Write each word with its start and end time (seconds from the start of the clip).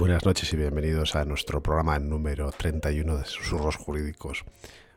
Buenas 0.00 0.24
noches 0.24 0.50
y 0.54 0.56
bienvenidos 0.56 1.14
a 1.14 1.26
nuestro 1.26 1.62
programa 1.62 1.98
número 1.98 2.50
31 2.52 3.18
de 3.18 3.24
Susurros 3.26 3.76
Jurídicos. 3.76 4.46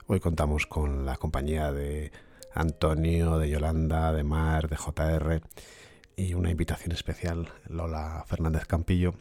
Hoy 0.07 0.21
contamos 0.21 0.66
con 0.66 1.05
la 1.05 1.18
compañía 1.18 1.73
de 1.73 2.14
Antonio, 2.54 3.38
de 3.38 3.50
Yolanda, 3.50 4.13
de 4.13 4.23
Mar, 4.23 4.70
de 4.70 4.77
JR 4.77 5.41
y 6.16 6.36
una 6.36 6.52
invitación 6.52 6.94
especial, 6.94 7.50
Lola 7.68 8.23
Fernández 8.27 8.66
Campillo, 8.66 9.13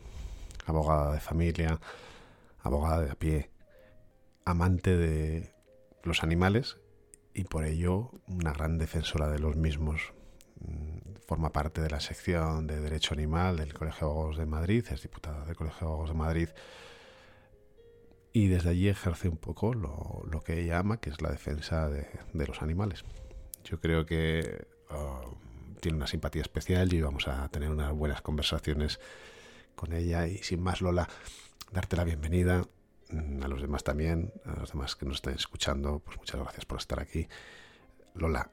abogada 0.66 1.14
de 1.14 1.18
familia, 1.18 1.80
abogada 2.60 3.00
de 3.00 3.10
a 3.10 3.16
pie, 3.16 3.50
amante 4.44 4.96
de 4.96 5.52
los 6.04 6.22
animales 6.22 6.76
y 7.34 7.42
por 7.42 7.64
ello 7.64 8.12
una 8.28 8.52
gran 8.52 8.78
defensora 8.78 9.28
de 9.30 9.40
los 9.40 9.56
mismos. 9.56 10.12
Forma 11.32 11.50
parte 11.50 11.80
de 11.80 11.88
la 11.88 11.98
sección 11.98 12.66
de 12.66 12.78
Derecho 12.78 13.14
Animal 13.14 13.56
del 13.56 13.72
Colegio 13.72 14.06
de 14.06 14.12
Abogados 14.12 14.36
de 14.36 14.44
Madrid, 14.44 14.84
es 14.90 15.00
diputada 15.00 15.46
del 15.46 15.56
Colegio 15.56 15.78
de 15.78 15.86
Abogados 15.86 16.10
de 16.10 16.14
Madrid 16.14 16.48
y 18.34 18.48
desde 18.48 18.68
allí 18.68 18.90
ejerce 18.90 19.30
un 19.30 19.38
poco 19.38 19.72
lo, 19.72 20.42
que 20.44 20.60
ella 20.60 20.80
ama, 20.80 21.00
que 21.00 21.08
es 21.08 21.22
la 21.22 21.30
defensa 21.30 21.88
de, 21.88 22.06
los 22.34 22.60
animales. 22.60 23.06
Yo 23.64 23.80
creo 23.80 24.04
que 24.04 24.66
uh, 24.90 25.78
tiene 25.80 25.96
una 25.96 26.06
simpatía 26.06 26.42
especial 26.42 26.92
y 26.92 27.00
vamos 27.00 27.26
a 27.26 27.48
tener 27.48 27.70
unas 27.70 27.94
buenas 27.94 28.20
conversaciones 28.20 29.00
con 29.74 29.94
ella 29.94 30.26
y 30.26 30.36
sin 30.42 30.60
más 30.60 30.82
Lola, 30.82 31.08
darte 31.72 31.96
la 31.96 32.04
bienvenida 32.04 32.66
mm, 33.08 33.42
a 33.42 33.48
los 33.48 33.62
demás 33.62 33.84
también, 33.84 34.34
a 34.44 34.60
los 34.60 34.72
demás 34.72 34.96
que 34.96 35.06
nos 35.06 35.14
están 35.14 35.32
escuchando, 35.32 36.00
pues 36.00 36.18
muchas 36.18 36.42
gracias 36.42 36.66
por 36.66 36.76
estar 36.76 37.00
aquí. 37.00 37.26
Lola, 38.14 38.50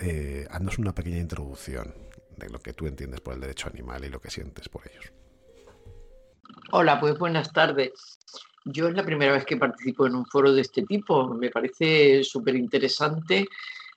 eh, 0.00 0.46
haznos 0.50 0.78
una 0.78 0.94
pequeña 0.94 1.18
introducción 1.18 1.94
de 2.36 2.48
lo 2.48 2.58
que 2.58 2.72
tú 2.72 2.86
entiendes 2.86 3.20
por 3.20 3.34
el 3.34 3.40
derecho 3.40 3.68
animal 3.68 4.04
y 4.04 4.08
lo 4.08 4.20
que 4.20 4.30
sientes 4.30 4.68
por 4.68 4.82
ellos. 4.88 5.12
Hola, 6.72 6.98
pues 6.98 7.18
buenas 7.18 7.52
tardes. 7.52 8.18
Yo 8.64 8.88
es 8.88 8.94
la 8.94 9.04
primera 9.04 9.32
vez 9.32 9.44
que 9.44 9.56
participo 9.56 10.06
en 10.06 10.14
un 10.14 10.26
foro 10.26 10.52
de 10.52 10.62
este 10.62 10.82
tipo, 10.82 11.28
me 11.28 11.50
parece 11.50 12.22
súper 12.24 12.56
interesante 12.56 13.48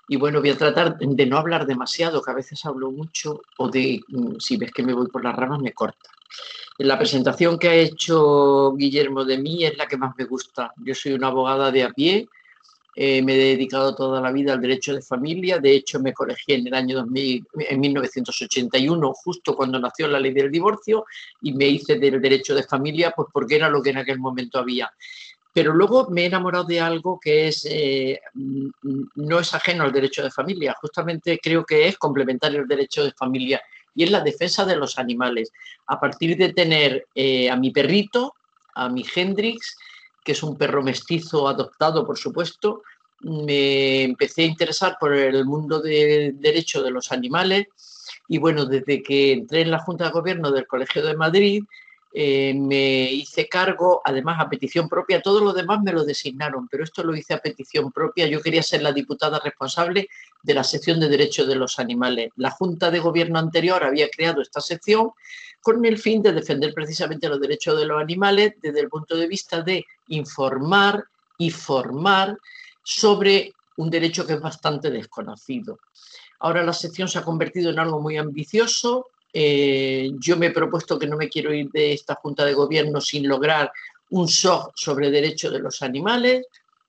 y 0.07 0.17
bueno, 0.17 0.41
voy 0.41 0.49
a 0.49 0.57
tratar 0.57 0.97
de 0.97 1.25
no 1.25 1.37
hablar 1.37 1.65
demasiado, 1.65 2.21
que 2.21 2.31
a 2.31 2.35
veces 2.35 2.65
hablo 2.65 2.91
mucho 2.91 3.41
o 3.57 3.69
de, 3.69 4.01
mm, 4.07 4.37
si 4.39 4.57
ves 4.57 4.71
que 4.71 4.83
me 4.83 4.93
voy 4.93 5.07
por 5.07 5.23
las 5.23 5.35
ramas, 5.35 5.59
me 5.59 5.73
corta. 5.73 6.09
La 6.79 6.97
presentación 6.97 7.57
que 7.57 7.69
ha 7.69 7.75
hecho 7.75 8.73
Guillermo 8.73 9.23
de 9.23 9.37
mí 9.37 9.63
es 9.63 9.77
la 9.77 9.87
que 9.87 9.97
más 9.97 10.15
me 10.17 10.25
gusta. 10.25 10.73
Yo 10.77 10.95
soy 10.95 11.13
una 11.13 11.27
abogada 11.27 11.71
de 11.71 11.83
a 11.83 11.89
pie, 11.91 12.27
eh, 12.95 13.21
me 13.21 13.33
he 13.33 13.55
dedicado 13.55 13.95
toda 13.95 14.21
la 14.21 14.31
vida 14.31 14.53
al 14.53 14.61
derecho 14.61 14.93
de 14.93 15.01
familia, 15.01 15.57
de 15.57 15.73
hecho 15.73 15.99
me 15.99 16.13
colegí 16.13 16.53
en 16.53 16.67
el 16.67 16.73
año 16.75 16.97
2000, 16.97 17.47
en 17.69 17.79
1981, 17.79 19.13
justo 19.13 19.55
cuando 19.55 19.79
nació 19.79 20.07
la 20.07 20.19
ley 20.19 20.31
del 20.31 20.51
divorcio, 20.51 21.05
y 21.41 21.53
me 21.53 21.67
hice 21.67 21.97
del 21.97 22.21
derecho 22.21 22.53
de 22.53 22.63
familia, 22.63 23.11
pues 23.15 23.29
porque 23.33 23.55
era 23.55 23.69
lo 23.69 23.81
que 23.81 23.89
en 23.89 23.97
aquel 23.97 24.19
momento 24.19 24.59
había. 24.59 24.91
Pero 25.51 25.73
luego 25.73 26.09
me 26.09 26.23
he 26.23 26.25
enamorado 26.25 26.65
de 26.65 26.81
algo 26.81 27.19
que 27.19 27.47
es, 27.47 27.65
eh, 27.69 28.19
no 28.33 29.39
es 29.39 29.53
ajeno 29.53 29.83
al 29.83 29.91
derecho 29.91 30.23
de 30.23 30.31
familia, 30.31 30.75
justamente 30.79 31.39
creo 31.41 31.65
que 31.65 31.87
es 31.87 31.97
complementario 31.97 32.61
al 32.61 32.67
derecho 32.67 33.03
de 33.03 33.11
familia, 33.11 33.61
y 33.95 34.03
es 34.03 34.11
la 34.11 34.21
defensa 34.21 34.65
de 34.65 34.75
los 34.75 34.97
animales. 34.97 35.51
A 35.87 35.99
partir 35.99 36.37
de 36.37 36.53
tener 36.53 37.07
eh, 37.15 37.49
a 37.49 37.55
mi 37.55 37.71
perrito, 37.71 38.35
a 38.75 38.89
mi 38.89 39.05
Hendrix, 39.15 39.77
que 40.23 40.33
es 40.33 40.43
un 40.43 40.57
perro 40.57 40.83
mestizo 40.83 41.47
adoptado, 41.47 42.05
por 42.05 42.17
supuesto, 42.17 42.83
me 43.21 44.03
empecé 44.03 44.43
a 44.43 44.47
interesar 44.47 44.97
por 44.99 45.13
el 45.13 45.45
mundo 45.45 45.79
del 45.79 46.39
derecho 46.39 46.83
de 46.83 46.91
los 46.91 47.11
animales 47.11 47.67
y 48.27 48.37
bueno, 48.37 48.65
desde 48.65 49.01
que 49.01 49.33
entré 49.33 49.61
en 49.61 49.71
la 49.71 49.79
Junta 49.79 50.05
de 50.05 50.11
Gobierno 50.11 50.51
del 50.51 50.67
Colegio 50.67 51.05
de 51.05 51.15
Madrid, 51.15 51.63
eh, 52.15 52.53
me 52.53 53.11
hice 53.11 53.49
cargo, 53.49 54.01
además 54.05 54.39
a 54.39 54.47
petición 54.47 54.87
propia, 54.87 55.21
todo 55.21 55.43
lo 55.43 55.51
demás 55.51 55.81
me 55.81 55.91
lo 55.91 56.03
designaron, 56.03 56.67
pero 56.67 56.83
esto 56.83 57.03
lo 57.03 57.15
hice 57.15 57.33
a 57.33 57.39
petición 57.39 57.91
propia. 57.91 58.27
Yo 58.27 58.39
quería 58.39 58.61
ser 58.61 58.83
la 58.83 58.91
diputada 58.91 59.39
responsable 59.39 60.09
de 60.43 60.53
la 60.53 60.63
sección 60.63 60.99
de 60.99 61.09
derechos 61.09 61.47
de 61.47 61.55
los 61.55 61.79
animales. 61.79 62.31
La 62.35 62.51
Junta 62.51 62.91
de 62.91 62.99
Gobierno 62.99 63.39
anterior 63.39 63.83
había 63.83 64.09
creado 64.09 64.41
esta 64.41 64.61
sección 64.61 65.11
con 65.63 65.83
el 65.85 65.97
fin 65.97 66.21
de 66.21 66.33
defender 66.33 66.73
precisamente 66.73 67.29
los 67.29 67.39
derechos 67.39 67.79
de 67.79 67.85
los 67.85 67.99
animales 67.99 68.55
desde 68.61 68.81
el 68.81 68.89
punto 68.89 69.15
de 69.15 69.27
vista 69.27 69.61
de 69.61 69.85
informar 70.09 71.05
y 71.37 71.49
formar 71.49 72.37
sobre 72.83 73.53
un 73.77 73.89
derecho 73.89 74.27
que 74.27 74.33
es 74.33 74.41
bastante 74.41 74.91
desconocido. 74.91 75.79
Ahora 76.39 76.63
la 76.63 76.73
sección 76.73 77.07
se 77.07 77.17
ha 77.17 77.23
convertido 77.23 77.71
en 77.71 77.79
algo 77.79 78.01
muy 78.01 78.17
ambicioso. 78.17 79.07
Eh, 79.31 80.11
yo 80.19 80.35
me 80.35 80.47
he 80.47 80.51
propuesto 80.51 80.99
que 80.99 81.07
no 81.07 81.15
me 81.15 81.29
quiero 81.29 81.53
ir 81.53 81.71
de 81.71 81.93
esta 81.93 82.15
Junta 82.15 82.43
de 82.43 82.53
Gobierno 82.53 82.99
sin 82.99 83.25
lograr 83.25 83.71
un 84.09 84.27
SOG 84.27 84.73
sobre 84.75 85.09
derechos 85.09 85.53
de 85.53 85.59
los 85.59 85.81
animales 85.81 86.45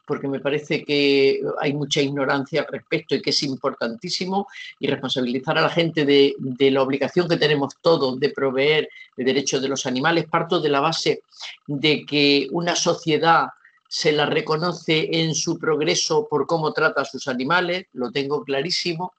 porque 0.06 0.28
me 0.28 0.40
parece 0.40 0.84
que 0.84 1.40
hay 1.60 1.72
mucha 1.72 2.00
ignorancia 2.00 2.62
al 2.62 2.68
respecto 2.68 3.14
y 3.14 3.22
que 3.22 3.30
es 3.30 3.42
importantísimo 3.42 4.48
y 4.78 4.86
responsabilizar 4.86 5.58
a 5.58 5.62
la 5.62 5.70
gente 5.70 6.04
de, 6.04 6.34
la 6.70 6.82
obligación 6.82 7.28
que 7.28 7.36
tenemos 7.36 7.76
todos 7.80 8.18
de 8.20 8.30
proveer 8.30 8.88
de 9.16 9.24
derechos 9.24 9.62
de 9.62 9.68
los 9.68 9.86
animales. 9.86 10.26
Parto 10.26 10.60
de 10.60 10.68
la 10.68 10.80
base 10.80 11.22
de 11.66 12.04
que 12.04 12.48
una 12.52 12.76
sociedad 12.76 13.48
se 13.88 14.12
la 14.12 14.26
reconoce 14.26 15.08
en 15.12 15.34
su 15.34 15.58
progreso 15.58 16.26
por 16.28 16.46
cómo 16.46 16.72
trata 16.72 17.02
a 17.02 17.04
sus 17.04 17.28
animales, 17.28 17.86
lo 17.92 18.10
tengo 18.10 18.42
clarísimo. 18.42 19.14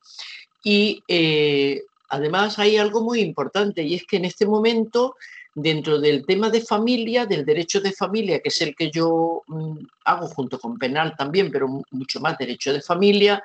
Y 0.64 1.04
eh, 1.08 1.84
además 2.10 2.60
hay 2.60 2.78
algo 2.78 3.02
muy 3.02 3.22
importante 3.22 3.84
y 3.84 3.96
es 3.96 4.06
que 4.06 4.18
en 4.18 4.26
este 4.26 4.46
momento 4.46 5.16
dentro 5.56 6.00
del 6.00 6.26
tema 6.26 6.50
de 6.50 6.62
familia, 6.62 7.26
del 7.26 7.46
derecho 7.46 7.80
de 7.80 7.94
familia, 7.94 8.42
que 8.42 8.50
es 8.50 8.62
el 8.62 8.76
que 8.76 8.92
yo 8.92 9.42
mm, 9.48 9.78
hago 10.04 10.28
junto 10.28 10.60
con 10.60 10.78
penal 10.78 11.16
también, 11.18 11.50
pero 11.50 11.82
mucho 11.92 12.20
más 12.20 12.38
derecho 12.38 12.74
de 12.74 12.82
familia, 12.82 13.42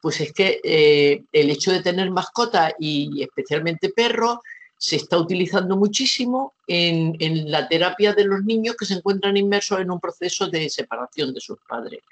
pues 0.00 0.20
es 0.20 0.32
que 0.32 0.60
eh, 0.62 1.24
el 1.32 1.50
hecho 1.50 1.72
de 1.72 1.82
tener 1.82 2.10
mascota 2.10 2.74
y 2.78 3.22
especialmente 3.22 3.88
perros 3.88 4.38
se 4.78 4.96
está 4.96 5.18
utilizando 5.18 5.76
muchísimo 5.76 6.54
en, 6.66 7.16
en, 7.20 7.50
la 7.50 7.66
terapia 7.66 8.12
de 8.12 8.24
los 8.24 8.44
niños 8.44 8.76
que 8.76 8.84
se 8.84 8.94
encuentran 8.94 9.36
inmersos 9.36 9.80
en 9.80 9.90
un 9.90 10.00
proceso 10.00 10.48
de 10.48 10.68
separación 10.68 11.32
de 11.32 11.40
sus 11.40 11.58
padres. 11.66 12.02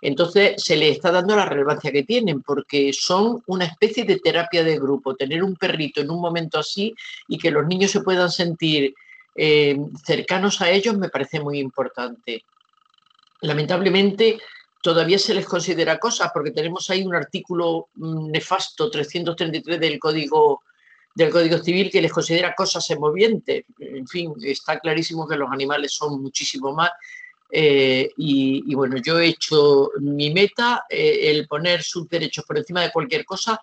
Entonces 0.00 0.62
se 0.62 0.76
le 0.76 0.90
está 0.90 1.10
dando 1.10 1.34
la 1.34 1.46
relevancia 1.46 1.90
que 1.90 2.04
tienen 2.04 2.42
porque 2.42 2.92
son 2.92 3.42
una 3.46 3.64
especie 3.64 4.04
de 4.04 4.20
terapia 4.20 4.62
de 4.62 4.78
grupo. 4.78 5.16
Tener 5.16 5.42
un 5.42 5.56
perrito 5.56 6.00
en 6.00 6.10
un 6.10 6.20
momento 6.20 6.58
así 6.58 6.94
y 7.26 7.36
que 7.36 7.50
los 7.50 7.66
niños 7.66 7.90
se 7.90 8.02
puedan 8.02 8.30
sentir 8.30 8.94
eh, 9.34 9.76
cercanos 10.04 10.60
a 10.60 10.70
ellos 10.70 10.96
me 10.96 11.08
parece 11.08 11.40
muy 11.40 11.58
importante. 11.58 12.44
Lamentablemente 13.40 14.40
todavía 14.82 15.18
se 15.18 15.34
les 15.34 15.46
considera 15.46 15.98
cosas 15.98 16.30
porque 16.32 16.50
tenemos 16.52 16.88
ahí 16.90 17.02
un 17.02 17.14
artículo 17.14 17.88
mm, 17.94 18.30
nefasto 18.30 18.90
333 18.90 19.80
del 19.80 19.98
Código 19.98 20.62
del 21.18 21.30
Código 21.30 21.58
Civil 21.58 21.90
que 21.90 22.00
les 22.00 22.12
considera 22.12 22.54
cosas 22.54 22.86
semovientes. 22.86 23.64
En 23.80 24.06
fin, 24.06 24.32
está 24.40 24.78
clarísimo 24.78 25.26
que 25.26 25.34
los 25.34 25.50
animales 25.50 25.92
son 25.92 26.22
muchísimo 26.22 26.72
más 26.72 26.92
eh, 27.50 28.08
y, 28.16 28.72
bueno, 28.76 28.98
yo 28.98 29.18
he 29.18 29.26
hecho 29.26 29.90
mi 30.00 30.32
meta, 30.32 30.84
eh, 30.88 31.30
el 31.30 31.48
poner 31.48 31.82
sus 31.82 32.08
derechos 32.08 32.44
por 32.44 32.58
encima 32.58 32.82
de 32.82 32.92
cualquier 32.92 33.24
cosa. 33.24 33.60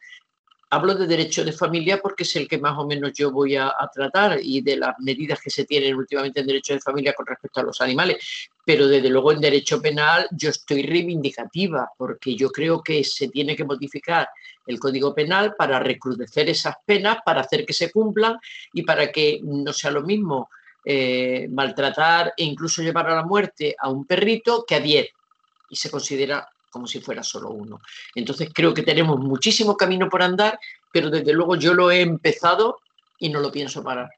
Hablo 0.69 0.95
de 0.95 1.05
derecho 1.05 1.45
de 1.45 1.51
familia 1.51 2.01
porque 2.01 2.23
es 2.23 2.35
el 2.35 2.47
que 2.47 2.57
más 2.57 2.77
o 2.77 2.87
menos 2.87 3.13
yo 3.13 3.31
voy 3.31 3.55
a, 3.55 3.71
tratar 3.93 4.39
y 4.41 4.61
de 4.61 4.77
las 4.77 4.95
medidas 4.99 5.39
que 5.39 5.49
se 5.49 5.63
tienen 5.65 5.95
últimamente 5.95 6.39
en 6.39 6.47
derecho 6.47 6.73
de 6.73 6.81
familia 6.81 7.13
con 7.13 7.25
respecto 7.25 7.59
a 7.59 7.63
los 7.63 7.79
animales. 7.81 8.49
Pero 8.65 8.87
desde 8.87 9.09
luego 9.09 9.31
en 9.31 9.41
derecho 9.41 9.81
penal 9.81 10.27
yo 10.31 10.49
estoy 10.49 10.81
reivindicativa 10.84 11.90
porque 11.97 12.35
yo 12.35 12.49
creo 12.49 12.81
que 12.81 13.03
se 13.03 13.28
tiene 13.28 13.55
que 13.55 13.63
modificar 13.63 14.28
el 14.66 14.79
Código 14.79 15.13
Penal 15.13 15.55
para 15.55 15.79
recrudecer 15.79 16.49
esas 16.49 16.75
penas, 16.84 17.19
para 17.23 17.41
hacer 17.41 17.66
que 17.66 17.73
se 17.73 17.91
cumplan 17.91 18.37
y 18.73 18.81
para 18.81 19.11
que 19.11 19.40
no 19.43 19.72
sea 19.72 19.91
lo 19.91 20.01
mismo 20.01 20.49
eh, 20.84 21.47
maltratar 21.51 22.34
e 22.37 22.43
incluso 22.43 22.81
llevar 22.81 23.09
a 23.09 23.16
la 23.16 23.23
muerte 23.23 23.75
a 23.79 23.90
un 23.90 24.05
perrito 24.05 24.66
que 24.67 24.75
a 24.75 24.79
10 24.79 25.07
y 25.69 25.75
se 25.75 25.90
considera 25.90 26.47
como 26.75 26.87
si 26.87 26.99
fuera 26.99 27.23
solo 27.23 27.51
uno. 27.51 27.79
Entonces 28.16 28.49
creo 28.53 28.73
que 28.73 28.83
tenemos 28.83 29.17
muchísimo 29.17 29.77
camino 29.77 30.09
por 30.09 30.22
andar, 30.22 30.59
pero 30.91 31.09
desde 31.09 31.31
luego 31.31 31.55
yo 31.55 31.73
lo 31.73 31.89
he 31.89 32.01
empezado 32.01 32.81
y 33.17 33.29
no 33.29 33.39
lo 33.39 33.49
pienso 33.49 33.81
parar. 33.81 34.09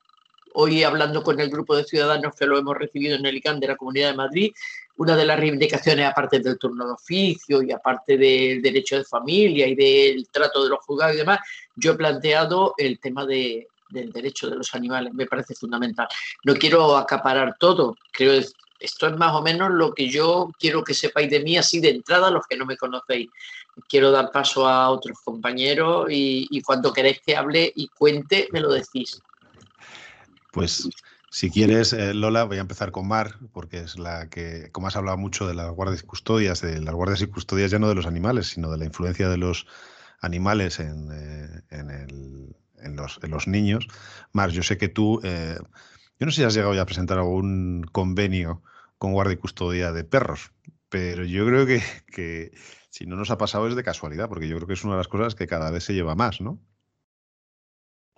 Hoy 0.55 0.81
hablando 0.81 1.21
con 1.21 1.39
el 1.39 1.51
grupo 1.51 1.75
de 1.75 1.83
ciudadanos 1.83 2.33
que 2.33 2.47
lo 2.47 2.57
hemos 2.57 2.75
recibido 2.75 3.15
en 3.15 3.27
el 3.27 3.37
ICANN 3.37 3.59
de 3.59 3.67
la 3.67 3.75
Comunidad 3.75 4.09
de 4.09 4.17
Madrid, 4.17 4.51
una 4.95 5.15
de 5.15 5.25
las 5.25 5.39
reivindicaciones, 5.39 6.07
aparte 6.07 6.39
del 6.39 6.57
turno 6.57 6.87
de 6.87 6.93
oficio 6.93 7.61
y 7.61 7.71
aparte 7.71 8.17
del 8.17 8.59
derecho 8.59 8.97
de 8.97 9.03
familia 9.03 9.67
y 9.67 9.75
del 9.75 10.27
trato 10.29 10.63
de 10.63 10.71
los 10.71 10.79
juzgados 10.83 11.13
y 11.13 11.19
demás, 11.19 11.37
yo 11.75 11.91
he 11.91 11.95
planteado 11.95 12.73
el 12.79 12.97
tema 12.97 13.23
de, 13.27 13.67
del 13.91 14.11
derecho 14.11 14.49
de 14.49 14.55
los 14.55 14.73
animales, 14.73 15.13
me 15.13 15.27
parece 15.27 15.53
fundamental. 15.53 16.07
No 16.43 16.55
quiero 16.55 16.97
acaparar 16.97 17.55
todo, 17.59 17.95
creo 18.11 18.33
esto 18.79 19.07
es 19.07 19.17
más 19.17 19.33
o 19.33 19.41
menos 19.41 19.71
lo 19.71 19.93
que 19.93 20.09
yo 20.09 20.51
quiero 20.59 20.83
que 20.83 20.93
sepáis 20.93 21.29
de 21.29 21.41
mí 21.41 21.57
así 21.57 21.79
de 21.79 21.89
entrada, 21.89 22.31
los 22.31 22.45
que 22.47 22.57
no 22.57 22.65
me 22.65 22.77
conocéis. 22.77 23.29
Quiero 23.87 24.11
dar 24.11 24.31
paso 24.31 24.67
a 24.67 24.89
otros 24.89 25.19
compañeros 25.23 26.07
y, 26.09 26.61
cuando 26.61 26.93
queréis 26.93 27.21
que 27.21 27.35
hable 27.35 27.71
y 27.75 27.87
cuente, 27.89 28.47
me 28.51 28.59
lo 28.59 28.71
decís. 28.71 29.21
Pues 30.51 30.89
Si 31.29 31.51
quieres, 31.51 31.93
eh, 31.93 32.13
Lola, 32.13 32.45
voy 32.45 32.57
a 32.57 32.61
empezar 32.61 32.91
con 32.91 33.07
Mar, 33.07 33.35
porque 33.53 33.79
es 33.79 33.99
la 33.99 34.29
que, 34.29 34.71
como 34.71 34.87
has 34.87 34.95
hablado 34.95 35.17
mucho 35.17 35.47
de 35.47 35.53
las 35.53 35.69
guardias 35.71 36.01
y 36.01 36.05
custodias, 36.05 36.61
de 36.61 36.81
las 36.81 36.95
guardias 36.95 37.21
y 37.21 37.27
custodias 37.27 37.69
ya 37.69 37.79
no 37.79 37.89
de 37.89 37.95
los 37.95 38.07
animales, 38.07 38.47
sino 38.47 38.71
de 38.71 38.77
la 38.77 38.85
influencia 38.85 39.29
de 39.29 39.37
los 39.37 39.67
animales 40.21 40.79
en, 40.79 41.09
eh, 41.11 41.61
en, 41.69 42.95
los, 42.95 43.47
niños. 43.47 43.87
Mar, 44.31 44.49
yo 44.49 44.63
sé 44.63 44.77
que 44.77 44.87
tú, 44.87 45.19
eh, 45.23 45.57
yo 46.19 46.25
no 46.25 46.31
sé 46.31 46.41
si 46.41 46.43
has 46.45 46.53
llegado 46.53 46.73
ya 46.73 46.81
a 46.81 46.85
presentar 46.85 47.19
algún 47.19 47.85
convenio 47.91 48.63
con 48.97 49.13
guardia 49.13 49.33
y 49.33 49.37
custodia 49.37 49.91
de 49.91 50.03
perros, 50.03 50.51
pero 50.89 51.23
yo 51.25 51.45
creo 51.45 51.65
que, 51.65 52.51
si 52.89 53.05
no 53.05 53.15
nos 53.15 53.29
ha 53.29 53.37
pasado 53.37 53.67
es 53.67 53.75
de 53.75 53.83
casualidad, 53.83 54.27
porque 54.27 54.47
yo 54.47 54.55
creo 54.55 54.67
que 54.67 54.73
es 54.73 54.83
una 54.83 54.93
de 54.93 54.99
las 54.99 55.07
cosas 55.07 55.35
que 55.35 55.47
cada 55.47 55.69
vez 55.69 55.83
se 55.83 55.93
lleva 55.93 56.15
más, 56.15 56.41
¿no? 56.41 56.59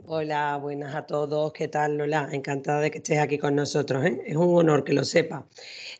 Hola, 0.05 0.55
buenas 0.55 0.95
a 0.95 1.05
todos. 1.05 1.51
¿Qué 1.51 1.67
tal, 1.67 1.97
Lola? 1.97 2.29
Encantada 2.31 2.79
de 2.79 2.89
que 2.89 2.99
estés 2.99 3.19
aquí 3.19 3.37
con 3.37 3.53
nosotros. 3.53 4.05
¿eh? 4.05 4.21
Es 4.25 4.37
un 4.37 4.57
honor 4.57 4.85
que 4.85 4.93
lo 4.93 5.03
sepa. 5.03 5.45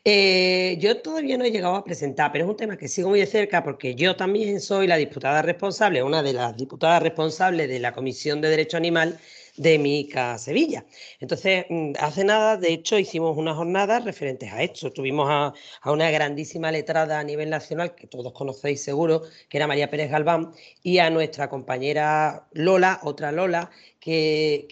Eh, 0.02 0.78
yo 0.80 1.02
todavía 1.02 1.36
no 1.36 1.44
he 1.44 1.50
llegado 1.50 1.76
a 1.76 1.84
presentar, 1.84 2.32
pero 2.32 2.46
es 2.46 2.50
un 2.50 2.56
tema 2.56 2.78
que 2.78 2.88
sigo 2.88 3.10
muy 3.10 3.20
de 3.20 3.26
cerca 3.26 3.62
porque 3.62 3.94
yo 3.94 4.16
también 4.16 4.58
soy 4.60 4.86
la 4.86 4.96
diputada 4.96 5.42
responsable, 5.42 6.02
una 6.02 6.22
de 6.22 6.32
las 6.32 6.56
diputadas 6.56 7.02
responsables 7.02 7.68
de 7.68 7.78
la 7.78 7.92
Comisión 7.92 8.40
de 8.40 8.48
Derecho 8.48 8.78
Animal 8.78 9.20
de 9.56 9.78
Mica 9.78 10.38
Sevilla. 10.38 10.84
Entonces, 11.20 11.66
mm, 11.68 11.92
hace 11.98 12.24
nada, 12.24 12.56
de 12.56 12.72
hecho, 12.72 12.98
hicimos 12.98 13.36
unas 13.36 13.56
jornadas 13.56 14.04
referentes 14.04 14.52
a 14.52 14.62
esto. 14.62 14.92
Tuvimos 14.92 15.28
a, 15.30 15.52
una 15.90 16.10
grandísima 16.10 16.72
letrada 16.72 17.18
a 17.18 17.24
nivel 17.24 17.50
nacional, 17.50 17.94
que 17.94 18.06
todos 18.06 18.32
conocéis 18.32 18.82
seguro, 18.82 19.22
que 19.48 19.58
era 19.58 19.66
María 19.66 19.90
Pérez 19.90 20.10
Galván, 20.10 20.52
y 20.82 20.98
a 20.98 21.10
nuestra 21.10 21.48
compañera 21.48 22.48
Lola, 22.52 23.00
otra 23.02 23.32
Lola, 23.32 23.70
que, 24.00 24.66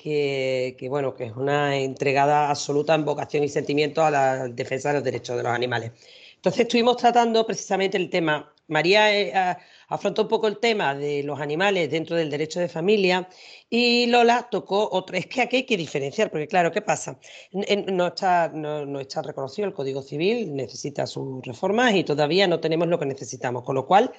que, 0.79 0.89
bueno, 0.89 1.15
que 1.15 1.25
es 1.25 1.33
una 1.37 1.77
entregada 1.77 2.51
absoluta 2.51 2.95
en 2.95 3.05
vocación 3.05 3.45
y 3.45 3.49
sentimiento 3.49 4.05
a 4.05 4.11
la 4.11 4.49
defensa 4.49 4.89
de 4.89 4.95
los 4.95 5.05
derechos 5.05 5.37
de 5.37 5.43
los 5.43 5.53
animales. 5.53 5.93
Entonces 6.37 6.63
estuvimos 6.63 6.97
tratando 6.97 7.47
precisamente 7.47 7.97
el 7.97 8.11
tema. 8.11 8.53
María 8.69 9.13
eh, 9.13 9.57
afrontó 9.89 10.23
un 10.23 10.29
poco 10.29 10.47
el 10.47 10.59
tema 10.59 10.95
de 10.95 11.23
los 11.23 11.41
animales 11.41 11.91
dentro 11.91 12.17
del 12.17 12.31
derecho 12.31 12.61
de 12.61 12.69
familia 12.69 13.29
y 13.71 14.07
Lola 14.07 14.49
tocó 14.51 14.89
otro. 14.93 15.17
Es 15.17 15.27
que 15.27 15.41
aquí 15.43 15.57
hay 15.57 15.67
que 15.67 15.77
diferenciar, 15.77 16.31
porque 16.31 16.47
claro, 16.47 16.71
¿qué 16.71 16.83
pasa? 16.83 17.19
No 17.53 18.07
está, 18.07 18.51
no, 18.55 19.01
está 19.01 19.23
reconocido 19.23 19.67
el 19.67 19.75
Código 19.75 20.03
Civil, 20.03 20.55
necesita 20.55 21.07
sus 21.07 21.45
reformas 21.45 21.95
y 21.95 22.05
todavía 22.05 22.47
no 22.47 22.61
tenemos 22.61 22.89
lo 22.89 22.99
que 22.99 23.07
necesitamos. 23.07 23.65
Con 23.65 23.75
lo 23.75 23.87
cual, 23.87 24.13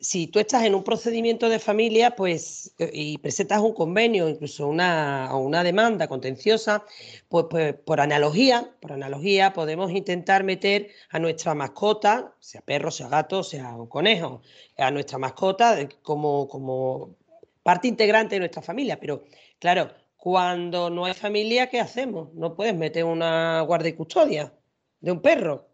si 0.00 0.26
tú 0.26 0.38
estás 0.38 0.64
en 0.64 0.74
un 0.74 0.84
procedimiento 0.84 1.48
de 1.48 1.58
familia 1.58 2.16
pues, 2.16 2.74
eh, 2.78 2.90
y 2.92 3.18
presentas 3.18 3.60
un 3.60 3.72
convenio, 3.74 4.28
incluso 4.28 4.68
una, 4.68 5.34
una 5.34 5.62
demanda 5.62 6.08
contenciosa, 6.08 6.84
pues, 7.28 7.46
pues, 7.50 7.74
por 7.74 8.00
analogía, 8.00 8.70
por 8.80 8.92
analogía 8.92 9.52
podemos 9.52 9.90
intentar 9.90 10.44
meter 10.44 10.90
a 11.10 11.18
nuestra 11.18 11.54
mascota, 11.54 12.34
sea 12.40 12.60
perro, 12.60 12.90
sea 12.90 13.08
gato, 13.08 13.42
sea 13.42 13.74
un 13.76 13.86
conejo, 13.86 14.42
a 14.76 14.90
nuestra 14.90 15.18
mascota 15.18 15.80
eh, 15.80 15.88
como, 16.02 16.48
como 16.48 17.16
parte 17.62 17.88
integrante 17.88 18.36
de 18.36 18.40
nuestra 18.40 18.62
familia. 18.62 18.98
Pero 19.00 19.24
claro, 19.58 19.90
cuando 20.16 20.90
no 20.90 21.04
hay 21.04 21.14
familia, 21.14 21.68
¿qué 21.68 21.80
hacemos? 21.80 22.32
No 22.34 22.54
puedes 22.54 22.74
meter 22.74 23.04
una 23.04 23.60
guardia 23.62 23.90
y 23.90 23.92
custodia 23.94 24.52
de 25.00 25.12
un 25.12 25.20
perro. 25.20 25.68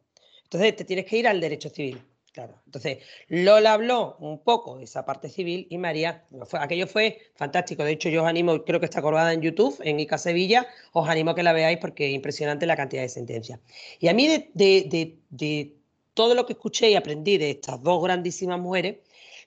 Entonces 0.45 0.77
te 0.77 0.85
tienes 0.85 1.07
que 1.07 1.19
ir 1.19 1.27
al 1.27 1.41
derecho 1.41 1.71
civil. 1.71 2.03
Claro. 2.33 2.63
Entonces, 2.65 2.99
Lola 3.29 3.75
habló 3.75 4.17
un 4.19 4.43
poco 4.43 4.79
de 4.79 4.85
esa 4.85 5.05
parte 5.05 5.29
civil 5.29 5.67
y 5.69 5.77
María, 5.77 6.25
aquello 6.53 6.87
fue 6.87 7.31
fantástico. 7.35 7.85
De 7.85 7.93
hecho, 7.93 8.09
yo 8.09 8.23
os 8.23 8.29
animo, 8.29 8.65
creo 8.65 8.81
que 8.81 8.87
está 8.87 9.03
colgada 9.03 9.35
en 9.35 9.43
YouTube, 9.43 9.79
en 9.85 10.01
ICA 10.01 10.17
Sevilla, 10.17 10.67
os 10.93 11.07
animo 11.11 11.33
a 11.33 11.35
que 11.35 11.43
la 11.43 11.53
veáis 11.53 11.77
porque 11.79 12.09
es 12.09 12.15
impresionante 12.15 12.65
la 12.65 12.75
cantidad 12.75 13.03
de 13.03 13.11
sentencias. 13.11 13.61
Y 14.01 14.09
a 14.09 14.15
mí, 14.15 14.29
de, 14.55 15.77
todo 16.15 16.35
lo 16.35 16.47
que 16.47 16.55
escuché 16.55 16.91
y 16.91 16.95
aprendí 16.95 17.37
de 17.37 17.51
estas 17.51 17.83
dos 17.83 18.03
grandísimas 18.03 18.59
mujeres, 18.59 18.97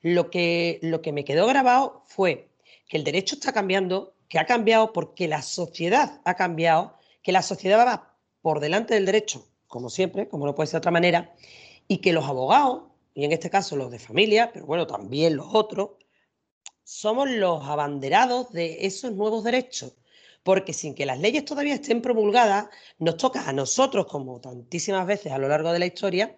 lo 0.03 0.29
que, 0.29 0.77
lo 0.83 1.01
que 1.01 1.11
me 1.11 1.25
quedó 1.25 1.47
grabado 1.47 2.03
fue 2.05 2.49
que 2.87 2.97
el 2.97 3.03
derecho 3.03 3.33
está 3.35 3.51
cambiando, 3.51 4.13
que 4.29 4.37
ha 4.37 4.45
cambiado 4.45 4.93
porque 4.93 5.27
la 5.27 5.41
sociedad 5.41 6.21
ha 6.23 6.35
cambiado, 6.35 6.99
que 7.23 7.31
la 7.31 7.41
sociedad 7.41 7.79
va 7.79 8.15
por 8.43 8.59
delante 8.59 8.93
del 8.93 9.07
derecho, 9.07 9.47
como 9.67 9.89
siempre, 9.89 10.27
como 10.27 10.45
no 10.45 10.53
puede 10.53 10.67
ser 10.67 10.73
de 10.73 10.77
otra 10.79 10.91
manera 10.91 11.33
y 11.87 11.97
que 11.99 12.13
los 12.13 12.25
abogados, 12.25 12.83
y 13.13 13.25
en 13.25 13.31
este 13.31 13.49
caso 13.49 13.75
los 13.75 13.91
de 13.91 13.99
familia, 13.99 14.51
pero 14.53 14.65
bueno, 14.65 14.87
también 14.87 15.35
los 15.35 15.47
otros, 15.53 15.91
somos 16.83 17.29
los 17.29 17.63
abanderados 17.63 18.51
de 18.51 18.85
esos 18.85 19.11
nuevos 19.13 19.43
derechos. 19.43 19.93
Porque 20.43 20.73
sin 20.73 20.93
que 20.93 21.07
las 21.07 21.19
leyes 21.19 21.45
todavía 21.45 21.73
estén 21.73 22.01
promulgadas, 22.01 22.67
nos 22.99 23.17
toca 23.17 23.49
a 23.49 23.53
nosotros, 23.53 24.05
como 24.05 24.39
tantísimas 24.39 25.07
veces 25.07 25.31
a 25.31 25.39
lo 25.39 25.47
largo 25.47 25.71
de 25.71 25.79
la 25.79 25.87
historia, 25.87 26.35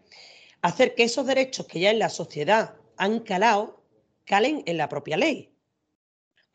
hacer 0.62 0.96
que 0.96 1.04
esos 1.04 1.26
derechos 1.26 1.66
que 1.68 1.82
ya 1.82 1.92
en 1.92 2.00
la 2.00 2.10
sociedad 2.10 2.76
han 2.96 3.20
calado, 3.20 3.84
calen 4.24 4.64
en 4.66 4.78
la 4.78 4.88
propia 4.88 5.18
ley 5.18 5.57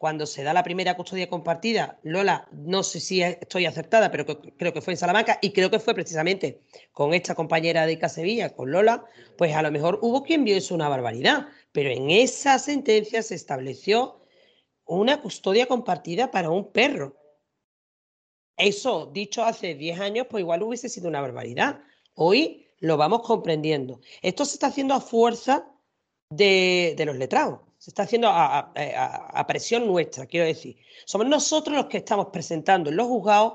cuando 0.03 0.27
se 0.27 0.43
da 0.43 0.53
la 0.53 0.65
primera 0.65 0.97
custodia 0.97 1.29
compartida, 1.29 2.01
Lola, 2.03 2.49
no 2.51 2.83
sé 2.83 2.99
si 2.99 3.23
estoy 3.23 3.67
acertada, 3.67 4.11
pero 4.11 4.27
creo 4.27 4.73
que 4.73 4.81
fue 4.81 4.95
en 4.95 4.97
Salamanca 4.97 5.39
y 5.41 5.53
creo 5.53 5.71
que 5.71 5.79
fue 5.79 5.95
precisamente 5.95 6.61
con 6.91 7.15
esta 7.15 7.37
compañera 7.37 7.87
de 7.87 7.93
Ica 7.93 8.09
Sevilla, 8.09 8.53
con 8.53 8.73
Lola, 8.73 9.05
pues 9.39 9.55
a 9.55 9.63
lo 9.63 9.71
mejor 9.71 10.01
hubo 10.03 10.25
quien 10.25 10.43
vio 10.43 10.57
eso 10.57 10.75
una 10.75 10.89
barbaridad, 10.89 11.47
pero 11.71 11.89
en 11.91 12.11
esa 12.11 12.59
sentencia 12.59 13.23
se 13.23 13.37
estableció 13.37 14.21
una 14.87 15.23
custodia 15.23 15.67
compartida 15.67 16.33
para 16.33 16.51
un 16.51 16.73
perro. 16.73 17.17
Eso, 18.57 19.07
dicho 19.07 19.45
hace 19.45 19.77
10 19.77 20.01
años, 20.01 20.27
pues 20.29 20.41
igual 20.41 20.65
hubiese 20.65 20.89
sido 20.89 21.07
una 21.07 21.21
barbaridad. 21.21 21.81
Hoy 22.15 22.67
lo 22.81 22.97
vamos 22.97 23.23
comprendiendo. 23.23 24.01
Esto 24.21 24.45
se 24.47 24.55
está 24.55 24.67
haciendo 24.67 24.95
a 24.95 25.01
fuerza 25.01 25.73
de, 26.29 26.95
de 26.97 27.05
los 27.05 27.15
letrados 27.15 27.61
se 27.82 27.90
está 27.90 28.05
haciendo 28.05 28.29
a, 28.31 29.44
presión 29.49 29.88
nuestra, 29.88 30.26
quiero 30.26 30.46
decir. 30.46 30.76
Somos 31.05 31.26
nosotros 31.26 31.76
los 31.76 31.87
que 31.87 31.96
estamos 31.96 32.29
presentando 32.32 32.90
en 32.90 32.96
los 32.96 33.08
juzgados 33.08 33.55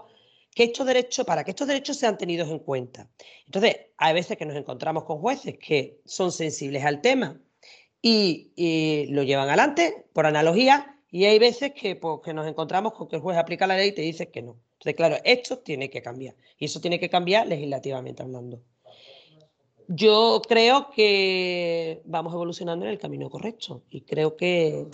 que 0.53 0.65
estos 0.65 0.85
derechos, 0.85 1.25
para 1.25 1.45
que 1.45 1.51
estos 1.51 1.65
derechos 1.65 1.95
sean 1.95 2.17
tenidos 2.17 2.49
en 2.49 2.59
cuenta. 2.59 3.09
Entonces, 3.45 3.77
hay 3.95 4.13
veces 4.13 4.37
que 4.37 4.45
nos 4.45 4.57
encontramos 4.57 5.05
con 5.05 5.19
jueces 5.19 5.57
que 5.57 6.01
son 6.03 6.33
sensibles 6.33 6.83
al 6.83 6.99
tema 6.99 7.39
y, 8.01 9.05
lo 9.11 9.23
llevan 9.23 9.47
adelante 9.47 10.07
por 10.11 10.25
analogía, 10.25 10.99
y 11.09 11.23
hay 11.23 11.39
veces 11.39 11.71
que, 11.71 11.95
pues, 11.95 12.19
que 12.21 12.33
nos 12.33 12.47
encontramos 12.47 12.95
con 12.95 13.07
que 13.07 13.15
el 13.15 13.21
juez 13.21 13.37
aplica 13.37 13.65
la 13.65 13.77
ley 13.77 13.89
y 13.89 13.93
te 13.93 14.01
dice 14.01 14.29
que 14.29 14.41
no. 14.41 14.59
Entonces, 14.73 14.95
claro, 14.95 15.15
esto 15.23 15.59
tiene 15.59 15.89
que 15.89 16.01
cambiar, 16.01 16.35
y 16.57 16.65
eso 16.65 16.81
tiene 16.81 16.99
que 16.99 17.09
cambiar 17.09 17.47
legislativamente 17.47 18.23
hablando 18.23 18.61
yo 19.87 20.41
creo 20.47 20.89
que 20.91 22.01
vamos 22.05 22.33
evolucionando 22.33 22.85
en 22.85 22.91
el 22.91 22.99
camino 22.99 23.29
correcto 23.29 23.83
y 23.89 24.01
creo 24.01 24.35
que 24.35 24.87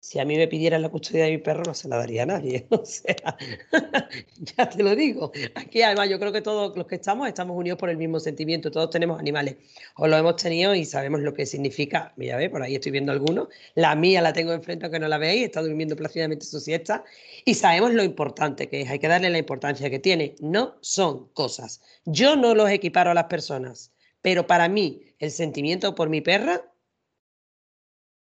si 0.00 0.18
a 0.18 0.24
mí 0.24 0.36
me 0.36 0.46
pidieran 0.46 0.80
la 0.82 0.88
custodia 0.88 1.24
de 1.24 1.32
mi 1.32 1.38
perro 1.38 1.64
no 1.66 1.74
se 1.74 1.88
la 1.88 1.96
daría 1.96 2.22
a 2.22 2.26
nadie. 2.26 2.66
O 2.70 2.84
sea, 2.84 3.36
ya 4.56 4.68
te 4.68 4.82
lo 4.82 4.94
digo. 4.94 5.32
Aquí 5.54 5.82
además 5.82 6.08
yo 6.08 6.18
creo 6.18 6.32
que 6.32 6.40
todos 6.40 6.76
los 6.76 6.86
que 6.86 6.94
estamos 6.94 7.26
estamos 7.26 7.56
unidos 7.56 7.78
por 7.78 7.90
el 7.90 7.96
mismo 7.96 8.20
sentimiento. 8.20 8.70
Todos 8.70 8.90
tenemos 8.90 9.18
animales 9.18 9.56
o 9.96 10.06
lo 10.06 10.16
hemos 10.16 10.36
tenido 10.36 10.74
y 10.74 10.84
sabemos 10.84 11.20
lo 11.20 11.34
que 11.34 11.44
significa. 11.44 12.12
Mira, 12.16 12.36
ve, 12.36 12.48
por 12.48 12.62
ahí 12.62 12.76
estoy 12.76 12.92
viendo 12.92 13.12
algunos. 13.12 13.48
La 13.74 13.94
mía 13.96 14.22
la 14.22 14.32
tengo 14.32 14.52
enfrente 14.52 14.86
aunque 14.86 15.00
no 15.00 15.08
la 15.08 15.18
veáis. 15.18 15.44
Está 15.44 15.62
durmiendo 15.62 15.96
plácidamente 15.96 16.46
su 16.46 16.60
siesta. 16.60 17.04
Y 17.44 17.54
sabemos 17.54 17.92
lo 17.92 18.04
importante 18.04 18.68
que 18.68 18.82
es. 18.82 18.90
Hay 18.90 19.00
que 19.00 19.08
darle 19.08 19.30
la 19.30 19.38
importancia 19.38 19.90
que 19.90 19.98
tiene. 19.98 20.36
No 20.40 20.76
son 20.80 21.28
cosas. 21.34 21.82
Yo 22.04 22.36
no 22.36 22.54
los 22.54 22.70
equiparo 22.70 23.10
a 23.10 23.14
las 23.14 23.24
personas 23.24 23.92
pero 24.22 24.46
para 24.46 24.68
mí, 24.68 25.02
el 25.18 25.30
sentimiento 25.30 25.94
por 25.94 26.08
mi 26.08 26.20
perra 26.20 26.72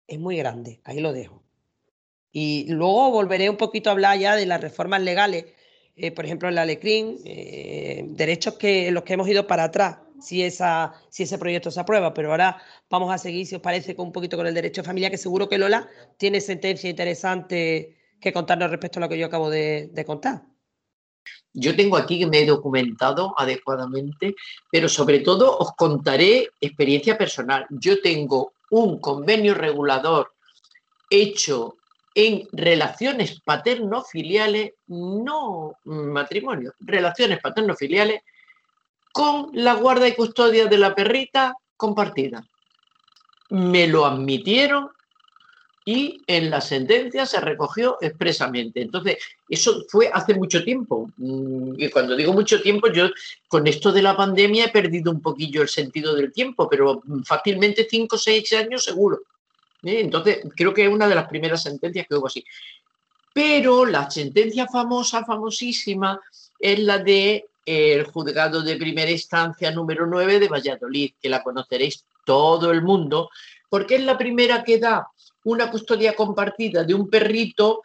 es 0.08 0.20
muy 0.20 0.38
grande. 0.38 0.82
Ahí 0.84 1.00
lo 1.00 1.14
dejo. 1.14 1.44
Y 2.32 2.66
luego 2.70 3.12
volveré 3.12 3.50
un 3.50 3.58
poquito 3.58 3.90
a 3.90 3.94
hablar 3.94 4.18
ya 4.18 4.36
de 4.36 4.46
las 4.46 4.62
reformas 4.62 5.02
legales, 5.02 5.46
eh, 5.96 6.12
por 6.12 6.26
ejemplo, 6.26 6.50
el 6.50 6.58
Alecrín, 6.58 7.20
eh, 7.26 8.04
derechos 8.08 8.56
que 8.56 8.92
los 8.92 9.04
que 9.04 9.14
hemos 9.14 9.28
ido 9.28 9.46
para 9.46 9.66
atrás, 9.66 10.00
si, 10.20 10.42
esa, 10.42 10.94
si 11.10 11.24
ese 11.24 11.38
proyecto 11.38 11.70
se 11.70 11.80
aprueba. 11.80 12.14
Pero 12.14 12.32
ahora 12.32 12.58
vamos 12.90 13.14
a 13.14 13.18
seguir, 13.18 13.46
si 13.46 13.56
os 13.56 13.62
parece, 13.62 13.96
con 13.96 14.08
un 14.08 14.14
poquito 14.14 14.38
con 14.38 14.48
el 14.48 14.54
derecho 14.54 14.82
de 14.82 14.88
familia, 14.88 15.12
que 15.12 15.18
seguro 15.18 15.48
que 15.48 15.60
Lola 15.60 15.88
tiene 16.18 16.42
sentencia 16.42 16.90
interesante 16.90 17.98
que 18.20 18.34
contarnos 18.34 18.72
respecto 18.72 19.00
a 19.00 19.02
lo 19.02 19.10
que 19.10 19.18
yo 19.20 19.28
acabo 19.28 19.50
de 19.50 20.04
contar. 20.06 20.53
Yo 21.54 21.76
tengo 21.76 21.98
aquí 21.98 22.20
que 22.20 22.28
me 22.28 22.40
he 22.40 22.46
documentado 22.46 23.34
adecuadamente, 23.38 24.36
pero 24.72 24.90
sobre 24.90 25.20
todo 25.20 25.58
os 25.58 25.74
contaré 25.76 26.50
experiencia 26.60 27.18
personal. 27.18 27.66
Yo 27.70 28.02
tengo 28.02 28.54
un 28.72 29.00
convenio 29.00 29.54
regulador 29.54 30.34
hecho 31.10 31.76
en 32.16 32.48
relaciones 32.52 33.40
paterno-filiales, 33.42 34.74
no 34.88 35.76
matrimonio, 35.84 36.74
relaciones 36.80 37.40
paterno-filiales, 37.40 38.22
con 39.12 39.50
la 39.54 39.76
guarda 39.76 40.08
y 40.08 40.16
custodia 40.16 40.66
de 40.66 40.78
la 40.78 40.96
perrita 40.96 41.56
compartida. 41.78 42.44
Me 43.50 43.88
lo 43.88 44.06
admitieron 44.06 44.90
y 45.86 46.22
en 46.28 46.50
la 46.50 46.62
sentencia 46.62 47.26
se 47.26 47.42
recogió 47.42 47.98
expresamente. 48.00 48.82
Entonces, 48.82 49.18
eso 49.50 49.84
fue 49.90 50.10
hace 50.14 50.34
mucho 50.34 50.64
tiempo. 50.64 51.10
Mm, 51.18 51.74
y 51.78 51.90
cuando 51.90 52.16
digo 52.16 52.32
mucho 52.34 52.62
tiempo, 52.62 52.88
yo 52.92 53.10
con 53.48 53.68
esto 53.68 53.92
de 53.92 54.02
la 54.02 54.16
pandemia 54.16 54.66
he 54.66 54.72
perdido 54.72 55.12
un 55.12 55.22
poquillo 55.22 55.62
el 55.62 55.70
sentido 55.70 56.16
del 56.16 56.32
tiempo, 56.32 56.70
pero 56.70 57.02
fácilmente 57.26 57.88
cinco 57.90 58.16
o 58.16 58.20
seis 58.20 58.54
años 58.54 58.86
seguro. 58.86 59.20
¿Eh? 59.84 60.00
Entonces, 60.00 60.40
creo 60.56 60.74
que 60.74 60.86
es 60.86 60.90
una 60.90 61.08
de 61.08 61.16
las 61.16 61.28
primeras 61.28 61.64
sentencias 61.64 62.08
que 62.08 62.16
hubo 62.16 62.28
así. 62.28 62.46
Pero 63.34 63.86
la 63.86 64.10
sentencia 64.10 64.68
famosa, 64.68 65.26
famosísima, 65.26 66.20
es 66.60 66.80
la 66.80 67.00
de 67.00 67.48
eh, 67.66 67.94
el 67.94 68.06
juzgado 68.06 68.62
de 68.62 68.78
primera 68.78 69.12
instancia 69.12 69.72
número 69.72 70.06
9 70.06 70.40
de 70.40 70.48
Valladolid, 70.48 71.12
que 71.22 71.30
la 71.30 71.44
conoceréis 71.44 72.06
todo 72.26 72.72
el 72.72 72.82
mundo, 72.82 73.30
porque 73.70 73.96
es 73.96 74.04
la 74.04 74.18
primera 74.18 74.64
que 74.64 74.78
da 74.78 75.08
una 75.44 75.70
custodia 75.70 76.16
compartida 76.16 76.84
de 76.84 76.94
un 76.94 77.10
perrito, 77.10 77.82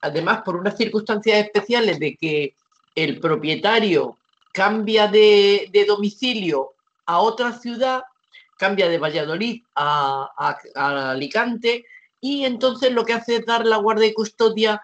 además 0.00 0.42
por 0.42 0.56
unas 0.56 0.76
circunstancias 0.76 1.38
especiales 1.44 1.98
de 1.98 2.16
que 2.16 2.54
el 2.94 3.20
propietario 3.20 4.16
cambia 4.52 5.08
de, 5.08 5.68
domicilio 5.86 6.72
a 7.06 7.20
otra 7.20 7.52
ciudad, 7.58 8.02
cambia 8.56 8.88
de 8.88 8.98
Valladolid 8.98 9.62
a, 9.74 10.56
Alicante 10.74 11.86
y 12.20 12.44
entonces 12.44 12.92
lo 12.92 13.04
que 13.04 13.14
hace 13.14 13.36
es 13.36 13.46
dar 13.46 13.66
la 13.66 13.78
guardia 13.78 14.06
y 14.06 14.14
custodia 14.14 14.80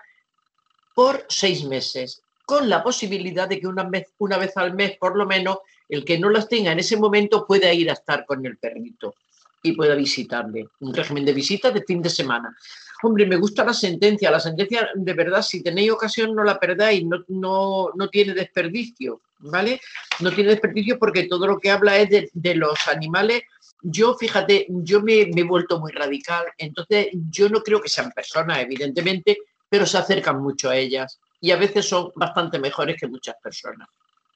por 0.95 1.25
seis 1.29 1.65
meses, 1.65 2.23
con 2.45 2.69
la 2.69 2.83
posibilidad 2.83 3.49
de 3.49 3.61
que 3.61 3.69
una 3.69 3.85
vez, 3.85 4.09
una 4.19 4.37
vez 4.37 4.57
al 4.57 4.75
mes, 4.75 4.97
por 4.99 5.17
lo 5.17 5.27
menos, 5.27 5.59
el 5.89 6.05
que 6.05 6.19
no 6.19 6.29
las 6.29 6.49
tenga 6.49 6.73
en 6.73 6.81
ese 6.81 6.97
momento 6.97 7.47
pueda 7.47 7.73
ir 7.73 7.89
a 7.91 7.93
estar 7.93 8.27
con 8.27 8.45
el 8.45 8.57
perrito 8.57 9.15
y 9.63 9.73
pueda 9.73 9.95
visitarle. 9.95 10.69
Un 10.81 10.95
régimen 10.95 11.25
de 11.25 11.33
visitas 11.33 11.73
de 11.75 11.83
fin 11.83 12.03
de 12.03 12.11
semana. 12.11 12.57
Hombre, 13.03 13.27
me 13.27 13.37
gusta 13.37 13.65
la 13.65 13.75
sentencia. 13.75 14.31
La 14.31 14.41
sentencia, 14.41 14.91
de 14.95 15.13
verdad, 15.15 15.43
si 15.43 15.63
tenéis 15.63 15.91
ocasión, 15.91 16.35
no 16.35 16.45
la 16.45 16.59
perdáis. 16.59 17.05
No, 17.05 17.25
no, 17.29 17.91
no 17.95 18.09
tiene 18.09 18.35
desperdicio, 18.35 19.21
¿vale? 19.39 19.81
No 20.21 20.33
tiene 20.33 20.51
desperdicio 20.51 20.99
porque 20.99 21.25
todo 21.25 21.47
lo 21.47 21.59
que 21.59 21.71
habla 21.71 21.97
es 21.97 22.31
de, 22.33 22.55
los 22.55 22.89
animales. 22.89 23.43
Yo, 23.83 24.15
fíjate, 24.15 24.67
yo 24.69 25.01
me, 25.01 25.27
me, 25.27 25.43
he 25.43 25.45
vuelto 25.45 25.79
muy 25.79 25.93
radical. 25.93 26.47
Entonces, 26.57 27.09
yo 27.31 27.49
no 27.49 27.63
creo 27.63 27.81
que 27.81 27.89
sean 27.89 28.11
personas, 28.11 28.59
evidentemente, 28.59 29.39
pero 29.69 29.87
se 29.87 29.99
acercan 29.99 30.43
mucho 30.43 30.71
a 30.71 30.77
ellas. 30.77 31.21
Y 31.41 31.53
a 31.53 31.57
veces 31.57 31.89
son 31.89 32.11
bastante 32.17 32.59
mejores 32.59 32.97
que 32.99 33.07
muchas 33.07 33.37
personas. 33.43 33.89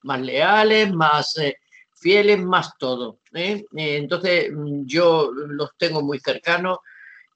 Más 0.03 0.21
leales, 0.21 0.93
más... 0.93 1.37
Eh, 1.39 1.57
fieles 2.03 2.43
más 2.43 2.77
todo. 2.79 3.21
¿eh? 3.33 3.65
Eh, 3.77 3.97
entonces 3.97 4.51
mm, 4.53 4.85
yo 4.85 5.31
los 5.33 5.71
tengo 5.79 6.03
muy 6.03 6.19
cercanos 6.19 6.79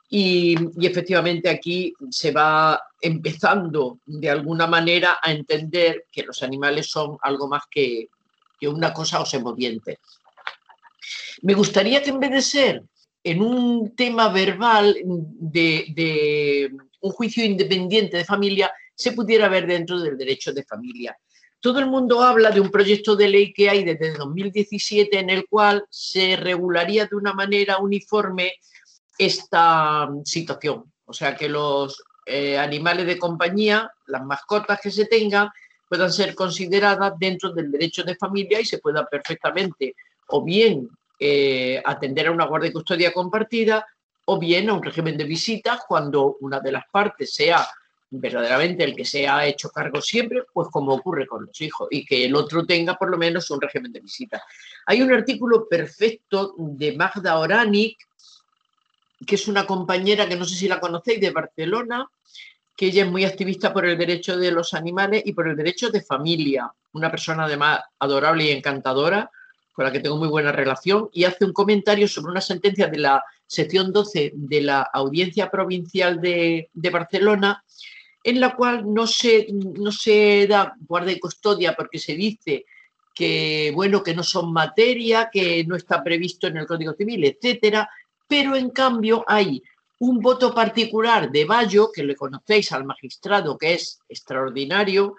y, 0.08 0.56
efectivamente 0.86 1.48
aquí 1.48 1.94
se 2.10 2.30
va 2.32 2.80
empezando 3.00 3.98
de 4.04 4.30
alguna 4.30 4.66
manera 4.66 5.18
a 5.22 5.32
entender 5.32 6.04
que 6.12 6.22
los 6.22 6.42
animales 6.42 6.88
son 6.88 7.16
algo 7.22 7.48
más 7.48 7.62
que, 7.70 8.08
una 8.62 8.92
cosa 8.92 9.20
o 9.20 9.26
se 9.26 9.38
moviente. 9.38 10.00
Me 11.42 11.54
gustaría 11.54 12.02
que 12.02 12.10
en 12.10 12.18
vez 12.18 12.30
de 12.30 12.42
ser 12.42 12.82
en 13.22 13.40
un 13.40 13.94
tema 13.94 14.28
verbal 14.28 14.96
de, 15.04 15.84
de 15.94 16.72
un 17.00 17.12
juicio 17.12 17.44
independiente 17.44 18.16
de 18.16 18.24
familia, 18.24 18.72
se 18.94 19.12
pudiera 19.12 19.48
ver 19.48 19.66
dentro 19.66 20.00
del 20.00 20.16
derecho 20.16 20.52
de 20.52 20.64
familia 20.64 21.16
todo 21.60 21.78
el 21.78 21.86
mundo 21.86 22.22
habla 22.22 22.50
de 22.50 22.60
un 22.60 22.70
proyecto 22.70 23.16
de 23.16 23.28
ley 23.28 23.52
que 23.52 23.68
hay 23.68 23.84
desde 23.84 24.12
2017 24.12 25.18
en 25.18 25.30
el 25.30 25.46
cual 25.48 25.84
se 25.90 26.36
regularía 26.36 27.06
de 27.06 27.16
una 27.16 27.32
manera 27.32 27.78
uniforme 27.78 28.52
esta 29.18 30.08
situación. 30.24 30.92
O 31.04 31.12
sea, 31.12 31.34
que 31.36 31.48
los 31.48 32.02
eh, 32.26 32.58
animales 32.58 33.06
de 33.06 33.18
compañía, 33.18 33.90
las 34.06 34.24
mascotas 34.24 34.80
que 34.80 34.90
se 34.90 35.06
tengan, 35.06 35.48
puedan 35.88 36.12
ser 36.12 36.34
consideradas 36.34 37.12
dentro 37.18 37.52
del 37.52 37.70
derecho 37.70 38.02
de 38.02 38.16
familia 38.16 38.60
y 38.60 38.64
se 38.64 38.78
pueda 38.78 39.06
perfectamente 39.06 39.94
o 40.28 40.42
bien 40.42 40.88
eh, 41.18 41.80
atender 41.84 42.26
a 42.26 42.32
una 42.32 42.46
guardia 42.46 42.70
y 42.70 42.72
custodia 42.72 43.12
compartida 43.12 43.86
o 44.26 44.38
bien 44.38 44.68
a 44.68 44.74
un 44.74 44.82
régimen 44.82 45.16
de 45.16 45.24
visitas 45.24 45.82
cuando 45.86 46.36
una 46.40 46.60
de 46.60 46.72
las 46.72 46.84
partes 46.90 47.32
sea 47.32 47.66
verdaderamente 48.10 48.84
el 48.84 48.94
que 48.94 49.04
se 49.04 49.26
ha 49.26 49.46
hecho 49.46 49.70
cargo 49.70 50.00
siempre, 50.00 50.44
pues 50.52 50.68
como 50.70 50.94
ocurre 50.94 51.26
con 51.26 51.46
los 51.46 51.60
hijos, 51.60 51.88
y 51.90 52.04
que 52.04 52.24
el 52.24 52.34
otro 52.34 52.64
tenga 52.64 52.94
por 52.94 53.10
lo 53.10 53.18
menos 53.18 53.50
un 53.50 53.60
régimen 53.60 53.92
de 53.92 54.00
visita. 54.00 54.42
Hay 54.86 55.02
un 55.02 55.12
artículo 55.12 55.68
perfecto 55.68 56.54
de 56.56 56.96
Magda 56.96 57.38
Oranic, 57.38 57.98
que 59.26 59.34
es 59.34 59.48
una 59.48 59.66
compañera 59.66 60.28
que 60.28 60.36
no 60.36 60.44
sé 60.44 60.54
si 60.54 60.68
la 60.68 60.80
conocéis, 60.80 61.20
de 61.20 61.30
Barcelona, 61.30 62.08
que 62.76 62.86
ella 62.86 63.04
es 63.04 63.10
muy 63.10 63.24
activista 63.24 63.72
por 63.72 63.86
el 63.86 63.96
derecho 63.96 64.36
de 64.36 64.52
los 64.52 64.74
animales 64.74 65.22
y 65.24 65.32
por 65.32 65.48
el 65.48 65.56
derecho 65.56 65.90
de 65.90 66.02
familia, 66.02 66.70
una 66.92 67.10
persona 67.10 67.44
además 67.44 67.80
adorable 67.98 68.44
y 68.44 68.50
encantadora, 68.50 69.30
con 69.72 69.84
la 69.84 69.92
que 69.92 70.00
tengo 70.00 70.16
muy 70.16 70.28
buena 70.28 70.52
relación, 70.52 71.08
y 71.12 71.24
hace 71.24 71.44
un 71.44 71.52
comentario 71.52 72.06
sobre 72.06 72.30
una 72.30 72.40
sentencia 72.40 72.86
de 72.88 72.98
la 72.98 73.24
sección 73.46 73.92
12 73.92 74.32
de 74.34 74.60
la 74.60 74.82
Audiencia 74.92 75.50
Provincial 75.50 76.20
de, 76.20 76.70
de 76.72 76.90
Barcelona, 76.90 77.62
en 78.26 78.40
la 78.40 78.56
cual 78.56 78.92
no 78.92 79.06
se, 79.06 79.46
no 79.52 79.92
se 79.92 80.48
da 80.48 80.74
guarda 80.88 81.12
y 81.12 81.20
custodia 81.20 81.76
porque 81.76 82.00
se 82.00 82.16
dice 82.16 82.66
que, 83.14 83.70
bueno, 83.72 84.02
que 84.02 84.16
no 84.16 84.24
son 84.24 84.52
materia, 84.52 85.30
que 85.32 85.62
no 85.64 85.76
está 85.76 86.02
previsto 86.02 86.48
en 86.48 86.56
el 86.56 86.66
Código 86.66 86.92
Civil, 86.94 87.24
etcétera, 87.24 87.88
pero 88.26 88.56
en 88.56 88.70
cambio 88.70 89.24
hay 89.28 89.62
un 90.00 90.18
voto 90.18 90.52
particular 90.52 91.30
de 91.30 91.44
Bayo, 91.44 91.92
que 91.92 92.02
le 92.02 92.16
conocéis 92.16 92.72
al 92.72 92.84
magistrado, 92.84 93.56
que 93.56 93.74
es 93.74 94.00
extraordinario, 94.08 95.14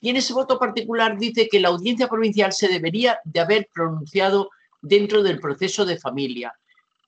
y 0.00 0.10
en 0.10 0.18
ese 0.18 0.32
voto 0.32 0.56
particular 0.56 1.18
dice 1.18 1.48
que 1.50 1.58
la 1.58 1.68
audiencia 1.68 2.06
provincial 2.06 2.52
se 2.52 2.68
debería 2.68 3.18
de 3.24 3.40
haber 3.40 3.68
pronunciado 3.74 4.50
dentro 4.80 5.24
del 5.24 5.40
proceso 5.40 5.84
de 5.84 5.98
familia, 5.98 6.54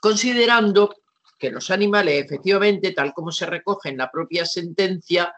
considerando 0.01 0.97
que 1.39 1.53
los 1.53 1.71
animales, 1.71 2.25
efectivamente, 2.25 2.91
tal 2.91 3.15
como 3.15 3.31
se 3.31 3.47
recoge 3.47 3.91
en 3.91 3.99
la 3.99 4.11
propia 4.11 4.45
sentencia, 4.45 5.33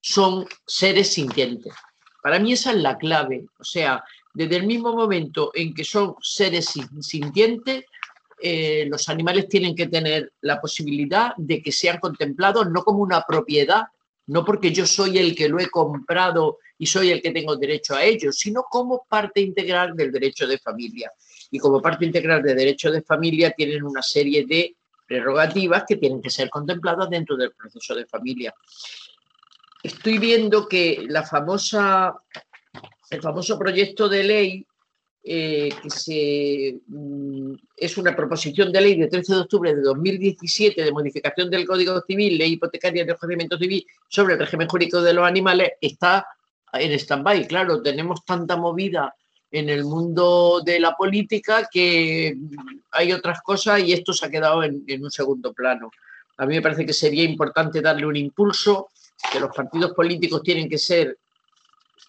son 0.00 0.46
seres 0.66 1.12
sintientes. 1.12 1.72
Para 2.22 2.38
mí 2.38 2.52
esa 2.52 2.72
es 2.72 2.78
la 2.78 2.98
clave. 2.98 3.44
O 3.58 3.64
sea, 3.64 4.02
desde 4.32 4.56
el 4.56 4.66
mismo 4.66 4.94
momento 4.94 5.50
en 5.54 5.74
que 5.74 5.84
son 5.84 6.14
seres 6.20 6.72
sintientes, 7.00 7.84
eh, 8.42 8.86
los 8.88 9.08
animales 9.08 9.48
tienen 9.48 9.74
que 9.74 9.88
tener 9.88 10.32
la 10.40 10.60
posibilidad 10.60 11.32
de 11.36 11.62
que 11.62 11.72
sean 11.72 11.98
contemplados 11.98 12.70
no 12.70 12.82
como 12.82 13.00
una 13.00 13.22
propiedad, 13.22 13.84
no 14.26 14.44
porque 14.44 14.72
yo 14.72 14.86
soy 14.86 15.18
el 15.18 15.34
que 15.34 15.48
lo 15.48 15.58
he 15.58 15.68
comprado 15.68 16.58
y 16.78 16.86
soy 16.86 17.10
el 17.10 17.20
que 17.20 17.32
tengo 17.32 17.56
derecho 17.56 17.94
a 17.94 18.04
ello, 18.04 18.32
sino 18.32 18.62
como 18.62 19.04
parte 19.08 19.40
integral 19.40 19.94
del 19.94 20.12
derecho 20.12 20.46
de 20.46 20.58
familia. 20.58 21.12
Y 21.50 21.58
como 21.58 21.82
parte 21.82 22.06
integral 22.06 22.42
del 22.42 22.56
derecho 22.56 22.90
de 22.90 23.02
familia 23.02 23.50
tienen 23.50 23.82
una 23.82 24.02
serie 24.02 24.46
de 24.46 24.76
prerrogativas 25.06 25.84
que 25.86 25.96
tienen 25.96 26.22
que 26.22 26.30
ser 26.30 26.48
contempladas 26.48 27.10
dentro 27.10 27.36
del 27.36 27.52
proceso 27.52 27.94
de 27.94 28.06
familia 28.06 28.54
estoy 29.82 30.18
viendo 30.18 30.68
que 30.68 30.92
el 30.92 31.22
famoso 31.22 32.22
proyecto 33.58 34.08
de 34.08 34.24
ley 34.24 34.66
eh, 35.22 35.68
que 36.06 36.78
mm, 36.86 37.52
es 37.76 37.98
una 37.98 38.16
proposición 38.16 38.72
de 38.72 38.80
ley 38.80 38.98
de 38.98 39.08
13 39.08 39.34
de 39.34 39.40
octubre 39.40 39.74
de 39.74 39.82
2017 39.82 40.82
de 40.82 40.92
modificación 40.92 41.50
del 41.50 41.66
Código 41.66 42.00
Civil, 42.06 42.38
ley 42.38 42.52
hipotecaria 42.52 43.04
de 43.04 43.14
procedimiento 43.14 43.58
civil 43.58 43.86
sobre 44.08 44.34
el 44.34 44.40
régimen 44.40 44.68
jurídico 44.68 45.02
de 45.02 45.12
los 45.12 45.26
animales, 45.26 45.72
está 45.80 46.26
en 46.72 46.92
stand-by. 46.92 47.46
Claro, 47.46 47.82
tenemos 47.82 48.24
tanta 48.24 48.56
movida 48.56 49.14
en 49.50 49.68
el 49.68 49.84
mundo 49.84 50.62
de 50.64 50.80
la 50.80 50.94
política 50.96 51.68
que 51.70 52.34
hay 52.92 53.12
otras 53.12 53.42
cosas 53.42 53.80
y 53.80 53.92
esto 53.92 54.14
se 54.14 54.24
ha 54.24 54.30
quedado 54.30 54.64
en 54.64 55.04
un 55.04 55.10
segundo 55.10 55.52
plano. 55.52 55.90
A 56.38 56.46
mí 56.46 56.54
me 56.54 56.62
parece 56.62 56.86
que 56.86 56.94
sería 56.94 57.24
importante 57.24 57.82
darle 57.82 58.06
un 58.06 58.16
impulso 58.16 58.88
que 59.32 59.40
los 59.40 59.54
partidos 59.54 59.92
políticos 59.92 60.42
tienen 60.42 60.68
que 60.68 60.78
ser 60.78 61.18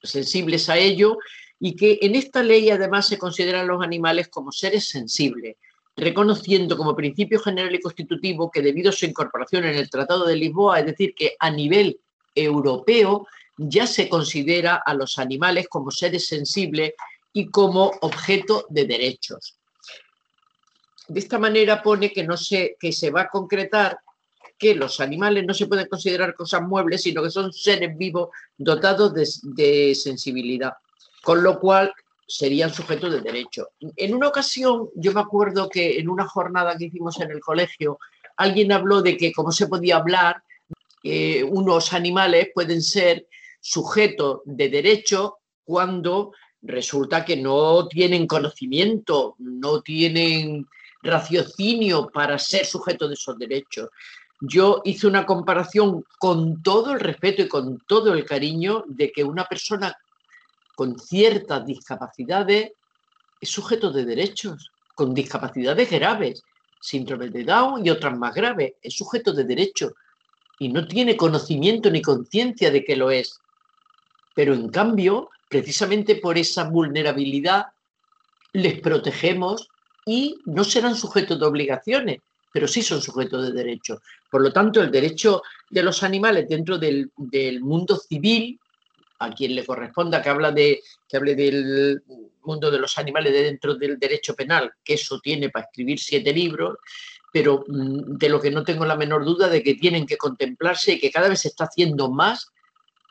sensibles 0.03 0.69
a 0.69 0.77
ello 0.77 1.17
y 1.59 1.75
que 1.75 1.99
en 2.01 2.15
esta 2.15 2.41
ley 2.41 2.69
además 2.69 3.07
se 3.07 3.17
consideran 3.17 3.67
los 3.67 3.83
animales 3.83 4.29
como 4.29 4.51
seres 4.51 4.89
sensibles, 4.89 5.57
reconociendo 5.95 6.75
como 6.75 6.95
principio 6.95 7.39
general 7.39 7.75
y 7.75 7.81
constitutivo 7.81 8.49
que 8.49 8.61
debido 8.61 8.89
a 8.89 8.93
su 8.93 9.05
incorporación 9.05 9.65
en 9.65 9.75
el 9.75 9.89
Tratado 9.89 10.25
de 10.25 10.35
Lisboa, 10.35 10.79
es 10.79 10.87
decir, 10.87 11.13
que 11.13 11.35
a 11.39 11.51
nivel 11.51 11.99
europeo 12.33 13.27
ya 13.57 13.85
se 13.85 14.09
considera 14.09 14.81
a 14.83 14.93
los 14.93 15.19
animales 15.19 15.67
como 15.67 15.91
seres 15.91 16.25
sensibles 16.25 16.93
y 17.33 17.47
como 17.49 17.91
objeto 18.01 18.65
de 18.69 18.85
derechos. 18.85 19.55
De 21.07 21.19
esta 21.19 21.37
manera 21.37 21.83
pone 21.83 22.11
que, 22.11 22.23
no 22.23 22.37
se, 22.37 22.75
que 22.79 22.91
se 22.91 23.11
va 23.11 23.23
a 23.23 23.29
concretar 23.29 23.99
que 24.61 24.75
los 24.75 24.99
animales 24.99 25.43
no 25.43 25.55
se 25.55 25.65
pueden 25.65 25.87
considerar 25.87 26.35
cosas 26.35 26.61
muebles, 26.61 27.01
sino 27.01 27.23
que 27.23 27.31
son 27.31 27.51
seres 27.51 27.97
vivos 27.97 28.29
dotados 28.55 29.11
de, 29.11 29.95
sensibilidad, 29.95 30.73
con 31.23 31.41
lo 31.41 31.59
cual 31.59 31.91
serían 32.27 32.71
sujetos 32.71 33.11
de 33.11 33.21
derecho. 33.21 33.69
En 33.95 34.13
una 34.13 34.27
ocasión, 34.27 34.89
yo 34.93 35.13
me 35.13 35.21
acuerdo 35.21 35.67
que 35.67 35.97
en 35.97 36.07
una 36.07 36.27
jornada 36.27 36.77
que 36.77 36.85
hicimos 36.85 37.19
en 37.19 37.31
el 37.31 37.39
colegio, 37.39 37.97
alguien 38.37 38.71
habló 38.71 39.01
de 39.01 39.17
que 39.17 39.33
cómo 39.33 39.51
se 39.51 39.65
podía 39.65 39.97
hablar, 39.97 40.43
eh, 41.03 41.43
unos 41.43 41.91
animales 41.93 42.49
pueden 42.53 42.83
ser 42.83 43.27
sujetos 43.59 44.41
de 44.45 44.69
derecho 44.69 45.39
cuando 45.63 46.33
resulta 46.61 47.25
que 47.25 47.35
no 47.35 47.87
tienen 47.87 48.27
conocimiento, 48.27 49.33
no 49.39 49.81
tienen 49.81 50.67
raciocinio 51.01 52.11
para 52.13 52.37
ser 52.37 52.63
sujetos 52.63 53.09
de 53.09 53.15
esos 53.15 53.39
derechos. 53.39 53.89
Yo 54.41 54.81
hice 54.85 55.05
una 55.05 55.25
comparación 55.27 56.03
con 56.17 56.63
todo 56.63 56.93
el 56.93 56.99
respeto 56.99 57.43
y 57.43 57.47
con 57.47 57.79
todo 57.87 58.13
el 58.13 58.25
cariño 58.25 58.83
de 58.87 59.11
que 59.11 59.23
una 59.23 59.45
persona 59.45 59.95
con 60.75 60.97
ciertas 60.97 61.63
discapacidades 61.63 62.71
es 63.39 63.49
sujeto 63.49 63.91
de 63.91 64.03
derechos, 64.03 64.71
con 64.95 65.13
discapacidades 65.13 65.91
graves, 65.91 66.43
síndrome 66.79 67.29
de 67.29 67.43
Down 67.43 67.85
y 67.85 67.91
otras 67.91 68.17
más 68.17 68.33
graves, 68.33 68.73
es 68.81 68.95
sujeto 68.95 69.31
de 69.31 69.43
derechos 69.43 69.93
y 70.57 70.69
no 70.69 70.87
tiene 70.87 71.15
conocimiento 71.15 71.91
ni 71.91 72.01
conciencia 72.01 72.71
de 72.71 72.83
que 72.83 72.95
lo 72.95 73.11
es. 73.11 73.39
Pero 74.33 74.55
en 74.55 74.69
cambio, 74.69 75.29
precisamente 75.49 76.15
por 76.15 76.39
esa 76.39 76.63
vulnerabilidad, 76.63 77.67
les 78.53 78.79
protegemos 78.81 79.69
y 80.05 80.39
no 80.45 80.63
serán 80.63 80.95
sujetos 80.95 81.39
de 81.39 81.45
obligaciones, 81.45 82.19
pero 82.51 82.67
sí 82.67 82.81
son 82.81 83.01
sujetos 83.01 83.47
de 83.47 83.53
derechos. 83.53 83.99
Por 84.29 84.41
lo 84.41 84.51
tanto, 84.51 84.81
el 84.81 84.91
derecho 84.91 85.41
de 85.69 85.83
los 85.83 86.03
animales 86.03 86.47
dentro 86.47 86.77
del, 86.77 87.11
del 87.15 87.61
mundo 87.61 87.97
civil 87.97 88.59
a 89.21 89.31
quien 89.31 89.55
le 89.55 89.65
corresponda 89.65 90.21
que, 90.21 90.29
habla 90.29 90.51
de, 90.51 90.81
que 91.07 91.17
hable 91.17 91.35
del 91.35 92.01
mundo 92.43 92.71
de 92.71 92.79
los 92.79 92.97
animales 92.97 93.31
dentro 93.31 93.75
del 93.75 93.99
derecho 93.99 94.33
penal, 94.33 94.71
que 94.83 94.95
eso 94.95 95.19
tiene 95.19 95.49
para 95.49 95.65
escribir 95.65 95.99
siete 95.99 96.33
libros, 96.33 96.77
pero 97.31 97.63
mm, 97.67 98.17
de 98.17 98.29
lo 98.29 98.41
que 98.41 98.49
no 98.49 98.63
tengo 98.63 98.83
la 98.83 98.95
menor 98.95 99.23
duda 99.23 99.47
de 99.47 99.61
que 99.61 99.75
tienen 99.75 100.07
que 100.07 100.17
contemplarse 100.17 100.93
y 100.93 100.99
que 100.99 101.11
cada 101.11 101.29
vez 101.29 101.41
se 101.41 101.49
está 101.49 101.65
haciendo 101.65 102.09
más 102.09 102.51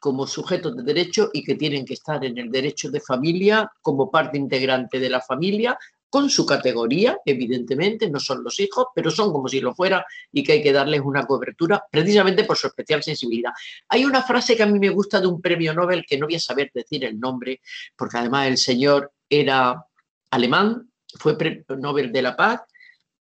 como 0.00 0.26
sujetos 0.26 0.76
de 0.76 0.82
derecho 0.82 1.30
y 1.32 1.44
que 1.44 1.54
tienen 1.54 1.84
que 1.84 1.94
estar 1.94 2.24
en 2.24 2.38
el 2.38 2.50
derecho 2.50 2.90
de 2.90 3.00
familia 3.00 3.70
como 3.80 4.10
parte 4.10 4.36
integrante 4.36 4.98
de 4.98 5.10
la 5.10 5.20
familia, 5.20 5.78
con 6.10 6.28
su 6.28 6.44
categoría, 6.44 7.18
evidentemente, 7.24 8.10
no 8.10 8.18
son 8.18 8.42
los 8.42 8.58
hijos, 8.58 8.88
pero 8.94 9.10
son 9.10 9.32
como 9.32 9.48
si 9.48 9.60
lo 9.60 9.74
fuera 9.74 10.04
y 10.32 10.42
que 10.42 10.52
hay 10.52 10.62
que 10.62 10.72
darles 10.72 11.00
una 11.02 11.24
cobertura 11.24 11.84
precisamente 11.90 12.44
por 12.44 12.56
su 12.56 12.66
especial 12.66 13.02
sensibilidad. 13.02 13.52
Hay 13.88 14.04
una 14.04 14.22
frase 14.22 14.56
que 14.56 14.64
a 14.64 14.66
mí 14.66 14.78
me 14.78 14.90
gusta 14.90 15.20
de 15.20 15.28
un 15.28 15.40
premio 15.40 15.72
Nobel 15.72 16.04
que 16.06 16.18
no 16.18 16.26
voy 16.26 16.34
a 16.34 16.40
saber 16.40 16.70
decir 16.74 17.04
el 17.04 17.18
nombre, 17.18 17.60
porque 17.96 18.18
además 18.18 18.48
el 18.48 18.58
señor 18.58 19.12
era 19.28 19.86
alemán, 20.30 20.90
fue 21.18 21.38
premio 21.38 21.64
Nobel 21.78 22.12
de 22.12 22.22
la 22.22 22.36
Paz, 22.36 22.60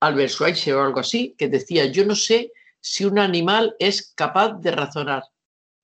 Albert 0.01 0.31
Schweitzer 0.31 0.75
o 0.75 0.83
algo 0.83 1.01
así, 1.01 1.35
que 1.37 1.49
decía, 1.49 1.85
yo 1.85 2.07
no 2.07 2.17
sé 2.17 2.51
si 2.81 3.05
un 3.05 3.19
animal 3.19 3.77
es 3.79 4.15
capaz 4.17 4.59
de 4.59 4.71
razonar, 4.71 5.25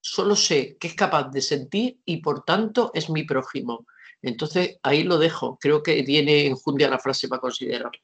solo 0.00 0.34
sé 0.34 0.78
que 0.78 0.88
es 0.88 0.94
capaz 0.94 1.30
de 1.30 1.42
sentir 1.42 1.98
y 2.06 2.18
por 2.18 2.44
tanto 2.44 2.90
es 2.94 3.10
mi 3.10 3.24
prójimo. 3.24 3.86
Entonces, 4.26 4.78
ahí 4.82 5.04
lo 5.04 5.18
dejo. 5.18 5.56
Creo 5.60 5.84
que 5.84 6.02
tiene 6.02 6.46
enjundia 6.46 6.90
la 6.90 6.98
frase 6.98 7.28
para 7.28 7.40
considerarla. 7.40 8.02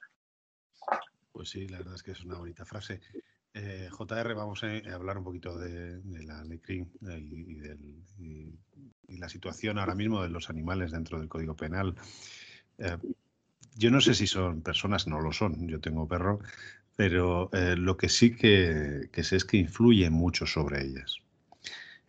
Pues 1.33 1.51
sí, 1.51 1.67
la 1.67 1.79
verdad 1.79 1.97
es 1.97 2.03
que 2.05 2.13
es 2.13 2.23
una 2.23 2.39
bonita 2.39 2.65
frase. 2.65 3.01
Eh, 3.53 3.89
JR, 3.91 4.35
vamos 4.35 4.63
a 4.63 4.95
hablar 4.95 5.19
un 5.19 5.25
poquito 5.25 5.59
de, 5.59 6.01
la 6.25 6.45
ley 6.45 6.61
y, 8.19 8.55
y, 9.09 9.17
la 9.19 9.29
situación 9.29 9.79
ahora 9.79 9.97
mismo 9.97 10.23
de 10.23 10.29
los 10.29 10.49
animales 10.49 10.93
dentro 10.93 11.19
del 11.19 11.29
Código 11.29 11.57
Penal. 11.57 11.97
Eh, 12.79 12.97
yo 13.75 13.91
no 13.91 14.01
sé 14.01 14.15
si 14.15 14.29
son 14.29 14.63
personas, 14.63 15.09
no 15.09 15.21
lo 15.21 15.33
son, 15.33 15.67
yo 15.67 15.81
tengo 15.81 16.07
perro, 16.07 16.39
pero 16.95 17.51
eh, 17.53 17.75
lo 17.77 17.97
que 17.97 18.09
sí 18.09 18.37
que 18.37 19.09
sé 19.25 19.37
es 19.37 19.45
que 19.45 19.57
influye 19.57 20.09
mucho 20.09 20.47
sobre 20.47 20.85
ellas 20.85 21.22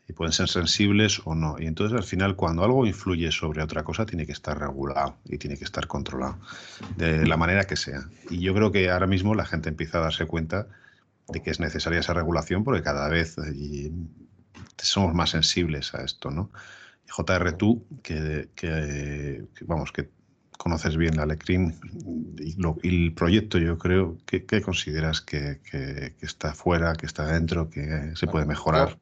y 0.08 0.14
pueden 0.14 0.34
ser 0.34 0.50
sensibles 0.50 1.22
o 1.26 1.36
no. 1.36 1.56
Y 1.60 1.66
entonces 1.66 1.98
al 1.98 2.04
final 2.04 2.36
cuando 2.36 2.64
algo 2.64 2.86
influye 2.86 3.32
sobre 3.32 3.62
otra 3.62 3.84
cosa 3.84 4.06
tiene 4.06 4.26
que 4.26 4.34
estar 4.34 4.60
regulado 4.60 5.18
y 5.26 5.38
tiene 5.38 5.58
que 5.58 5.64
estar 5.64 5.88
controlado 5.88 6.38
de 6.98 7.26
la 7.26 7.38
manera 7.38 7.66
que 7.66 7.76
sea. 7.76 8.10
Y 8.30 8.40
yo 8.40 8.54
creo 8.54 8.72
que 8.72 8.90
ahora 8.90 9.08
mismo 9.08 9.36
la 9.36 9.46
gente 9.46 9.70
empieza 9.70 10.00
a 10.00 10.02
darse 10.02 10.26
cuenta 10.26 10.68
de 11.30 11.42
que 11.42 11.52
es 11.52 11.60
necesaria 11.60 12.00
esa 12.00 12.14
regulación 12.14 12.64
porque 12.64 12.82
cada 12.82 13.08
vez 13.08 13.38
somos 14.78 15.14
más 15.14 15.30
sensibles 15.30 15.94
a 15.94 16.04
esto, 16.04 16.30
¿no? 16.32 16.52
JR, 17.10 17.54
tú, 17.54 17.86
que, 18.02 18.50
vamos, 19.62 19.92
que 19.92 20.10
conoces 20.58 20.98
bien 20.98 21.16
la 21.16 21.26
Lecrim 21.26 21.74
y, 22.40 22.56
el 22.88 23.14
proyecto, 23.14 23.58
yo 23.60 23.78
creo, 23.78 24.18
¿qué, 24.26 24.62
consideras 24.62 25.22
que, 25.22 25.60
que, 25.70 26.16
está 26.22 26.54
fuera, 26.54 26.96
que 26.96 27.06
está 27.06 27.28
dentro, 27.28 27.70
que 27.70 28.14
se 28.16 28.28
puede 28.28 28.46
mejorar? 28.46 28.98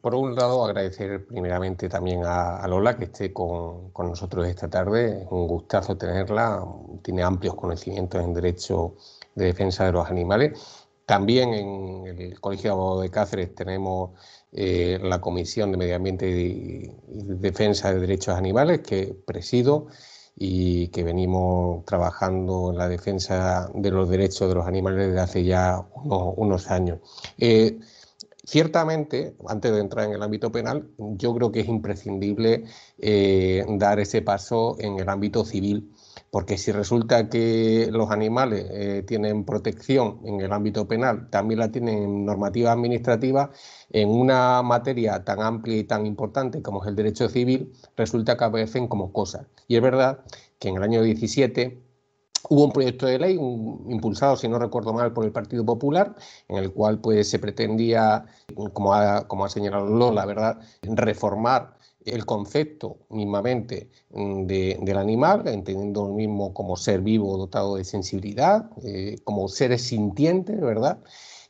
Por 0.00 0.14
un 0.14 0.34
lado, 0.34 0.64
agradecer 0.64 1.26
primeramente 1.26 1.88
también 1.88 2.22
a, 2.24 2.66
Lola 2.66 2.96
que 2.96 3.04
esté 3.04 3.32
con, 3.32 3.92
nosotros 3.98 4.46
esta 4.48 4.68
tarde. 4.68 5.22
Es 5.22 5.28
un 5.30 5.46
gustazo 5.46 5.96
tenerla. 5.96 6.64
Tiene 7.02 7.22
amplios 7.22 7.54
conocimientos 7.54 8.22
en 8.22 8.32
derecho 8.32 8.94
de 9.34 9.46
defensa 9.46 9.84
de 9.84 9.92
los 9.92 10.08
animales. 10.08 10.86
También 11.04 11.52
en 11.54 12.06
el 12.06 12.40
Colegio 12.40 13.00
de 13.00 13.10
Cáceres 13.10 13.54
tenemos 13.54 14.10
eh, 14.52 14.98
la 15.02 15.20
Comisión 15.20 15.70
de 15.70 15.76
Medio 15.76 15.96
Ambiente 15.96 16.28
y, 16.28 16.90
Defensa 17.08 17.92
de 17.92 18.00
Derechos 18.00 18.36
Animales 18.36 18.80
que 18.80 19.14
presido 19.26 19.88
y 20.36 20.88
que 20.88 21.04
venimos 21.04 21.84
trabajando 21.84 22.70
en 22.70 22.78
la 22.78 22.88
defensa 22.88 23.70
de 23.74 23.90
los 23.90 24.08
derechos 24.08 24.48
de 24.48 24.54
los 24.54 24.66
animales 24.66 25.08
desde 25.08 25.20
hace 25.20 25.44
ya 25.44 25.84
unos, 25.94 26.70
años. 26.70 27.00
Eh, 27.38 27.78
Ciertamente, 28.42 29.36
antes 29.46 29.70
de 29.70 29.80
entrar 29.80 30.06
en 30.06 30.12
el 30.14 30.22
ámbito 30.22 30.50
penal, 30.50 30.88
yo 30.96 31.34
creo 31.34 31.52
que 31.52 31.60
es 31.60 31.68
imprescindible 31.68 32.64
eh, 32.98 33.66
dar 33.68 34.00
ese 34.00 34.22
paso 34.22 34.76
en 34.80 34.98
el 34.98 35.10
ámbito 35.10 35.44
civil, 35.44 35.92
porque 36.30 36.56
si 36.56 36.72
resulta 36.72 37.28
que 37.28 37.88
los 37.92 38.10
animales 38.10 38.66
eh, 38.70 39.04
tienen 39.06 39.44
protección 39.44 40.20
en 40.24 40.40
el 40.40 40.52
ámbito 40.52 40.88
penal, 40.88 41.28
también 41.28 41.60
la 41.60 41.70
tienen 41.70 42.02
en 42.02 42.24
normativa 42.24 42.72
administrativa, 42.72 43.50
en 43.90 44.08
una 44.08 44.62
materia 44.62 45.22
tan 45.22 45.42
amplia 45.42 45.76
y 45.76 45.84
tan 45.84 46.06
importante 46.06 46.62
como 46.62 46.82
es 46.82 46.88
el 46.88 46.96
derecho 46.96 47.28
civil, 47.28 47.72
resulta 47.94 48.38
que 48.38 48.44
aparecen 48.44 48.88
como 48.88 49.12
cosas. 49.12 49.46
Y 49.68 49.76
es 49.76 49.82
verdad 49.82 50.20
que 50.58 50.70
en 50.70 50.76
el 50.76 50.82
año 50.82 51.02
17 51.02 51.89
Hubo 52.48 52.64
un 52.64 52.72
proyecto 52.72 53.06
de 53.06 53.18
ley 53.18 53.34
impulsado, 53.34 54.36
si 54.36 54.48
no 54.48 54.58
recuerdo 54.58 54.92
mal, 54.92 55.12
por 55.12 55.24
el 55.24 55.32
Partido 55.32 55.64
Popular, 55.64 56.14
en 56.48 56.56
el 56.56 56.72
cual 56.72 56.98
pues, 56.98 57.28
se 57.28 57.38
pretendía, 57.38 58.24
como 58.72 58.94
ha, 58.94 59.26
como 59.28 59.44
ha 59.44 59.48
señalado 59.48 59.86
Lola, 59.86 60.26
¿verdad?, 60.26 60.58
reformar 60.82 61.76
el 62.04 62.24
concepto 62.24 62.98
mismamente 63.10 63.90
mm, 64.10 64.46
del 64.46 64.98
animal, 64.98 65.46
entendiendo 65.46 66.08
lo 66.08 66.14
mismo 66.14 66.54
como 66.54 66.76
ser 66.76 67.00
vivo 67.00 67.36
dotado 67.36 67.76
de 67.76 67.84
sensibilidad, 67.84 68.70
eh, 68.84 69.18
como 69.24 69.48
seres 69.48 69.82
sintientes, 69.82 70.60
¿verdad? 70.60 70.98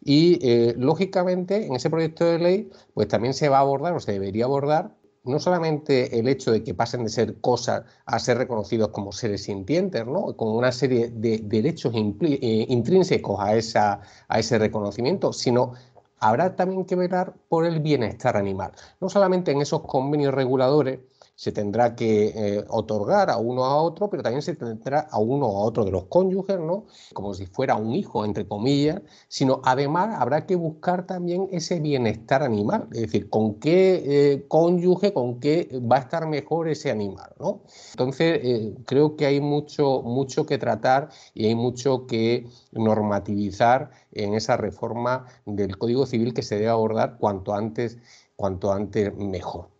Y 0.03 0.39
eh, 0.43 0.75
lógicamente 0.77 1.67
en 1.67 1.75
ese 1.75 1.91
proyecto 1.91 2.25
de 2.25 2.39
ley 2.39 2.71
pues 2.95 3.09
también 3.09 3.35
se 3.35 3.49
va 3.49 3.59
a 3.59 3.61
abordar 3.61 3.95
o 3.95 4.01
se 4.01 4.13
debería 4.13 4.47
abordar 4.47 4.97
no 5.25 5.39
solamente 5.39 6.19
el 6.19 6.29
hecho 6.29 6.51
de 6.51 6.63
que 6.63 6.75
pasen 6.75 7.05
de 7.05 7.11
ser 7.11 7.41
cosas 7.41 7.85
a 8.07 8.19
ser 8.19 8.39
reconocidos 8.39 8.89
como 8.89 9.13
seres 9.13 9.45
sintientes, 9.45 10.07
¿no? 10.07 10.37
con 10.37 10.49
una 10.49 10.73
serie 10.73 11.11
de 11.11 11.39
derechos 11.39 11.93
eh, 11.95 12.67
intrínsecos 12.69 13.39
a, 13.41 13.55
esa, 13.55 14.01
a 14.29 14.39
ese 14.39 14.59
reconocimiento, 14.59 15.33
sino 15.33 15.75
habrá 16.21 16.57
también 16.57 16.85
que 16.85 16.97
velar 16.97 17.35
por 17.49 17.67
el 17.67 17.81
bienestar 17.81 18.37
animal. 18.37 18.73
No 19.01 19.09
solamente 19.09 19.51
en 19.53 19.61
esos 19.61 19.83
convenios 19.83 20.35
reguladores 20.35 21.01
se 21.41 21.53
tendrá 21.53 21.97
que 21.97 22.35
eh, 22.37 22.65
otorgar 22.69 23.31
a 23.31 23.39
uno 23.39 23.65
a 23.65 23.81
otro, 23.81 24.11
pero 24.11 24.23
también 24.23 24.43
se 24.43 24.55
tendrá 24.55 25.09
a 25.11 25.19
uno 25.19 25.47
a 25.47 25.61
otro 25.61 25.87
de 25.87 25.91
los 25.91 26.05
cónyuges, 26.05 26.61
¿no? 26.61 26.85
Como 27.15 27.33
si 27.33 27.47
fuera 27.47 27.77
un 27.77 27.95
hijo, 27.95 28.27
entre 28.27 28.47
comillas, 28.47 29.01
sino 29.27 29.63
además 29.65 30.17
habrá 30.21 30.45
que 30.45 30.55
buscar 30.55 31.07
también 31.07 31.49
ese 31.51 31.81
bienestar 31.81 32.43
animal, 32.43 32.89
es 32.93 33.01
decir, 33.01 33.31
con 33.31 33.55
qué 33.55 34.03
eh, 34.05 34.45
cónyuge, 34.49 35.15
con 35.15 35.41
qué 35.41 35.81
va 35.91 35.97
a 35.97 36.01
estar 36.01 36.27
mejor 36.27 36.69
ese 36.69 36.91
animal, 36.91 37.31
¿no? 37.41 37.63
Entonces, 37.93 38.41
eh, 38.43 38.75
creo 38.85 39.17
que 39.17 39.25
hay 39.25 39.41
mucho, 39.41 40.03
mucho 40.03 40.45
que 40.45 40.59
tratar 40.59 41.09
y 41.33 41.47
hay 41.47 41.55
mucho 41.55 42.07
que 42.07 42.49
normativizar 42.73 43.93
en 44.13 44.35
esa 44.35 44.59
reforma 44.59 45.25
del 45.47 45.79
Código 45.79 46.05
Civil 46.05 46.35
que 46.35 46.43
se 46.43 46.57
debe 46.57 46.69
abordar 46.69 47.17
cuanto 47.17 47.55
antes, 47.55 47.97
cuanto 48.37 48.73
antes 48.73 49.17
mejor. 49.17 49.80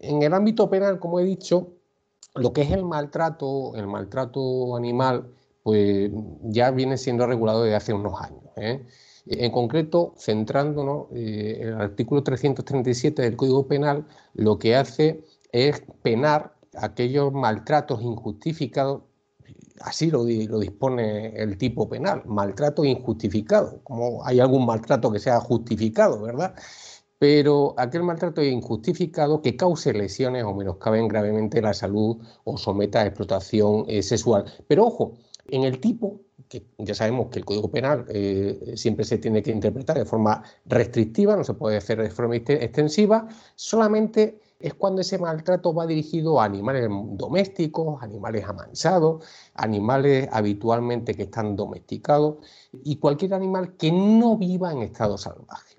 En 0.00 0.22
el 0.22 0.34
ámbito 0.34 0.68
penal, 0.68 0.98
como 0.98 1.20
he 1.20 1.24
dicho, 1.24 1.72
lo 2.34 2.52
que 2.52 2.62
es 2.62 2.70
el 2.70 2.84
maltrato, 2.84 3.74
el 3.76 3.86
maltrato 3.86 4.76
animal, 4.76 5.28
pues 5.62 6.10
ya 6.42 6.70
viene 6.70 6.96
siendo 6.98 7.26
regulado 7.26 7.62
desde 7.62 7.76
hace 7.76 7.92
unos 7.92 8.20
años. 8.20 8.44
¿eh? 8.56 8.86
En 9.26 9.50
concreto, 9.50 10.14
centrándonos, 10.18 11.06
eh, 11.12 11.58
el 11.62 11.74
artículo 11.74 12.22
337 12.22 13.22
del 13.22 13.36
Código 13.36 13.66
Penal 13.66 14.06
lo 14.34 14.58
que 14.58 14.76
hace 14.76 15.24
es 15.50 15.82
penar 16.02 16.54
aquellos 16.74 17.32
maltratos 17.32 18.02
injustificados 18.02 19.02
así 19.80 20.10
lo, 20.10 20.24
lo, 20.24 20.58
dispone 20.58 21.36
el 21.36 21.58
tipo 21.58 21.88
penal, 21.88 22.22
maltrato 22.26 22.84
injustificado, 22.84 23.80
como 23.82 24.24
hay 24.24 24.40
algún 24.40 24.66
maltrato 24.66 25.10
que 25.12 25.18
sea 25.18 25.40
justificado, 25.40 26.22
¿verdad? 26.22 26.54
Pero 27.18 27.74
aquel 27.78 28.02
maltrato 28.02 28.42
injustificado 28.42 29.40
que 29.40 29.56
cause 29.56 29.92
lesiones 29.92 30.44
o 30.44 30.54
menoscaben 30.54 31.08
gravemente 31.08 31.62
la 31.62 31.72
salud 31.72 32.18
o 32.44 32.58
someta 32.58 33.00
a 33.00 33.06
explotación 33.06 33.84
eh, 33.88 34.02
sexual. 34.02 34.44
Pero 34.68 34.86
ojo, 34.86 35.14
en 35.48 35.64
el 35.64 35.80
tipo, 35.80 36.20
que 36.48 36.66
ya 36.78 36.94
sabemos 36.94 37.28
que 37.30 37.38
el 37.38 37.44
Código 37.44 37.70
Penal 37.70 38.04
eh, 38.08 38.74
siempre 38.76 39.04
se 39.04 39.18
tiene 39.18 39.42
que 39.42 39.50
interpretar 39.50 39.98
de 39.98 40.04
forma 40.04 40.42
restrictiva, 40.66 41.36
no 41.36 41.44
se 41.44 41.54
puede 41.54 41.76
hacer 41.76 42.02
de 42.02 42.10
forma 42.10 42.36
extensiva, 42.36 43.28
solamente 43.54 44.40
es 44.58 44.74
cuando 44.74 45.02
ese 45.02 45.18
maltrato 45.18 45.74
va 45.74 45.86
dirigido 45.86 46.40
a 46.40 46.44
animales 46.44 46.88
domésticos, 46.90 48.02
animales 48.02 48.44
amansados, 48.44 49.24
animales 49.54 50.28
habitualmente 50.32 51.14
que 51.14 51.24
están 51.24 51.56
domesticados 51.56 52.36
y 52.84 52.96
cualquier 52.96 53.34
animal 53.34 53.76
que 53.76 53.92
no 53.92 54.36
viva 54.36 54.72
en 54.72 54.82
estado 54.82 55.18
salvaje. 55.18 55.75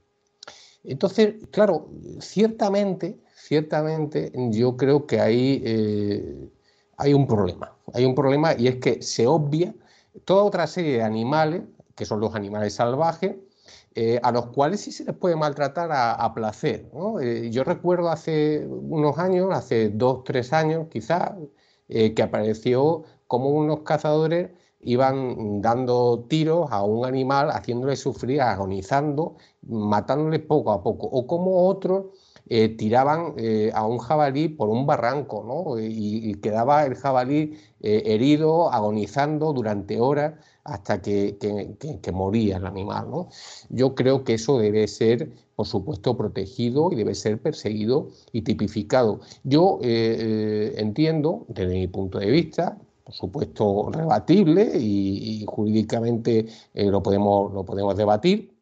Entonces, 0.88 1.36
claro, 1.52 1.90
ciertamente, 2.20 3.20
ciertamente 3.36 4.32
yo 4.52 4.78
creo 4.78 5.06
que 5.06 5.20
ahí 5.20 5.62
eh, 5.66 6.50
hay 6.98 7.14
un 7.14 7.28
problema. 7.28 7.76
Hay 7.94 8.06
un 8.06 8.16
problema 8.16 8.54
y 8.58 8.68
es 8.68 8.78
que 8.78 9.02
se 9.02 9.28
obvia 9.28 9.76
toda 10.26 10.44
otra 10.44 10.66
serie 10.66 10.98
de 10.98 11.04
animales, 11.04 11.64
que 11.96 12.06
son 12.06 12.22
los 12.22 12.36
animales 12.36 12.74
salvajes, 12.74 13.36
eh, 13.96 14.20
a 14.24 14.32
los 14.32 14.48
cuales 14.48 14.80
sí 14.82 14.92
se 14.92 15.04
les 15.04 15.16
puede 15.16 15.36
maltratar 15.36 15.90
a, 15.92 16.34
placer. 16.34 16.90
Eh, 17.22 17.50
yo 17.52 17.64
recuerdo 17.64 18.10
hace 18.10 18.66
unos 18.66 19.18
años, 19.18 19.50
hace 19.52 19.90
dos, 19.90 20.24
tres 20.24 20.54
años 20.54 20.88
quizás, 20.90 21.34
que 21.88 22.22
apareció 22.22 23.04
como 23.28 23.50
unos 23.50 23.82
cazadores 23.82 24.50
iban 24.88 25.62
dando 25.62 26.26
tiros 26.28 26.68
a 26.72 26.84
un 26.84 27.06
animal, 27.06 27.50
haciéndole 27.52 27.96
sufrir, 27.96 28.42
agonizando, 28.42 29.36
matándole 29.68 30.40
poco 30.40 30.72
a 30.72 30.84
poco, 30.84 31.08
o 31.08 31.28
como 31.28 31.68
otros 31.68 32.06
tiraban 32.78 33.34
a 33.74 33.86
un 33.86 33.98
jabalí 33.98 34.48
por 34.48 34.70
un 34.70 34.86
barranco, 34.86 35.78
y, 35.80 36.34
quedaba 36.36 36.86
el 36.86 36.96
jabalí 36.96 37.58
herido, 37.82 38.72
agonizando 38.72 39.52
durante 39.52 40.00
horas 40.00 40.36
hasta 40.68 41.02
que, 41.02 41.38
moría 42.14 42.58
el 42.58 42.66
animal. 42.66 43.10
¿no? 43.10 43.30
Yo 43.70 43.96
creo 43.96 44.24
que 44.24 44.36
eso 44.36 44.60
debe 44.60 44.88
ser, 44.88 45.32
por 45.56 45.66
supuesto, 45.66 46.16
protegido 46.18 46.92
y 46.92 46.96
debe 46.96 47.16
ser 47.16 47.42
perseguido 47.42 48.10
y 48.34 48.42
tipificado. 48.42 49.22
Yo 49.44 49.80
eh, 49.82 50.18
eh, 50.20 50.74
entiendo, 50.78 51.46
desde 51.48 51.74
mi 51.74 51.88
punto 51.88 52.20
de 52.20 52.30
vista, 52.30 52.78
por 53.08 53.16
supuesto, 53.16 53.90
rebatible 53.90 54.70
y, 54.78 55.46
jurídicamente 55.48 56.46
eh, 56.74 56.88
lo, 56.88 57.02
podemos, 57.02 57.54
lo 57.54 57.64
podemos 57.64 57.96
debatir, 57.96 58.54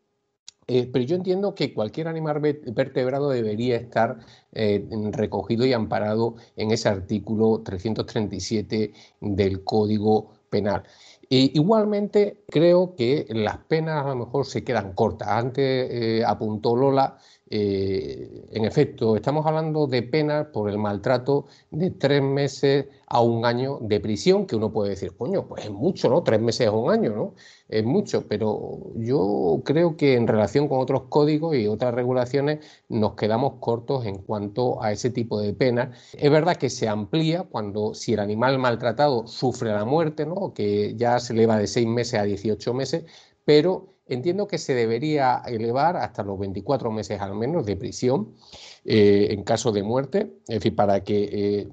pero 0.68 1.02
yo 1.04 1.16
entiendo 1.16 1.56
que 1.56 1.74
cualquier 1.74 2.08
animal 2.08 2.40
vertebrado 2.40 3.30
debería 3.30 3.76
estar 3.76 4.20
recogido 4.52 5.66
y 5.66 5.74
amparado 5.74 6.36
en 6.56 6.72
ese 6.72 6.90
artículo 6.90 7.62
337 7.64 8.94
del 9.22 9.64
Código 9.64 10.32
Penal 10.50 10.84
igualmente 11.30 12.44
creo 12.48 12.96
que 12.96 13.26
las 13.30 13.58
penas 13.58 14.06
a 14.06 14.10
lo 14.10 14.16
mejor 14.16 14.46
se 14.46 14.64
quedan 14.64 14.94
cortas. 14.94 15.28
Antes 15.28 15.90
eh, 15.92 16.24
apuntó 16.26 16.76
Lola 16.76 17.18
eh, 17.48 18.48
en 18.52 18.66
efecto, 18.66 19.16
estamos 19.16 19.46
hablando 19.46 19.86
de 19.86 20.02
penas 20.02 20.48
por 20.48 20.68
el 20.70 20.80
maltrato 20.80 21.46
de 21.70 21.92
tres 21.92 22.22
meses 22.24 22.88
a 23.08 23.22
un 23.22 23.46
año 23.46 23.78
de 23.82 24.00
prisión, 24.00 24.48
que 24.48 24.56
uno 24.56 24.72
puede 24.74 24.92
decir, 24.92 25.16
coño, 25.16 25.48
pues 25.48 25.66
es 25.66 25.72
mucho, 25.72 26.10
¿no? 26.10 26.24
Tres 26.24 26.42
meses 26.42 26.68
a 26.68 26.72
un 26.72 26.92
año, 26.92 27.12
¿no? 27.12 27.36
Es 27.68 27.84
mucho, 27.84 28.28
pero 28.28 28.92
yo 28.96 29.62
creo 29.64 29.96
que 29.96 30.16
en 30.16 30.28
relación 30.28 30.68
con 30.68 30.80
otros 30.80 31.04
códigos 31.10 31.56
y 31.56 31.68
otras 31.68 31.94
regulaciones 31.94 32.66
nos 32.90 33.14
quedamos 33.14 33.54
cortos 33.60 34.06
en 34.06 34.18
cuanto 34.24 34.82
a 34.82 34.92
ese 34.92 35.12
tipo 35.12 35.40
de 35.40 35.54
penas. 35.54 36.14
Es 36.14 36.32
verdad 36.32 36.58
que 36.58 36.70
se 36.72 36.88
amplía 36.88 37.44
cuando 37.44 37.94
si 37.94 38.14
el 38.14 38.20
animal 38.20 38.58
maltratado 38.60 39.28
sufre 39.28 39.72
la 39.72 39.86
muerte, 39.86 40.26
¿no? 40.26 40.54
Que 40.54 40.96
ya 40.96 41.20
se 41.20 41.34
eleva 41.34 41.58
de 41.60 41.68
seis 41.68 41.88
meses 41.88 42.20
a 42.20 42.24
18 42.24 42.74
meses, 42.74 43.06
pero 43.46 43.95
entiendo 44.08 44.48
que 44.48 44.58
se 44.58 44.74
debería 44.74 45.42
elevar 45.46 45.98
hasta 45.98 46.24
los 46.24 46.40
24 46.40 46.92
meses 46.92 47.20
al 47.22 47.36
menos 47.36 47.66
de 47.66 47.76
prisión 47.76 48.36
eh, 48.84 49.28
en 49.32 49.44
caso 49.44 49.72
de 49.72 49.84
muerte, 49.84 50.34
es 50.48 50.56
decir, 50.56 50.76
para 50.76 51.04
que 51.04 51.30
eh, 51.32 51.68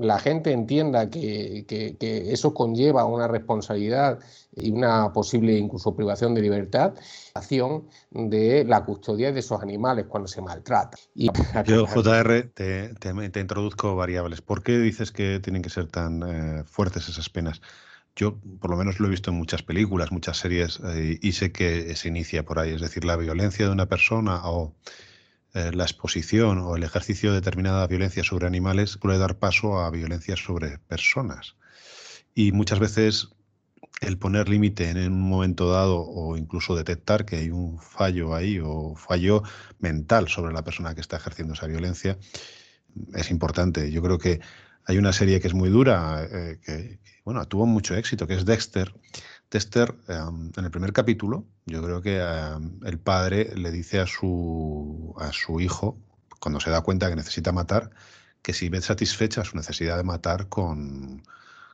la 0.00 0.18
gente 0.18 0.52
entienda 0.52 1.08
que, 1.08 1.64
eso 2.32 2.54
conlleva 2.54 3.04
una 3.04 3.28
responsabilidad 3.28 4.18
y 4.56 4.70
una 4.70 5.12
posible 5.12 5.56
incluso 5.56 5.94
privación 5.94 6.34
de 6.34 6.42
libertad, 6.42 6.94
acción 7.34 7.86
de 8.10 8.64
la 8.64 8.84
custodia 8.84 9.30
de 9.32 9.40
esos 9.40 9.62
animales 9.62 10.06
cuando 10.08 10.26
se 10.26 10.40
maltrata. 10.40 10.96
Yo, 11.64 11.86
JR, 11.86 12.50
te, 12.54 13.40
introduzco 13.40 13.94
variables. 13.94 14.40
¿Por 14.40 14.62
qué 14.62 14.78
dices 14.78 15.12
que 15.12 15.40
tienen 15.40 15.62
que 15.62 15.70
ser 15.70 15.86
tan 15.86 16.22
eh, 16.22 16.64
fuertes 16.64 17.08
esas 17.08 17.28
penas? 17.28 17.60
Yo 18.18 18.36
por 18.58 18.70
lo 18.70 18.76
menos 18.76 18.98
lo 18.98 19.06
he 19.06 19.10
visto 19.10 19.30
en 19.30 19.36
muchas 19.36 19.62
películas, 19.62 20.10
muchas 20.10 20.38
series 20.38 20.80
eh, 20.84 21.20
y 21.22 21.32
sé 21.32 21.52
que 21.52 21.94
se 21.94 22.08
inicia 22.08 22.44
por 22.44 22.58
ahí. 22.58 22.72
Es 22.72 22.80
decir, 22.80 23.04
la 23.04 23.16
violencia 23.16 23.64
de 23.66 23.70
una 23.72 23.86
persona 23.86 24.40
o 24.42 24.74
eh, 25.54 25.70
la 25.72 25.84
exposición 25.84 26.58
o 26.58 26.74
el 26.74 26.82
ejercicio 26.82 27.30
de 27.30 27.36
determinada 27.36 27.86
violencia 27.86 28.24
sobre 28.24 28.48
animales 28.48 28.98
puede 28.98 29.18
dar 29.18 29.38
paso 29.38 29.78
a 29.78 29.90
violencia 29.90 30.36
sobre 30.36 30.78
personas. 30.78 31.54
Y 32.34 32.50
muchas 32.50 32.80
veces 32.80 33.28
el 34.00 34.18
poner 34.18 34.48
límite 34.48 34.90
en 34.90 34.98
un 35.12 35.22
momento 35.22 35.70
dado 35.70 36.00
o 36.00 36.36
incluso 36.36 36.74
detectar 36.74 37.24
que 37.24 37.36
hay 37.36 37.50
un 37.50 37.78
fallo 37.78 38.34
ahí 38.34 38.58
o 38.60 38.96
fallo 38.96 39.44
mental 39.78 40.26
sobre 40.26 40.52
la 40.52 40.64
persona 40.64 40.96
que 40.96 41.00
está 41.00 41.18
ejerciendo 41.18 41.54
esa 41.54 41.68
violencia 41.68 42.18
es 43.14 43.30
importante. 43.30 43.92
Yo 43.92 44.02
creo 44.02 44.18
que 44.18 44.40
hay 44.88 44.96
una 44.96 45.12
serie 45.12 45.38
que 45.38 45.48
es 45.48 45.54
muy 45.54 45.68
dura, 45.68 46.26
eh, 46.32 46.58
que, 46.64 46.98
bueno, 47.22 47.46
tuvo 47.46 47.66
mucho 47.66 47.94
éxito, 47.94 48.26
que 48.26 48.34
es 48.34 48.46
Dexter. 48.46 48.94
Dexter, 49.50 49.94
em, 50.08 50.50
en 50.56 50.64
el 50.64 50.70
primer 50.70 50.94
capítulo, 50.94 51.44
yo 51.66 51.82
creo 51.82 52.00
que 52.00 52.18
em, 52.18 52.80
el 52.86 52.98
padre 52.98 53.54
le 53.54 53.70
dice 53.70 54.00
a 54.00 54.06
su, 54.06 55.14
a 55.18 55.30
su 55.32 55.60
hijo, 55.60 55.98
cuando 56.40 56.58
se 56.58 56.70
da 56.70 56.80
cuenta 56.80 57.10
que 57.10 57.16
necesita 57.16 57.52
matar, 57.52 57.90
que 58.40 58.54
si 58.54 58.70
ve 58.70 58.80
satisfecha 58.80 59.44
su 59.44 59.56
necesidad 59.58 59.98
de 59.98 60.04
matar 60.04 60.48
con, 60.48 61.22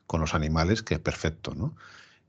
con 0.08 0.20
los 0.20 0.34
animales, 0.34 0.82
que 0.82 0.94
es 0.94 1.00
perfecto, 1.00 1.54
¿no? 1.54 1.76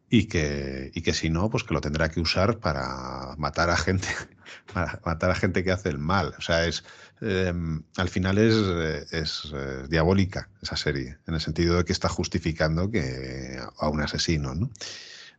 Y 0.09 0.25
que, 0.25 0.91
y 0.93 1.01
que 1.01 1.13
si 1.13 1.29
no, 1.29 1.49
pues 1.49 1.63
que 1.63 1.73
lo 1.73 1.81
tendrá 1.81 2.09
que 2.09 2.19
usar 2.19 2.59
para 2.59 3.35
matar 3.37 3.69
a 3.69 3.77
gente, 3.77 4.07
para 4.73 4.99
matar 5.05 5.31
a 5.31 5.35
gente 5.35 5.63
que 5.63 5.71
hace 5.71 5.89
el 5.89 5.97
mal. 5.97 6.33
O 6.37 6.41
sea, 6.41 6.65
es 6.65 6.83
em, 7.21 7.83
al 7.97 8.09
final 8.09 8.37
es, 8.37 8.53
es, 9.11 9.51
eh, 9.53 9.85
diabólica 9.89 10.49
esa 10.61 10.77
serie, 10.77 11.17
en 11.27 11.33
el 11.33 11.41
sentido 11.41 11.77
de 11.77 11.85
que 11.85 11.93
está 11.93 12.09
justificando 12.09 12.91
que 12.91 13.59
a 13.77 13.89
un 13.89 14.01
asesino, 14.01 14.53
¿no? 14.53 14.69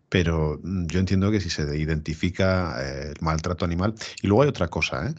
Pero 0.09 0.61
mm, 0.63 0.87
yo 0.87 1.01
entiendo 1.01 1.31
que 1.31 1.41
si 1.41 1.51
se 1.51 1.77
identifica 1.77 2.77
eh, 2.81 3.13
el 3.15 3.21
maltrato 3.21 3.65
animal. 3.65 3.95
Y 4.23 4.27
luego 4.27 4.43
hay 4.43 4.49
otra 4.49 4.69
cosa, 4.69 5.09
¿eh? 5.09 5.15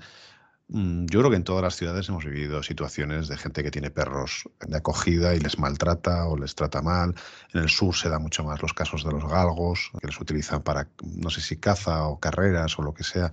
Mm, 0.70 1.06
yo 1.06 1.20
creo 1.20 1.30
que 1.32 1.38
en 1.38 1.44
todas 1.46 1.64
las 1.64 1.76
ciudades 1.76 2.10
hemos 2.10 2.26
vivido 2.26 2.62
situaciones 2.62 3.30
de 3.30 3.38
gente 3.38 3.64
que 3.64 3.72
tiene 3.72 3.90
perros 3.90 4.50
de 4.60 4.78
acogida 4.78 5.34
y 5.34 5.40
les 5.40 5.58
maltrata 5.60 6.28
o 6.28 6.38
les 6.38 6.56
trata 6.56 6.82
mal. 6.82 7.16
En 7.54 7.62
el 7.62 7.70
sur 7.70 7.96
se 7.96 8.10
da 8.10 8.20
mucho 8.20 8.44
más 8.44 8.62
los 8.62 8.74
casos 8.74 9.04
de 9.06 9.12
los 9.12 9.26
galgos, 9.26 9.92
que 10.02 10.08
les 10.08 10.20
utilizan 10.20 10.62
para, 10.64 10.90
no 11.04 11.30
sé 11.30 11.42
si 11.42 11.58
caza 11.58 12.08
o 12.08 12.20
carreras 12.20 12.78
o 12.80 12.82
lo 12.82 12.94
que 12.94 13.04
sea, 13.04 13.32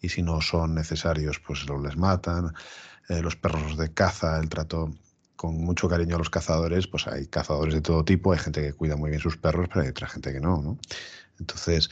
y 0.00 0.10
si 0.10 0.22
no 0.22 0.40
son 0.42 0.74
necesarios, 0.74 1.40
pues 1.40 1.66
los 1.66 1.82
les 1.82 1.96
matan. 1.96 2.52
Eh, 3.08 3.20
los 3.22 3.36
perros 3.36 3.76
de 3.76 3.92
caza, 3.92 4.38
el 4.38 4.48
trato 4.48 4.90
con 5.36 5.56
mucho 5.56 5.88
cariño 5.88 6.16
a 6.16 6.18
los 6.18 6.30
cazadores, 6.30 6.86
pues 6.86 7.06
hay 7.06 7.26
cazadores 7.26 7.74
de 7.74 7.80
todo 7.80 8.04
tipo, 8.04 8.32
hay 8.32 8.38
gente 8.38 8.62
que 8.62 8.72
cuida 8.72 8.96
muy 8.96 9.10
bien 9.10 9.20
sus 9.20 9.36
perros, 9.36 9.68
pero 9.68 9.82
hay 9.82 9.88
otra 9.88 10.08
gente 10.08 10.32
que 10.32 10.40
no, 10.40 10.62
¿no? 10.62 10.78
Entonces, 11.38 11.90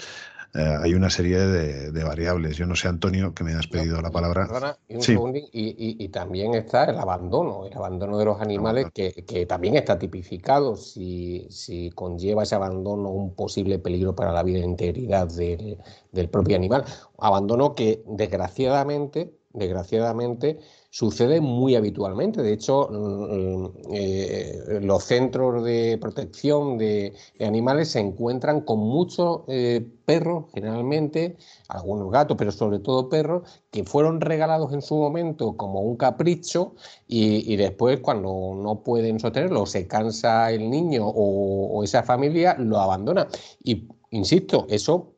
eh, 0.55 0.77
hay 0.83 0.93
una 0.93 1.09
serie 1.09 1.39
de, 1.39 2.05
variables. 2.05 2.57
Yo 2.59 2.67
no 2.67 2.77
sé, 2.77 2.87
Antonio, 2.87 3.33
que 3.35 3.43
me 3.43 3.55
has 3.55 3.67
pedido 3.67 4.03
la 4.03 4.11
palabra. 4.11 4.77
y, 4.87 6.09
también 6.09 6.55
está 6.55 6.85
el 6.85 6.99
abandono, 6.99 7.65
el 7.65 7.73
abandono 7.73 8.19
de 8.19 8.25
los 8.27 8.41
animales, 8.41 8.89
que, 8.93 9.47
también 9.47 9.77
está 9.77 9.99
tipificado 9.99 10.77
si, 10.77 11.47
si, 11.49 11.91
conlleva 11.91 12.43
ese 12.43 12.55
abandono 12.55 13.11
un 13.11 13.35
posible 13.35 13.79
peligro 13.79 14.15
para 14.15 14.33
la 14.33 14.43
vida 14.43 14.59
e 14.59 14.65
integridad 14.65 15.29
del, 15.29 16.29
propio 16.29 16.57
animal. 16.57 16.85
Abandono 17.19 17.75
que 17.75 18.03
desgraciadamente, 18.07 19.35
desgraciadamente 19.55 20.59
sucede 20.93 21.41
muy 21.41 21.75
habitualmente. 21.75 22.43
De 22.43 22.53
hecho, 22.53 22.87
mm, 22.91 23.67
eh, 23.95 24.79
los 24.83 25.05
centros 25.05 25.65
de 25.65 25.97
protección 25.99 26.77
de 26.77 27.15
animales 27.41 27.93
se 27.93 28.01
encuentran 28.01 28.61
con 28.61 28.81
muchos 28.81 29.41
eh, 29.49 29.89
perros, 30.05 30.51
generalmente, 30.53 31.39
algunos 31.69 32.11
gatos, 32.13 32.37
pero 32.37 32.53
sobre 32.53 32.79
todo 32.79 33.09
perros, 33.09 33.63
que 33.71 33.85
fueron 33.85 34.21
regalados 34.21 34.75
en 34.75 34.83
su 34.83 34.97
momento 34.97 35.57
como 35.57 35.81
un 35.81 35.97
capricho 35.97 36.75
y, 37.09 37.57
después 37.57 38.01
cuando 38.01 38.55
no 38.55 38.83
pueden 38.83 39.19
sostenerlo, 39.19 39.65
se 39.65 39.87
cansa 39.87 40.51
el 40.53 40.69
niño 40.69 41.07
o, 41.07 41.69
o 41.79 41.85
esa 41.85 42.03
familia, 42.03 42.55
lo 42.59 42.79
abandona. 42.79 43.29
Y 43.65 43.89
insisto, 44.11 44.67
eso 44.69 45.12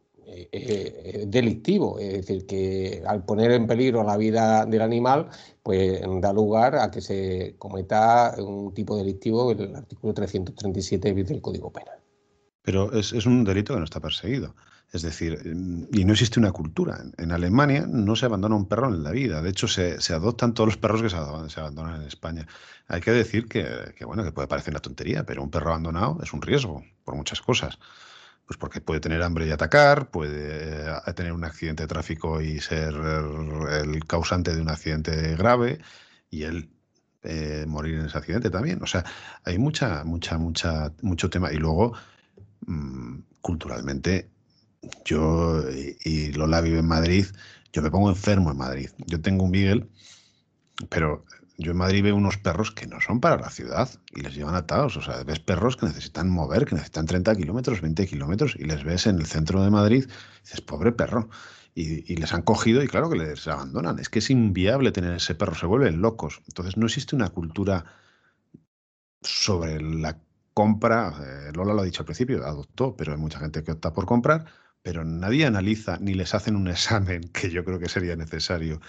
delictivo, 1.27 1.99
es 1.99 2.27
decir, 2.27 2.47
que 2.47 3.03
al 3.07 3.25
poner 3.25 3.53
en 3.53 3.66
peligro 3.66 4.03
la 4.03 4.16
vida 4.16 4.66
del 4.66 4.83
animal, 4.83 5.29
pues 5.62 6.01
da 6.20 6.33
lugar 6.33 6.77
a 6.77 6.90
que 6.90 7.01
se 7.01 7.55
cometa 7.59 8.35
un 8.38 8.75
tipo 8.75 8.97
delictivo, 8.97 9.53
el 9.53 9.75
artículo 9.75 10.12
337 10.12 11.14
del 11.14 11.40
Código 11.40 11.73
Penal. 11.73 11.99
Pero 12.62 12.92
es, 12.92 13.12
un 13.27 13.44
delito 13.44 13.75
que 13.75 13.79
no 13.79 13.85
está 13.85 14.01
perseguido. 14.01 14.55
Es 14.92 15.03
decir, 15.03 15.40
y 15.92 16.05
no 16.05 16.12
existe 16.12 16.38
una 16.38 16.53
cultura. 16.53 16.99
En 17.18 17.33
Alemania 17.33 17.85
no 17.87 18.14
se 18.14 18.27
abandona 18.27 18.55
un 18.55 18.66
perro 18.66 18.88
en 18.88 19.03
la 19.03 19.11
vida. 19.11 19.42
De 19.42 19.51
hecho, 19.51 19.68
se, 19.68 19.99
adoptan 20.14 20.55
todos 20.55 20.68
los 20.68 20.77
perros 20.77 21.03
que 21.03 21.11
se, 21.11 21.16
abandonan 21.61 22.01
en 22.01 22.07
España. 22.07 22.47
Hay 22.87 23.01
que 23.01 23.11
decir 23.11 23.49
que, 23.49 23.66
que, 23.97 24.05
bueno, 24.05 24.25
que 24.25 24.33
puede 24.33 24.49
parecer 24.49 24.73
una 24.73 24.81
tontería, 24.81 25.25
pero 25.25 25.42
un 25.42 25.51
perro 25.51 25.70
abandonado 25.70 26.20
es 26.23 26.33
un 26.33 26.42
riesgo 26.42 26.83
por 27.05 27.16
muchas 27.16 27.42
cosas. 27.42 27.79
Pues 28.47 28.59
porque 28.59 28.81
puede 28.81 29.01
tener 29.01 29.23
hambre 29.23 29.47
y 29.47 29.51
atacar, 29.51 30.11
puede 30.11 30.87
eh, 30.87 31.13
tener 31.15 31.33
un 31.33 31.45
accidente 31.45 31.85
de 31.85 31.87
tráfico 31.87 32.43
y 32.43 32.61
ser 32.61 32.95
el 32.95 34.05
causante 34.07 34.55
de 34.55 34.61
un 34.61 34.69
accidente 34.69 35.35
grave 35.37 35.79
y 36.31 36.43
él 36.43 36.69
eh, 37.23 37.65
morir 37.67 37.95
en 37.95 38.07
ese 38.07 38.19
accidente 38.19 38.51
también. 38.51 38.83
O 38.83 38.87
sea, 38.87 39.05
hay 39.45 39.59
mucha, 39.59 40.05
mucha, 40.05 40.37
mucha, 40.37 40.93
mucho 41.01 41.31
tema. 41.31 41.53
Y 41.53 41.57
luego, 41.57 41.95
mm, 42.67 43.21
culturalmente, 43.41 44.31
yo 45.05 45.63
y 45.71 46.33
Lola 46.33 46.61
vive 46.61 46.81
en 46.81 46.87
Madrid, 46.87 47.27
yo 47.73 47.83
me 47.83 47.91
pongo 47.91 48.11
enfermo 48.11 48.51
en 48.51 48.59
Madrid. 48.59 48.91
Yo 49.07 49.21
tengo 49.21 49.45
un 49.45 49.51
Miguel, 49.53 49.89
pero 50.91 51.25
yo 51.57 51.71
en 51.71 51.77
Madrid 51.77 52.03
veo 52.03 52.17
unos 52.17 52.37
perros 52.37 52.73
que 52.73 52.87
no 52.87 53.01
son 53.01 53.21
para 53.21 53.37
la 53.37 53.49
ciudad 53.51 53.88
y 54.11 54.23
les 54.23 54.35
llevan 54.35 54.57
atados. 54.57 54.97
O 54.97 55.03
sea, 55.03 55.23
ves 55.23 55.38
perros 55.38 55.77
que 55.77 55.87
necesitan 55.87 56.29
mover, 56.29 56.64
que 56.64 56.75
necesitan 56.75 57.07
30 57.07 57.37
kilómetros, 57.37 57.81
20 57.81 58.07
kilómetros 58.07 58.57
y 58.57 58.64
les 58.64 58.83
ves 58.83 59.07
en 59.07 59.19
el 59.19 59.27
centro 59.27 59.62
de 59.62 59.71
Madrid 59.71 60.05
y 60.05 60.40
dices, 60.40 60.61
pobre 60.61 60.93
perro. 60.93 61.29
Y, 61.77 62.14
les 62.14 62.33
han 62.33 62.43
cogido 62.43 62.85
y 62.85 62.87
claro 62.87 63.11
que 63.11 63.19
les 63.19 63.49
abandonan. 63.49 63.99
Es 63.99 64.09
que 64.09 64.21
es 64.21 64.31
inviable 64.31 64.93
tener 64.93 65.12
ese 65.14 65.35
perro, 65.35 65.55
se 65.57 65.67
vuelven 65.67 66.01
locos. 66.01 66.40
Entonces 66.47 66.77
no 66.77 66.87
existe 66.87 67.17
una 67.17 67.31
cultura 67.31 67.85
sobre 69.23 69.81
la 69.81 70.21
compra. 70.55 71.14
Eh, 71.21 71.53
Lola 71.53 71.75
lo 71.75 71.83
ha 71.83 71.85
dicho 71.85 72.03
al 72.03 72.07
principio, 72.07 72.45
adoptó, 72.45 72.97
pero 72.97 73.12
hay 73.12 73.19
mucha 73.19 73.40
gente 73.40 73.64
que 73.64 73.73
opta 73.73 73.93
por 73.93 74.07
comprar, 74.07 74.45
pero 74.83 75.05
nadie 75.05 75.47
analiza 75.47 75.99
ni 76.01 76.14
les 76.14 76.35
hacen 76.35 76.55
un 76.57 76.69
examen, 76.69 77.23
que 77.33 77.51
yo 77.51 77.64
creo 77.64 77.79
que 77.81 77.88
sería 77.88 78.14
necesario, 78.17 78.81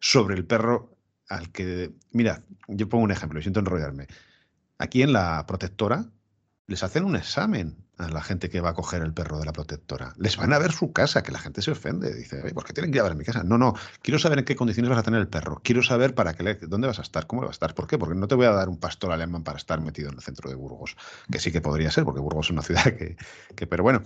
sobre 0.00 0.34
el 0.36 0.44
perro 0.46 0.93
al 1.28 1.50
que, 1.50 1.92
mira, 2.12 2.42
yo 2.68 2.88
pongo 2.88 3.04
un 3.04 3.10
ejemplo, 3.10 3.40
siento 3.40 3.60
enrollarme. 3.60 4.06
Aquí 4.78 5.02
en 5.02 5.12
la 5.12 5.44
protectora 5.46 6.06
les 6.66 6.82
hacen 6.82 7.04
un 7.04 7.16
examen 7.16 7.84
a 7.98 8.08
la 8.08 8.22
gente 8.22 8.50
que 8.50 8.60
va 8.60 8.70
a 8.70 8.74
coger 8.74 9.02
el 9.02 9.12
perro 9.12 9.38
de 9.38 9.44
la 9.44 9.52
protectora. 9.52 10.14
Les 10.16 10.36
van 10.36 10.52
a 10.52 10.58
ver 10.58 10.72
su 10.72 10.92
casa, 10.92 11.22
que 11.22 11.30
la 11.30 11.38
gente 11.38 11.62
se 11.62 11.70
ofende. 11.70 12.12
Dice, 12.12 12.52
¿por 12.52 12.64
qué 12.64 12.72
tienen 12.72 12.90
que 12.90 12.98
ir 12.98 13.00
a 13.00 13.04
ver 13.04 13.14
mi 13.14 13.24
casa? 13.24 13.44
No, 13.44 13.56
no, 13.56 13.74
quiero 14.02 14.18
saber 14.18 14.40
en 14.40 14.44
qué 14.44 14.56
condiciones 14.56 14.90
vas 14.90 14.98
a 14.98 15.02
tener 15.02 15.20
el 15.20 15.28
perro. 15.28 15.60
Quiero 15.62 15.82
saber 15.82 16.14
para 16.14 16.34
qué, 16.34 16.54
dónde 16.66 16.88
vas 16.88 16.98
a 16.98 17.02
estar, 17.02 17.26
cómo 17.26 17.42
vas 17.42 17.50
a 17.50 17.52
estar. 17.52 17.74
¿Por 17.74 17.86
qué? 17.86 17.98
Porque 17.98 18.18
no 18.18 18.26
te 18.26 18.34
voy 18.34 18.46
a 18.46 18.50
dar 18.50 18.68
un 18.68 18.78
pastor 18.78 19.12
alemán 19.12 19.44
para 19.44 19.58
estar 19.58 19.80
metido 19.80 20.08
en 20.08 20.16
el 20.16 20.22
centro 20.22 20.50
de 20.50 20.56
Burgos, 20.56 20.96
que 21.30 21.38
sí 21.38 21.52
que 21.52 21.60
podría 21.60 21.90
ser, 21.90 22.04
porque 22.04 22.20
Burgos 22.20 22.46
es 22.46 22.50
una 22.50 22.62
ciudad 22.62 22.84
que, 22.96 23.16
que 23.54 23.66
pero 23.66 23.82
bueno. 23.82 24.02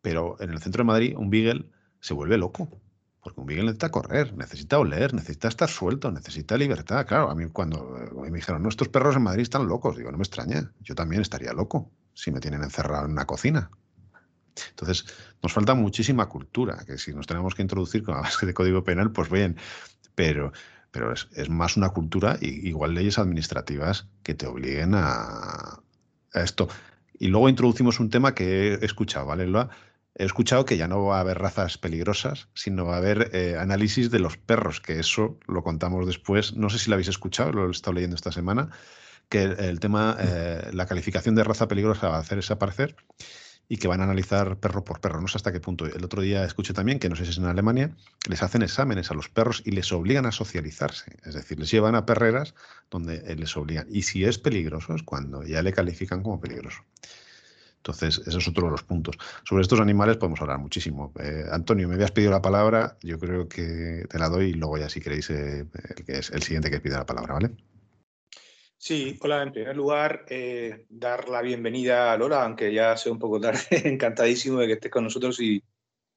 Pero 0.00 0.36
en 0.40 0.50
el 0.50 0.60
centro 0.60 0.82
de 0.82 0.86
Madrid, 0.86 1.14
un 1.16 1.30
Beagle 1.30 1.70
se 2.00 2.14
vuelve 2.14 2.38
loco 2.38 2.68
porque 3.28 3.40
un 3.40 3.46
Miguel 3.46 3.66
necesita 3.66 3.90
correr, 3.90 4.34
necesita 4.34 4.78
oler, 4.78 5.12
necesita 5.12 5.48
estar 5.48 5.68
suelto, 5.68 6.10
necesita 6.10 6.56
libertad. 6.56 7.06
Claro, 7.06 7.30
a 7.30 7.34
mí 7.34 7.46
cuando 7.50 8.10
me 8.14 8.30
dijeron, 8.30 8.62
nuestros 8.62 8.88
perros 8.88 9.16
en 9.16 9.22
Madrid 9.22 9.42
están 9.42 9.68
locos, 9.68 9.96
digo, 9.96 10.10
no 10.10 10.16
me 10.16 10.22
extraña, 10.22 10.72
yo 10.80 10.94
también 10.94 11.22
estaría 11.22 11.52
loco 11.52 11.90
si 12.14 12.30
me 12.30 12.40
tienen 12.40 12.62
encerrado 12.62 13.04
en 13.04 13.12
una 13.12 13.26
cocina. 13.26 13.70
Entonces, 14.70 15.04
nos 15.42 15.52
falta 15.52 15.74
muchísima 15.74 16.28
cultura, 16.28 16.84
que 16.86 16.98
si 16.98 17.12
nos 17.12 17.26
tenemos 17.26 17.54
que 17.54 17.62
introducir 17.62 18.02
con 18.02 18.14
la 18.14 18.22
base 18.22 18.46
de 18.46 18.54
código 18.54 18.82
penal, 18.82 19.12
pues 19.12 19.30
bien, 19.30 19.56
pero, 20.14 20.52
pero 20.90 21.12
es, 21.12 21.48
más 21.48 21.76
una 21.76 21.90
cultura, 21.90 22.38
y, 22.40 22.68
igual 22.68 22.94
leyes 22.94 23.18
administrativas 23.18 24.08
que 24.22 24.34
te 24.34 24.46
obliguen 24.46 24.94
a, 24.94 25.80
a, 26.34 26.42
esto. 26.42 26.68
Y 27.18 27.28
luego 27.28 27.48
introducimos 27.48 28.00
un 28.00 28.10
tema 28.10 28.34
que 28.34 28.74
he 28.74 28.84
escuchado, 28.84 29.26
¿vale? 29.26 29.46
He 30.18 30.24
escuchado 30.24 30.64
que 30.64 30.76
ya 30.76 30.88
no 30.88 31.04
va 31.04 31.18
a 31.18 31.20
haber 31.20 31.38
razas 31.38 31.78
peligrosas, 31.78 32.48
sino 32.52 32.84
va 32.84 32.96
a 32.96 32.98
haber 32.98 33.30
eh, 33.32 33.56
análisis 33.58 34.10
de 34.10 34.18
los 34.18 34.36
perros, 34.36 34.80
que 34.80 34.98
eso 34.98 35.38
lo 35.46 35.62
contamos 35.62 36.06
después. 36.06 36.54
No 36.56 36.68
sé 36.70 36.78
si 36.78 36.90
lo 36.90 36.94
habéis 36.94 37.08
escuchado, 37.08 37.52
lo 37.52 37.68
he 37.68 37.70
estado 37.70 37.94
leyendo 37.94 38.16
esta 38.16 38.32
semana, 38.32 38.70
que 39.28 39.44
el, 39.44 39.78
tema, 39.78 40.16
eh, 40.18 40.70
la 40.72 40.86
calificación 40.86 41.36
de 41.36 41.44
raza 41.44 41.68
peligrosa 41.68 42.08
va 42.08 42.16
a 42.16 42.20
hacer 42.20 42.36
desaparecer 42.36 42.96
y 43.68 43.76
que 43.76 43.86
van 43.86 44.00
a 44.00 44.04
analizar 44.04 44.56
perro 44.58 44.82
por 44.82 45.00
perro. 45.00 45.20
No 45.20 45.28
sé 45.28 45.36
hasta 45.36 45.52
qué 45.52 45.60
punto. 45.60 45.86
El 45.86 46.04
otro 46.04 46.22
día 46.22 46.44
escuché 46.44 46.72
también 46.72 46.98
que 46.98 47.08
no 47.08 47.16
sé 47.16 47.24
si 47.24 47.30
es 47.30 47.38
en 47.38 47.44
Alemania, 47.44 47.94
les 48.28 48.42
hacen 48.42 48.62
exámenes 48.62 49.10
a 49.10 49.14
los 49.14 49.28
perros 49.28 49.62
y 49.64 49.70
les 49.70 49.92
obligan 49.92 50.26
a 50.26 50.32
socializarse. 50.32 51.16
Es 51.24 51.34
decir, 51.34 51.60
les 51.60 51.70
llevan 51.70 51.94
a 51.94 52.06
perreras 52.06 52.54
donde 52.90 53.16
eh, 53.26 53.36
les 53.36 53.56
obligan. 53.56 53.86
Y 53.90 54.02
si 54.02 54.24
es 54.24 54.38
peligroso 54.38 54.94
es 54.94 55.02
cuando 55.02 55.44
ya 55.44 55.62
le 55.62 55.72
califican 55.72 56.22
como 56.22 56.40
peligroso. 56.40 56.82
Entonces, 57.78 58.20
ese 58.26 58.38
es 58.38 58.48
otro 58.48 58.66
de 58.66 58.72
los 58.72 58.82
puntos. 58.82 59.16
Sobre 59.44 59.62
estos 59.62 59.80
animales 59.80 60.16
podemos 60.16 60.40
hablar 60.40 60.58
muchísimo. 60.58 61.12
Eh, 61.20 61.44
Antonio, 61.50 61.88
me 61.88 61.94
habías 61.94 62.10
pedido 62.10 62.30
la 62.30 62.42
palabra, 62.42 62.98
yo 63.02 63.18
creo 63.18 63.48
que 63.48 64.04
te 64.08 64.18
la 64.18 64.28
doy 64.28 64.50
y 64.50 64.54
luego 64.54 64.78
ya 64.78 64.88
si 64.88 65.00
queréis, 65.00 65.30
eh, 65.30 65.60
el, 65.96 66.04
que 66.04 66.18
es 66.18 66.30
el 66.30 66.42
siguiente 66.42 66.70
que 66.70 66.80
pide 66.80 66.94
la 66.96 67.06
palabra, 67.06 67.34
¿vale? 67.34 67.50
Sí, 68.76 69.18
hola, 69.22 69.42
en 69.42 69.52
primer 69.52 69.76
lugar, 69.76 70.24
eh, 70.28 70.86
dar 70.88 71.28
la 71.28 71.40
bienvenida 71.42 72.12
a 72.12 72.16
Lola, 72.16 72.44
aunque 72.44 72.72
ya 72.72 72.96
sea 72.96 73.10
un 73.10 73.18
poco 73.18 73.40
tarde, 73.40 73.60
encantadísimo 73.84 74.60
de 74.60 74.66
que 74.66 74.72
estés 74.74 74.90
con 74.90 75.04
nosotros 75.04 75.40
y, 75.40 75.62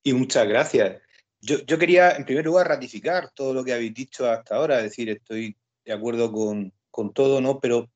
muchas 0.05 0.47
gracias. 0.47 1.01
Yo, 1.39 1.59
yo, 1.65 1.77
quería, 1.79 2.11
en 2.11 2.25
primer 2.25 2.45
lugar, 2.45 2.67
ratificar 2.67 3.31
todo 3.31 3.53
lo 3.53 3.63
que 3.63 3.73
habéis 3.73 3.93
dicho 3.93 4.29
hasta 4.29 4.55
ahora, 4.55 4.77
es 4.77 4.83
decir, 4.83 5.09
estoy 5.09 5.55
de 5.85 5.93
acuerdo 5.93 6.31
con, 6.31 6.71
con 6.91 7.13
todo, 7.13 7.41
¿no? 7.41 7.59
Pero 7.59 7.89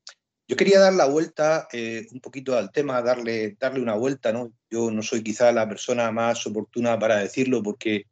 yo 0.48 0.56
quería 0.56 0.80
dar 0.80 0.94
la 0.94 1.08
vuelta 1.08 1.68
eh, 1.72 2.08
un 2.12 2.20
poquito 2.20 2.58
al 2.58 2.72
tema, 2.72 3.02
darle, 3.02 3.56
darle 3.60 3.82
una 3.82 3.96
vuelta, 3.96 4.32
¿no? 4.32 4.54
Yo 4.70 4.92
no 4.92 5.02
soy 5.02 5.24
quizá 5.24 5.52
la 5.52 5.68
persona 5.68 6.12
más 6.12 6.46
oportuna 6.46 7.00
para 7.00 7.18
decirlo, 7.18 7.64
porque 7.64 8.06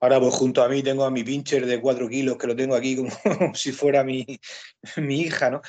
ahora 0.00 0.20
pues 0.20 0.34
junto 0.34 0.62
a 0.62 0.68
mí 0.68 0.82
tengo 0.82 1.04
a 1.04 1.10
mi 1.10 1.24
pincher 1.24 1.66
de 1.66 1.80
cuatro 1.80 2.08
kilos, 2.08 2.38
que 2.38 2.46
lo 2.46 2.56
tengo 2.56 2.74
aquí 2.74 2.96
como 2.96 3.10
si 3.54 3.72
fuera 3.72 4.02
mi, 4.04 4.24
mi 4.96 5.20
hija, 5.20 5.50
¿no? 5.50 5.62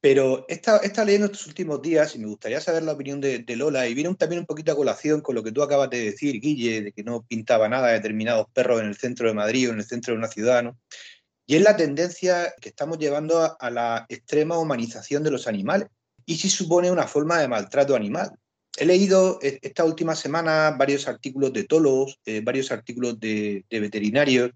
Pero 0.00 0.46
he 0.48 0.54
estado, 0.54 0.80
leyendo 1.04 1.26
estos 1.26 1.48
últimos 1.48 1.82
días 1.82 2.14
y 2.14 2.20
me 2.20 2.28
gustaría 2.28 2.60
saber 2.60 2.84
la 2.84 2.92
opinión 2.92 3.20
de, 3.20 3.44
Lola 3.56 3.88
y 3.88 3.94
viene 3.94 4.14
también 4.14 4.40
un 4.40 4.46
poquito 4.46 4.70
a 4.70 4.76
colación 4.76 5.20
con 5.20 5.34
lo 5.34 5.42
que 5.42 5.50
tú 5.50 5.64
acabas 5.64 5.90
de 5.90 6.04
decir, 6.04 6.40
Guille, 6.40 6.82
de 6.82 6.92
que 6.92 7.02
no 7.02 7.24
pintaba 7.26 7.68
nada 7.68 7.88
de 7.88 7.94
determinados 7.94 8.46
perros 8.52 8.80
en 8.80 8.86
el 8.86 8.96
centro 8.96 9.26
de 9.26 9.34
Madrid 9.34 9.68
o 9.68 9.72
en 9.72 9.78
el 9.78 9.84
centro 9.84 10.12
de 10.12 10.18
una 10.18 10.28
ciudad, 10.28 10.62
¿no? 10.62 10.78
Y 11.46 11.54
es 11.54 11.62
la 11.62 11.76
tendencia 11.76 12.52
que 12.60 12.70
estamos 12.70 12.98
llevando 12.98 13.56
a, 13.58 13.70
la 13.70 14.04
extrema 14.08 14.58
humanización 14.58 15.22
de 15.22 15.30
los 15.30 15.46
animales 15.46 15.88
y 16.24 16.36
si 16.36 16.50
supone 16.50 16.90
una 16.90 17.06
forma 17.06 17.38
de 17.38 17.46
maltrato 17.46 17.94
animal. 17.94 18.32
He 18.76 18.84
leído 18.84 19.38
e, 19.40 19.60
esta 19.62 19.84
última 19.84 20.16
semana 20.16 20.74
varios 20.76 21.06
artículos 21.06 21.52
de 21.52 21.64
tolos, 21.64 22.18
eh, 22.26 22.40
varios 22.42 22.72
artículos 22.72 23.20
de, 23.20 23.64
veterinarios, 23.70 24.50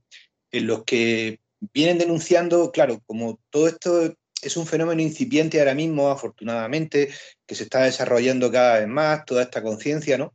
en 0.51 0.67
los 0.67 0.83
que 0.83 1.39
vienen 1.73 1.99
denunciando, 1.99 2.73
claro, 2.73 3.01
como 3.07 3.39
todo 3.51 3.69
esto 3.69 4.13
es 4.43 4.57
un 4.57 4.67
fenómeno 4.67 5.01
incipiente 5.01 5.61
ahora 5.61 5.75
mismo, 5.75 6.11
afortunadamente, 6.11 7.11
que 7.47 7.55
se 7.55 7.65
está 7.65 7.85
desarrollando 7.85 8.51
cada 8.51 8.81
vez 8.81 8.89
más, 8.89 9.25
toda 9.25 9.43
esta 9.43 9.63
conciencia, 9.63 10.19
¿no? 10.19 10.35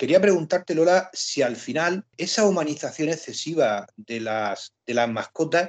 Quería 0.00 0.18
preguntarte, 0.18 0.74
Lola, 0.74 1.10
si 1.12 1.42
al 1.42 1.56
final 1.56 2.06
esa 2.16 2.46
humanización 2.46 3.10
excesiva 3.10 3.86
de 3.98 4.20
las, 4.20 4.72
de 4.86 4.94
las 4.94 5.10
mascotas 5.10 5.68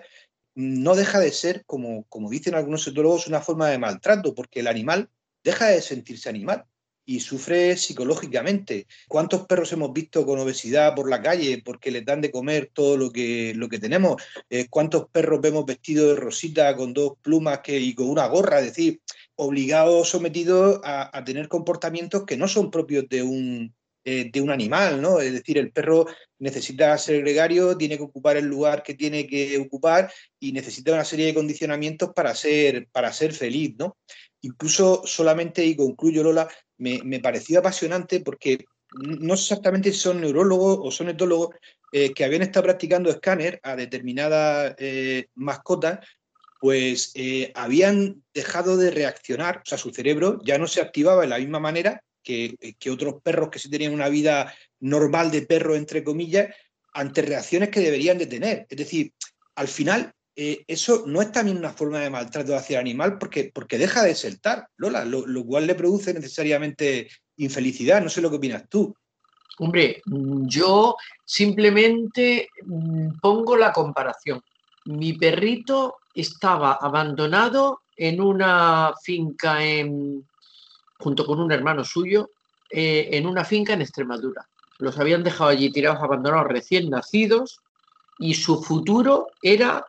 no 0.55 0.95
deja 0.95 1.19
de 1.19 1.31
ser, 1.31 1.63
como, 1.65 2.05
como 2.09 2.29
dicen 2.29 2.55
algunos 2.55 2.87
etólogos, 2.87 3.27
una 3.27 3.41
forma 3.41 3.69
de 3.69 3.77
maltrato, 3.77 4.35
porque 4.35 4.59
el 4.61 4.67
animal 4.67 5.09
deja 5.43 5.67
de 5.67 5.81
sentirse 5.81 6.29
animal 6.29 6.65
y 7.05 7.19
sufre 7.19 7.75
psicológicamente. 7.77 8.87
¿Cuántos 9.07 9.45
perros 9.47 9.71
hemos 9.73 9.91
visto 9.91 10.25
con 10.25 10.39
obesidad 10.39 10.95
por 10.95 11.09
la 11.09 11.21
calle 11.21 11.61
porque 11.63 11.91
les 11.91 12.05
dan 12.05 12.21
de 12.21 12.31
comer 12.31 12.69
todo 12.73 12.95
lo 12.97 13.11
que, 13.11 13.53
lo 13.55 13.69
que 13.69 13.79
tenemos? 13.79 14.21
Eh, 14.49 14.67
¿Cuántos 14.69 15.09
perros 15.09 15.41
vemos 15.41 15.65
vestidos 15.65 16.15
de 16.15 16.21
rosita 16.21 16.75
con 16.75 16.93
dos 16.93 17.13
plumas 17.21 17.59
que, 17.59 17.79
y 17.79 17.95
con 17.95 18.09
una 18.09 18.27
gorra? 18.27 18.59
Es 18.59 18.67
decir, 18.67 19.01
obligados, 19.35 20.09
sometidos 20.09 20.79
a, 20.83 21.17
a 21.17 21.23
tener 21.23 21.47
comportamientos 21.47 22.25
que 22.25 22.37
no 22.37 22.47
son 22.47 22.71
propios 22.71 23.09
de 23.09 23.23
un, 23.23 23.73
eh, 24.03 24.31
de 24.33 24.41
un 24.41 24.49
animal, 24.49 24.99
¿no? 24.99 25.19
Es 25.19 25.31
decir, 25.31 25.59
el 25.59 25.71
perro 25.71 26.07
necesita 26.39 26.97
ser 26.97 27.21
gregario, 27.21 27.77
tiene 27.77 27.97
que 27.97 28.03
ocupar 28.03 28.35
el 28.35 28.45
lugar 28.45 28.81
que 28.81 28.95
tiene 28.95 29.27
que 29.27 29.59
ocupar 29.59 30.11
y 30.39 30.53
necesita 30.53 30.91
una 30.91 31.05
serie 31.05 31.27
de 31.27 31.35
condicionamientos 31.35 32.09
para 32.15 32.33
ser, 32.33 32.87
para 32.91 33.13
ser 33.13 33.31
feliz, 33.31 33.75
¿no? 33.77 33.97
Incluso 34.41 35.03
solamente, 35.05 35.63
y 35.63 35.75
concluyo 35.75 36.23
Lola, 36.23 36.47
me, 36.79 37.19
pareció 37.19 37.59
apasionante 37.59 38.21
porque 38.21 38.65
no 38.95 39.37
sé 39.37 39.43
exactamente 39.43 39.91
si 39.91 39.99
son 39.99 40.19
neurólogos 40.19 40.79
o 40.81 40.89
son 40.89 41.09
etólogos 41.09 41.55
eh, 41.91 42.11
que 42.11 42.25
habían 42.25 42.41
estado 42.41 42.63
practicando 42.63 43.11
escáner 43.11 43.59
a 43.61 43.75
determinadas 43.75 44.73
eh, 44.79 45.27
mascotas, 45.35 45.99
pues 46.59 47.13
habían 47.53 48.23
dejado 48.33 48.77
de 48.77 48.89
reaccionar, 48.89 49.57
o 49.57 49.61
sea, 49.63 49.77
su 49.77 49.91
cerebro 49.91 50.39
ya 50.43 50.57
no 50.57 50.65
se 50.65 50.81
activaba 50.81 51.21
de 51.21 51.27
la 51.27 51.37
misma 51.37 51.59
manera 51.59 52.03
que, 52.23 52.55
otros 52.89 53.21
perros 53.21 53.49
que 53.49 53.60
sí 53.60 53.69
tenían 53.69 53.93
una 53.93 54.10
vida 54.10 54.53
normal 54.79 55.31
de 55.31 55.43
perro, 55.43 55.75
entre 55.75 56.03
comillas, 56.03 56.53
ante 56.93 57.21
reacciones 57.21 57.69
que 57.69 57.79
deberían 57.79 58.17
de 58.17 58.27
tener. 58.27 58.67
Es 58.69 58.77
decir, 58.77 59.13
al 59.55 59.67
final, 59.67 60.13
eh, 60.36 60.63
eso 60.67 61.03
no 61.05 61.21
es 61.21 61.31
también 61.31 61.57
una 61.57 61.73
forma 61.73 61.99
de 61.99 62.10
maltrato 62.10 62.55
hacia 62.55 62.79
el 62.79 62.81
animal 62.81 63.17
porque, 63.17 63.51
porque 63.53 63.77
deja 63.77 64.03
de 64.03 64.15
saltar, 64.15 64.67
Lola, 64.77 65.05
lo, 65.05 65.45
cual 65.45 65.67
le 65.67 65.75
produce 65.75 66.13
necesariamente 66.13 67.10
infelicidad. 67.38 68.01
No 68.01 68.10
sé 68.10 68.21
lo 68.21 68.29
que 68.29 68.38
opinas 68.38 68.67
tú. 68.69 68.95
Hombre, 69.60 70.01
yo 70.05 70.95
simplemente 71.25 72.49
mm, 72.65 73.19
pongo 73.21 73.55
la 73.55 73.71
comparación. 73.71 74.41
Mi 74.86 75.13
perrito 75.13 75.97
estaba 76.13 76.73
abandonado 76.81 77.81
en 77.95 78.19
una 78.19 78.93
finca 79.03 79.63
en, 79.63 80.25
junto 81.01 81.25
con 81.25 81.39
un 81.39 81.51
hermano 81.51 81.83
suyo, 81.83 82.29
eh, 82.69 83.09
en 83.11 83.25
una 83.25 83.43
finca 83.43 83.73
en 83.73 83.81
Extremadura. 83.81 84.47
Los 84.77 84.97
habían 84.99 85.23
dejado 85.23 85.49
allí 85.49 85.71
tirados, 85.71 86.01
abandonados, 86.01 86.47
recién 86.47 86.89
nacidos, 86.89 87.61
y 88.17 88.35
su 88.35 88.61
futuro 88.61 89.29
era 89.41 89.85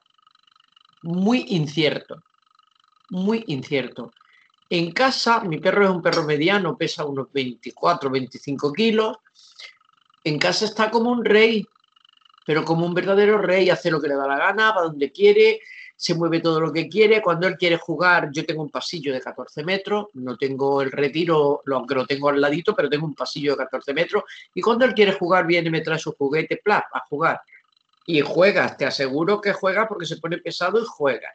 muy 1.02 1.44
incierto, 1.48 2.22
muy 3.10 3.44
incierto. 3.46 4.12
En 4.70 4.92
casa, 4.92 5.40
mi 5.44 5.58
perro 5.58 5.84
es 5.84 5.90
un 5.90 6.00
perro 6.00 6.24
mediano, 6.24 6.78
pesa 6.78 7.04
unos 7.04 7.30
24, 7.30 8.10
25 8.10 8.72
kilos. 8.72 9.18
En 10.24 10.38
casa 10.38 10.64
está 10.64 10.90
como 10.90 11.10
un 11.10 11.24
rey, 11.24 11.66
pero 12.46 12.64
como 12.64 12.86
un 12.86 12.94
verdadero 12.94 13.38
rey, 13.38 13.68
hace 13.68 13.90
lo 13.90 14.00
que 14.00 14.08
le 14.08 14.14
da 14.14 14.26
la 14.26 14.38
gana, 14.38 14.72
va 14.72 14.82
donde 14.82 15.12
quiere, 15.12 15.60
se 16.02 16.16
mueve 16.16 16.40
todo 16.40 16.58
lo 16.58 16.72
que 16.72 16.88
quiere. 16.88 17.22
Cuando 17.22 17.46
él 17.46 17.56
quiere 17.56 17.76
jugar, 17.76 18.28
yo 18.32 18.44
tengo 18.44 18.60
un 18.64 18.70
pasillo 18.70 19.12
de 19.12 19.20
14 19.20 19.62
metros, 19.62 20.06
no 20.14 20.36
tengo 20.36 20.82
el 20.82 20.90
retiro, 20.90 21.62
aunque 21.64 21.94
lo 21.94 22.04
tengo 22.04 22.28
al 22.28 22.40
ladito, 22.40 22.74
pero 22.74 22.90
tengo 22.90 23.06
un 23.06 23.14
pasillo 23.14 23.52
de 23.52 23.58
14 23.58 23.94
metros. 23.94 24.24
Y 24.52 24.60
cuando 24.60 24.84
él 24.84 24.94
quiere 24.94 25.12
jugar, 25.12 25.46
viene 25.46 25.68
y 25.68 25.70
me 25.70 25.80
trae 25.80 26.00
su 26.00 26.10
juguete, 26.10 26.56
plap, 26.56 26.86
a 26.92 27.04
jugar. 27.08 27.40
Y 28.04 28.20
juegas, 28.20 28.76
te 28.76 28.84
aseguro 28.84 29.40
que 29.40 29.52
juega 29.52 29.86
porque 29.86 30.04
se 30.04 30.16
pone 30.16 30.38
pesado 30.38 30.80
y 30.80 30.84
juega. 30.84 31.32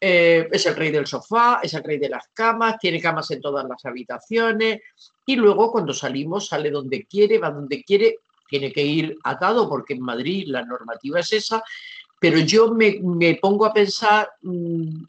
Eh, 0.00 0.48
es 0.52 0.64
el 0.66 0.76
rey 0.76 0.92
del 0.92 1.08
sofá, 1.08 1.58
es 1.60 1.74
el 1.74 1.82
rey 1.82 1.98
de 1.98 2.08
las 2.08 2.28
camas, 2.32 2.78
tiene 2.78 3.00
camas 3.00 3.28
en 3.32 3.40
todas 3.40 3.66
las 3.68 3.84
habitaciones 3.84 4.80
y 5.26 5.34
luego 5.34 5.72
cuando 5.72 5.92
salimos 5.92 6.46
sale 6.46 6.70
donde 6.70 7.04
quiere, 7.04 7.38
va 7.38 7.50
donde 7.50 7.82
quiere, 7.82 8.18
tiene 8.48 8.72
que 8.72 8.84
ir 8.84 9.18
atado 9.24 9.68
porque 9.68 9.94
en 9.94 10.02
Madrid 10.02 10.44
la 10.46 10.64
normativa 10.64 11.18
es 11.18 11.32
esa 11.32 11.64
pero 12.18 12.38
yo 12.38 12.74
me, 12.74 13.34
pongo 13.40 13.64
a 13.66 13.72
pensar, 13.72 14.28
mm, 14.42 15.04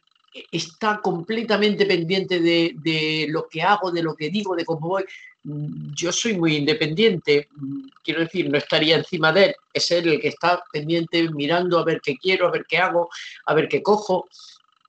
está 0.52 1.02
completamente 1.02 1.86
pendiente 1.86 2.40
de, 2.40 3.28
lo 3.30 3.48
que 3.48 3.62
hago, 3.62 3.92
de 3.92 4.04
lo 4.04 4.16
que 4.16 4.30
digo, 4.30 4.56
de 4.56 4.66
cómo 4.66 4.88
voy. 4.88 5.04
Mm, 5.44 5.94
yo 5.94 6.12
soy 6.12 6.38
muy 6.38 6.58
independiente, 6.58 7.48
mm, 7.56 7.88
quiero 8.04 8.22
decir, 8.22 8.50
no 8.50 8.58
estaría 8.58 8.98
encima 8.98 9.32
de 9.32 9.46
él, 9.46 9.56
es 9.74 9.92
él 9.92 10.10
el 10.10 10.22
que 10.22 10.28
está 10.30 10.62
pendiente 10.72 11.30
mirando 11.32 11.80
a 11.80 11.86
ver 11.86 12.02
qué 12.02 12.18
quiero, 12.18 12.48
a 12.48 12.52
ver 12.52 12.66
qué 12.68 12.78
hago, 12.78 13.10
a 13.46 13.54
ver 13.54 13.68
qué 13.68 13.82
cojo 13.82 14.28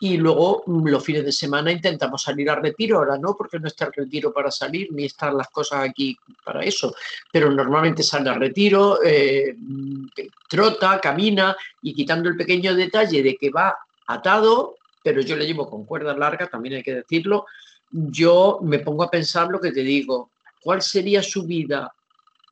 y 0.02 0.16
luego 0.16 0.62
mm, 0.66 0.88
los 0.88 1.04
fines 1.04 1.24
de 1.24 1.30
semana 1.30 1.70
intentamos 1.70 2.22
salir 2.22 2.50
a 2.50 2.56
retiro, 2.56 2.98
ahora 2.98 3.18
no, 3.18 3.36
porque 3.36 3.60
no 3.60 3.68
está 3.68 3.84
el 3.84 3.92
retiro 3.92 4.32
para 4.32 4.50
salir, 4.50 4.88
ni 4.92 5.04
están 5.04 5.36
las 5.36 5.48
cosas 5.48 5.86
aquí 5.88 6.16
para 6.42 6.64
eso, 6.64 6.94
pero 7.30 7.50
normalmente 7.50 8.02
sale 8.02 8.30
a 8.30 8.34
retiro, 8.34 9.02
eh, 9.04 9.54
mm, 9.56 10.06
trota, 10.48 10.98
camina 11.00 11.54
y 11.82 11.94
quitando 11.94 12.30
el 12.30 12.36
pequeño 12.36 12.74
detalle 12.74 13.22
de 13.22 13.36
que 13.36 13.50
va 13.50 13.76
atado, 14.06 14.76
pero 15.04 15.20
yo 15.20 15.36
le 15.36 15.46
llevo 15.46 15.68
con 15.68 15.84
cuerdas 15.84 16.16
largas, 16.16 16.50
también 16.50 16.76
hay 16.76 16.82
que 16.82 16.94
decirlo, 16.94 17.44
yo 17.90 18.58
me 18.62 18.78
pongo 18.78 19.04
a 19.04 19.10
pensar 19.10 19.48
lo 19.48 19.60
que 19.60 19.70
te 19.70 19.82
digo, 19.82 20.30
¿cuál 20.62 20.80
sería 20.80 21.22
su 21.22 21.44
vida 21.44 21.92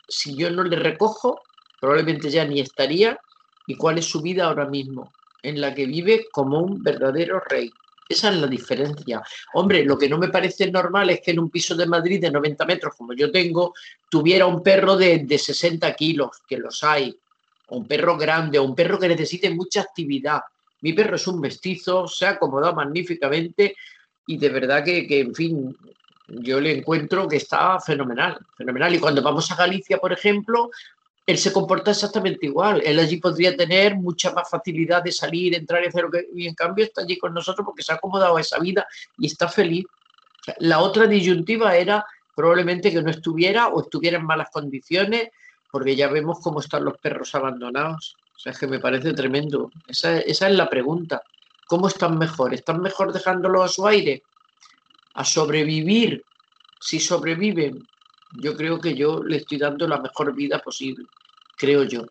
si 0.07 0.37
yo 0.37 0.51
no 0.51 0.65
le 0.65 0.77
recojo? 0.77 1.41
Probablemente 1.81 2.29
ya 2.29 2.45
ni 2.45 2.61
estaría, 2.61 3.19
y 3.67 3.77
cuál 3.77 3.99
es 3.99 4.05
su 4.05 4.21
vida 4.21 4.47
ahora 4.47 4.67
mismo 4.67 5.11
en 5.43 5.61
la 5.61 5.75
que 5.75 5.87
vive 5.87 6.27
como 6.31 6.61
un 6.61 6.83
verdadero 6.83 7.41
rey. 7.41 7.73
Esa 8.09 8.31
es 8.31 8.37
la 8.37 8.47
diferencia. 8.47 9.23
Hombre, 9.53 9.85
lo 9.85 9.99
que 9.99 10.09
no 10.09 10.17
me 10.17 10.29
parece 10.29 10.71
normal 10.71 11.11
es 11.11 11.21
que 11.21 11.33
en 11.33 11.41
un 11.41 11.51
piso 11.51 11.77
de 11.77 11.87
Madrid 11.87 12.21
de 12.21 12.31
90 12.31 12.65
metros, 12.65 12.95
como 12.97 13.13
yo 13.13 13.31
tengo, 13.31 13.75
tuviera 14.09 14.47
un 14.47 14.63
perro 14.63 14.97
de, 14.97 15.27
60 15.39 15.93
kilos, 15.95 16.31
que 16.49 16.57
los 16.57 16.83
hay, 16.83 17.15
o 17.67 17.77
un 17.77 17.87
perro 17.87 18.17
grande, 18.17 18.59
o 18.59 18.65
un 18.65 18.75
perro 18.75 18.99
que 18.99 19.09
necesite 19.09 19.51
mucha 19.51 19.83
actividad. 19.83 20.41
Mi 20.81 20.95
perro 20.95 21.17
es 21.17 21.27
un 21.27 21.41
mestizo, 21.41 22.09
se 22.09 22.25
ha 22.25 22.31
acomodado 22.31 22.75
magníficamente 22.75 23.77
y 24.27 24.39
de 24.39 24.49
verdad 24.49 24.83
que, 24.83 25.07
que, 25.07 25.21
en 25.21 25.35
fin, 25.35 25.77
yo 26.29 26.61
le 26.61 26.79
encuentro 26.79 27.29
que 27.29 27.37
está 27.37 27.79
fenomenal, 27.81 28.39
fenomenal. 28.57 28.95
Y 28.95 28.99
cuando 28.99 29.23
vamos 29.23 29.51
a 29.51 29.57
Galicia, 29.57 29.99
por 29.99 30.13
ejemplo, 30.13 30.71
él 31.29 31.37
se 31.37 31.53
comporta 31.53 31.91
exactamente 31.91 32.47
igual. 32.47 32.81
Él 32.83 32.99
allí 32.99 33.19
podría 33.19 33.55
tener 33.55 33.95
mucha 33.97 34.33
más 34.33 34.49
facilidad 34.49 35.03
de 35.03 35.13
salir, 35.13 35.55
entrar 35.55 35.85
y 35.85 35.89
hacer 35.89 36.05
lo 36.05 36.11
que... 36.11 36.27
Y 36.35 36.47
en 36.47 36.55
cambio 36.55 36.87
está 36.87 37.03
allí 37.03 37.19
con 37.19 37.35
nosotros 37.35 37.67
porque 37.67 37.83
se 37.83 37.93
ha 37.93 37.97
acomodado 37.97 38.39
a 38.39 38.41
esa 38.41 38.59
vida 38.59 38.87
y 39.19 39.27
está 39.27 39.47
feliz. 39.47 39.85
La 40.57 40.79
otra 40.79 41.07
disyuntiva 41.07 41.77
era 41.77 42.03
probablemente 42.35 42.91
que 42.91 43.03
no 43.03 43.11
estuviera 43.11 43.69
o 43.69 43.83
estuviera 43.83 44.17
en 44.17 44.25
malas 44.25 44.49
condiciones, 44.51 45.29
porque 45.71 45.95
ya 45.95 46.09
vemos 46.09 46.39
cómo 46.43 46.61
están 46.61 46.87
los 46.87 46.97
perros 46.97 47.35
abandonados. 47.35 48.17
O 48.35 48.39
sea, 48.39 48.53
es 48.53 48.59
que 48.59 48.67
me 48.67 48.81
parece 48.81 49.13
tremendo. 49.13 49.71
Esa, 49.87 50.21
esa 50.21 50.49
es 50.49 50.55
la 50.55 50.71
pregunta. 50.71 51.21
¿Cómo 51.67 51.89
están 51.89 52.17
mejor? 52.17 52.55
¿Están 52.55 52.81
mejor 52.81 53.13
dejándolo 53.13 53.63
a 53.63 53.69
su 53.69 53.87
aire? 53.87 54.23
¿A 55.13 55.27
sobrevivir? 55.27 56.25
Si 56.81 56.99
sobreviven, 56.99 57.87
yo 58.33 58.57
creo 58.57 58.81
que 58.81 58.95
yo 58.95 59.23
le 59.23 59.39
estoy 59.39 59.59
dando 59.59 59.87
la 59.89 60.01
mejor 60.01 60.35
vida 60.35 60.61
posible 60.61 61.05
creo 61.59 61.85
yo. 61.85 62.07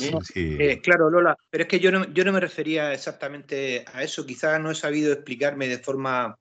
¿eh? 0.00 0.12
Eh, 0.34 0.80
claro, 0.80 1.10
Lola, 1.10 1.36
pero 1.50 1.62
es 1.62 1.68
que 1.68 1.78
yo 1.78 1.92
no, 1.92 2.12
yo 2.12 2.24
no 2.24 2.32
me 2.32 2.40
refería 2.40 2.92
exactamente 2.92 3.84
a 3.92 4.02
eso. 4.02 4.26
Quizás 4.26 4.60
no 4.60 4.70
he 4.70 4.74
sabido 4.74 5.12
explicarme 5.12 5.68
de 5.68 5.78
forma, 5.78 6.36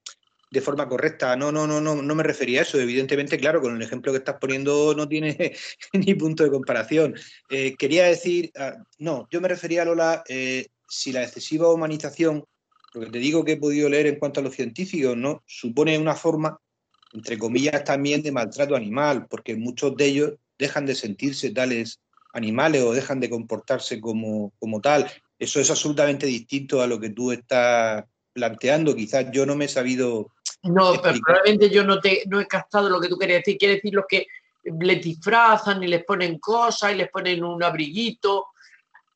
de 0.49 0.61
forma 0.61 0.87
correcta. 0.87 1.35
No, 1.35 1.51
no, 1.51 1.67
no, 1.67 1.79
no, 1.79 2.01
no 2.01 2.15
me 2.15 2.23
refería 2.23 2.61
a 2.61 2.63
eso. 2.63 2.79
Evidentemente, 2.79 3.37
claro, 3.37 3.61
con 3.61 3.75
el 3.75 3.81
ejemplo 3.81 4.11
que 4.11 4.19
estás 4.19 4.37
poniendo 4.39 4.95
no 4.95 5.07
tiene 5.07 5.55
ni 5.93 6.15
punto 6.15 6.43
de 6.43 6.49
comparación. 6.49 7.15
Eh, 7.49 7.75
quería 7.77 8.05
decir, 8.05 8.51
ah, 8.57 8.75
no, 8.97 9.27
yo 9.29 9.41
me 9.41 9.49
refería, 9.49 9.85
Lola, 9.85 10.23
si 10.89 11.11
la 11.11 11.23
excesiva 11.23 11.71
humanización, 11.71 12.45
lo 12.93 13.01
que 13.01 13.11
te 13.11 13.19
digo 13.19 13.43
que 13.43 13.53
he 13.53 13.57
podido 13.57 13.89
leer 13.89 14.07
en 14.07 14.17
cuanto 14.17 14.39
a 14.39 14.43
los 14.43 14.55
científicos, 14.55 15.15
¿no? 15.15 15.43
Supone 15.45 15.97
una 15.97 16.15
forma, 16.15 16.57
entre 17.17 17.37
comillas, 17.37 17.83
también 17.83 18.21
de 18.21 18.31
maltrato 18.31 18.75
animal, 18.75 19.25
porque 19.27 19.55
muchos 19.55 19.97
de 19.97 20.05
ellos 20.05 20.33
dejan 20.57 20.85
de 20.85 20.95
sentirse 20.95 21.49
tales 21.49 21.99
animales 22.33 22.83
o 22.83 22.93
dejan 22.93 23.19
de 23.19 23.29
comportarse 23.29 23.99
como, 23.99 24.53
como 24.59 24.79
tal. 24.81 25.09
Eso 25.39 25.59
es 25.59 25.69
absolutamente 25.69 26.27
distinto 26.27 26.81
a 26.81 26.87
lo 26.87 26.99
que 26.99 27.09
tú 27.09 27.31
estás 27.31 28.05
planteando. 28.33 28.95
Quizás 28.95 29.27
yo 29.31 29.45
no 29.45 29.55
me 29.55 29.65
he 29.65 29.67
sabido. 29.67 30.31
No, 30.63 30.93
pero 31.01 31.19
probablemente 31.25 31.69
yo 31.69 31.83
no, 31.83 31.99
te, 31.99 32.23
no 32.27 32.39
he 32.39 32.47
captado 32.47 32.89
lo 32.89 33.01
que 33.01 33.09
tú 33.09 33.17
querías 33.17 33.39
decir. 33.39 33.57
Quiere 33.57 33.75
decir 33.75 33.93
los 33.93 34.05
que 34.07 34.27
le 34.63 34.95
disfrazan 34.97 35.81
y 35.83 35.87
les 35.87 36.03
ponen 36.03 36.37
cosas 36.39 36.93
y 36.93 36.97
les 36.97 37.09
ponen 37.09 37.43
un 37.43 37.63
abriguito. 37.63 38.47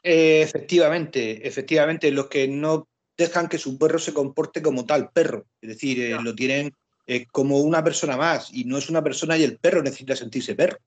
Eh, 0.01 0.41
efectivamente, 0.41 1.47
efectivamente, 1.47 2.09
los 2.09 2.27
que 2.27 2.47
no 2.47 2.87
dejan 3.15 3.47
que 3.47 3.59
su 3.59 3.77
perro 3.77 3.99
se 3.99 4.13
comporte 4.13 4.61
como 4.61 4.85
tal 4.85 5.11
perro. 5.11 5.45
Es 5.61 5.69
decir, 5.69 6.01
eh, 6.01 6.17
lo 6.21 6.33
tienen 6.33 6.73
eh, 7.07 7.25
como 7.31 7.59
una 7.59 7.83
persona 7.83 8.17
más 8.17 8.53
y 8.53 8.63
no 8.65 8.77
es 8.77 8.89
una 8.89 9.03
persona 9.03 9.37
y 9.37 9.43
el 9.43 9.57
perro 9.57 9.81
necesita 9.81 10.15
sentirse 10.15 10.55
perro. 10.55 10.77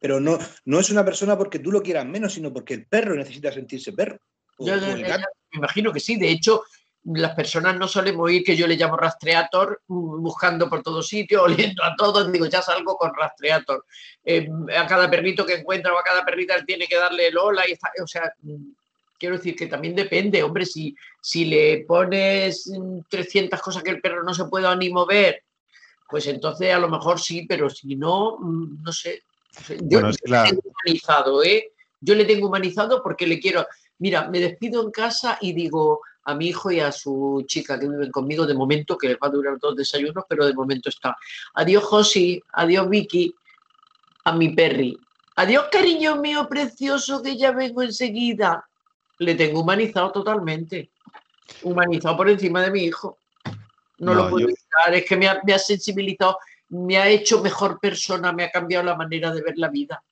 Pero 0.00 0.20
no, 0.20 0.38
no 0.66 0.80
es 0.80 0.90
una 0.90 1.04
persona 1.04 1.36
porque 1.36 1.58
tú 1.58 1.72
lo 1.72 1.82
quieras 1.82 2.06
menos, 2.06 2.34
sino 2.34 2.52
porque 2.52 2.74
el 2.74 2.86
perro 2.86 3.14
necesita 3.14 3.52
sentirse 3.52 3.92
perro. 3.92 4.18
me 4.58 5.58
imagino 5.58 5.92
que 5.92 6.00
sí, 6.00 6.16
de 6.16 6.30
hecho, 6.30 6.62
las 7.04 7.34
personas 7.34 7.76
no 7.76 7.86
solemos 7.86 8.30
ir, 8.30 8.42
que 8.42 8.56
yo 8.56 8.66
le 8.66 8.76
llamo 8.76 8.96
rastreator, 8.96 9.82
mm, 9.86 10.22
buscando 10.22 10.68
por 10.68 10.82
todos 10.82 11.06
sitios, 11.06 11.42
oliendo 11.76 11.84
a 11.84 11.94
todos, 11.96 12.30
digo, 12.32 12.46
ya 12.46 12.62
salgo 12.62 12.96
con 12.96 13.12
rastreator. 13.14 13.84
Eh, 14.24 14.48
a 14.76 14.86
cada 14.86 15.10
perrito 15.10 15.44
que 15.44 15.54
encuentra 15.54 15.92
o 15.92 15.98
a 15.98 16.02
cada 16.02 16.24
perrita 16.24 16.64
tiene 16.64 16.86
que 16.86 16.96
darle 16.96 17.28
el 17.28 17.36
hola, 17.36 17.64
y 17.68 17.74
o 18.02 18.06
sea, 18.06 18.32
mm, 18.42 18.72
quiero 19.18 19.36
decir 19.36 19.54
que 19.54 19.66
también 19.66 19.94
depende, 19.94 20.42
hombre, 20.42 20.64
si, 20.64 20.94
si 21.20 21.44
le 21.44 21.84
pones 21.86 22.70
300 23.08 23.60
cosas 23.60 23.82
que 23.82 23.90
el 23.90 24.00
perro 24.00 24.22
no 24.22 24.34
se 24.34 24.46
pueda 24.46 24.74
ni 24.74 24.90
mover, 24.90 25.42
pues 26.08 26.26
entonces 26.26 26.72
a 26.72 26.78
lo 26.78 26.88
mejor 26.88 27.20
sí, 27.20 27.46
pero 27.48 27.70
si 27.70 27.96
no, 27.96 28.38
mm, 28.38 28.82
no 28.82 28.92
sé, 28.92 29.22
Yo, 29.82 30.00
le 30.00 30.12
tengo 30.12 30.62
humanizado, 30.64 31.42
¿eh? 31.44 31.72
Yo 32.00 32.14
le 32.14 32.24
tengo 32.24 32.48
humanizado 32.48 33.02
porque 33.02 33.26
le 33.26 33.38
quiero. 33.38 33.66
Mira, 33.98 34.28
me 34.28 34.40
despido 34.40 34.82
en 34.82 34.90
casa 34.90 35.38
y 35.40 35.52
digo 35.52 36.00
a 36.24 36.34
mi 36.34 36.48
hijo 36.48 36.70
y 36.70 36.80
a 36.80 36.90
su 36.90 37.44
chica 37.46 37.78
que 37.78 37.88
viven 37.88 38.10
conmigo 38.10 38.46
de 38.46 38.54
momento, 38.54 38.98
que 38.98 39.08
les 39.08 39.16
va 39.16 39.28
a 39.28 39.30
durar 39.30 39.58
dos 39.58 39.76
desayunos, 39.76 40.24
pero 40.28 40.46
de 40.46 40.54
momento 40.54 40.88
está. 40.88 41.16
Adiós, 41.54 41.84
Josi, 41.84 42.42
adiós, 42.52 42.88
Vicky, 42.88 43.34
a 44.24 44.32
mi 44.32 44.50
perri. 44.50 44.98
Adiós, 45.36 45.66
cariño 45.70 46.16
mío 46.16 46.48
precioso, 46.48 47.22
que 47.22 47.36
ya 47.36 47.52
vengo 47.52 47.82
enseguida. 47.82 48.66
Le 49.18 49.34
tengo 49.34 49.60
humanizado 49.60 50.12
totalmente. 50.12 50.90
Humanizado 51.62 52.16
por 52.16 52.28
encima 52.28 52.62
de 52.62 52.70
mi 52.70 52.84
hijo. 52.84 53.18
No, 53.98 54.14
lo 54.14 54.28
puedo 54.28 54.46
evitar, 54.46 54.94
es 54.94 55.04
que 55.04 55.16
me 55.16 55.28
ha 55.28 55.58
sensibilizado 55.58 56.38
me 56.68 56.98
ha 56.98 57.08
hecho 57.08 57.42
mejor 57.42 57.78
persona, 57.80 58.32
me 58.32 58.44
ha 58.44 58.50
cambiado 58.50 58.84
la 58.84 58.96
manera 58.96 59.32
de 59.32 59.42
ver 59.42 59.54
la 59.56 59.68
vida. 59.68 60.02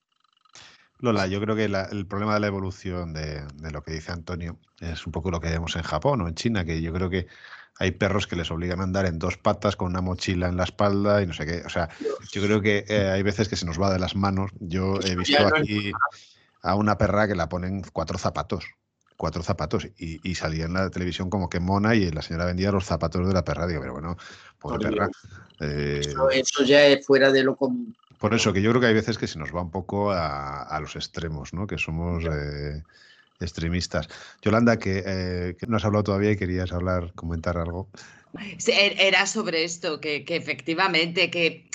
Lola, 0.98 1.26
yo 1.26 1.40
creo 1.40 1.56
que 1.56 1.64
el 1.64 2.06
problema 2.06 2.34
de 2.34 2.40
la 2.40 2.46
evolución 2.46 3.12
de, 3.12 3.42
lo 3.72 3.82
que 3.82 3.92
dice 3.92 4.12
Antonio 4.12 4.58
es 4.78 5.04
un 5.04 5.12
poco 5.12 5.32
lo 5.32 5.40
que 5.40 5.50
vemos 5.50 5.74
en 5.74 5.82
Japón 5.82 6.20
o 6.20 6.28
en 6.28 6.34
China, 6.36 6.64
que 6.64 6.80
yo 6.80 6.92
creo 6.92 7.10
que 7.10 7.26
hay 7.78 7.90
perros 7.90 8.28
que 8.28 8.36
les 8.36 8.50
obligan 8.52 8.80
a 8.80 8.84
andar 8.84 9.06
en 9.06 9.18
dos 9.18 9.36
patas 9.36 9.74
con 9.74 9.88
una 9.88 10.00
mochila 10.00 10.48
en 10.48 10.56
la 10.56 10.64
espalda 10.64 11.20
y 11.20 11.26
no 11.26 11.32
sé 11.32 11.44
qué. 11.44 11.62
O 11.66 11.68
sea, 11.68 11.88
yo 12.30 12.42
creo 12.42 12.60
que 12.60 12.84
eh, 12.86 13.08
hay 13.10 13.22
veces 13.24 13.48
que 13.48 13.56
se 13.56 13.66
nos 13.66 13.80
va 13.80 13.92
de 13.92 13.98
las 13.98 14.14
manos. 14.14 14.52
Yo 14.60 15.00
he 15.02 15.16
visto 15.16 15.44
aquí 15.56 15.90
a 16.62 16.76
una 16.76 16.96
perra 16.96 17.26
que 17.26 17.34
la 17.34 17.48
ponen 17.48 17.82
cuatro 17.92 18.18
zapatos 18.18 18.64
cuatro 19.22 19.44
zapatos 19.44 19.86
y, 19.98 20.34
salía 20.34 20.64
en 20.64 20.72
la 20.72 20.90
televisión 20.90 21.30
como 21.30 21.48
que 21.48 21.60
mona 21.60 21.94
y 21.94 22.10
la 22.10 22.22
señora 22.22 22.44
vendía 22.44 22.72
los 22.72 22.86
zapatos 22.86 23.24
de 23.24 23.32
la 23.32 23.44
perra. 23.44 23.68
Digo, 23.68 23.80
pero 23.80 23.92
bueno, 23.92 24.16
pobre 24.58 24.90
perra. 24.90 25.08
Eh, 25.60 26.02
eso, 26.32 26.64
ya 26.64 26.84
es 26.86 27.06
fuera 27.06 27.30
de 27.30 27.44
lo 27.44 27.54
común. 27.54 27.94
Por 28.18 28.34
eso, 28.34 28.52
que 28.52 28.60
yo 28.60 28.70
creo 28.70 28.80
que 28.80 28.88
hay 28.88 28.94
veces 28.94 29.18
que 29.18 29.28
se 29.28 29.38
nos 29.38 29.54
va 29.54 29.62
un 29.62 29.70
poco 29.70 30.10
a, 30.10 30.76
los 30.80 30.96
extremos, 30.96 31.54
¿no? 31.54 31.68
Que 31.68 31.78
somos 31.78 32.24
eh, 32.24 32.82
extremistas. 33.38 34.08
Yolanda, 34.42 34.76
que, 34.76 35.04
eh, 35.06 35.56
que, 35.56 35.68
no 35.68 35.76
has 35.76 35.84
hablado 35.84 36.02
todavía 36.02 36.32
y 36.32 36.36
querías 36.36 36.72
hablar, 36.72 37.12
comentar 37.14 37.56
algo. 37.58 37.88
Er, 38.66 38.96
era 38.98 39.24
sobre 39.26 39.62
esto, 39.62 40.00
que, 40.00 40.24
efectivamente, 40.26 41.30
que 41.30 41.70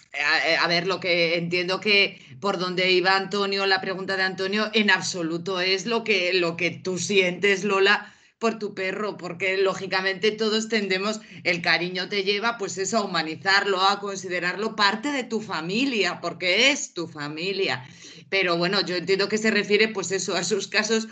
a, 0.60 0.68
ver, 0.68 0.88
lo 0.88 1.00
que 1.00 1.38
entiendo 1.38 1.80
que 1.80 2.22
por 2.40 2.58
donde 2.58 2.92
iba 2.92 3.16
Antonio, 3.16 3.66
la 3.66 3.82
pregunta 3.82 4.18
de 4.18 4.24
Antonio, 4.24 4.70
en 4.74 4.90
absoluto 4.90 5.60
es 5.60 5.86
lo 5.86 6.04
que, 6.04 6.34
lo 6.34 6.58
que 6.58 6.72
tú 6.72 6.98
sientes, 6.98 7.64
Lola, 7.64 8.14
por 8.40 8.60
tu 8.60 8.74
perro, 8.76 9.18
porque 9.18 9.58
lógicamente 9.58 10.32
todos 10.32 10.70
tendemos, 10.70 11.22
el 11.44 11.62
cariño 11.62 12.08
te 12.08 12.24
lleva 12.24 12.58
pues 12.58 12.78
eso, 12.78 12.98
a 12.98 13.04
humanizarlo, 13.04 13.82
a 13.82 14.00
considerarlo 14.00 14.76
parte 14.76 15.12
de 15.12 15.24
tu 15.24 15.42
familia, 15.42 16.22
porque 16.22 16.72
es 16.72 16.94
tu 16.94 17.08
familia. 17.08 17.88
Pero 18.30 18.58
bueno, 18.58 18.86
yo 18.86 18.96
entiendo 18.96 19.28
que 19.28 19.38
se 19.38 19.52
refiere 19.52 19.88
pues 19.88 20.12
eso, 20.12 20.36
a 20.36 20.42
esos 20.42 20.68
casos 20.68 21.08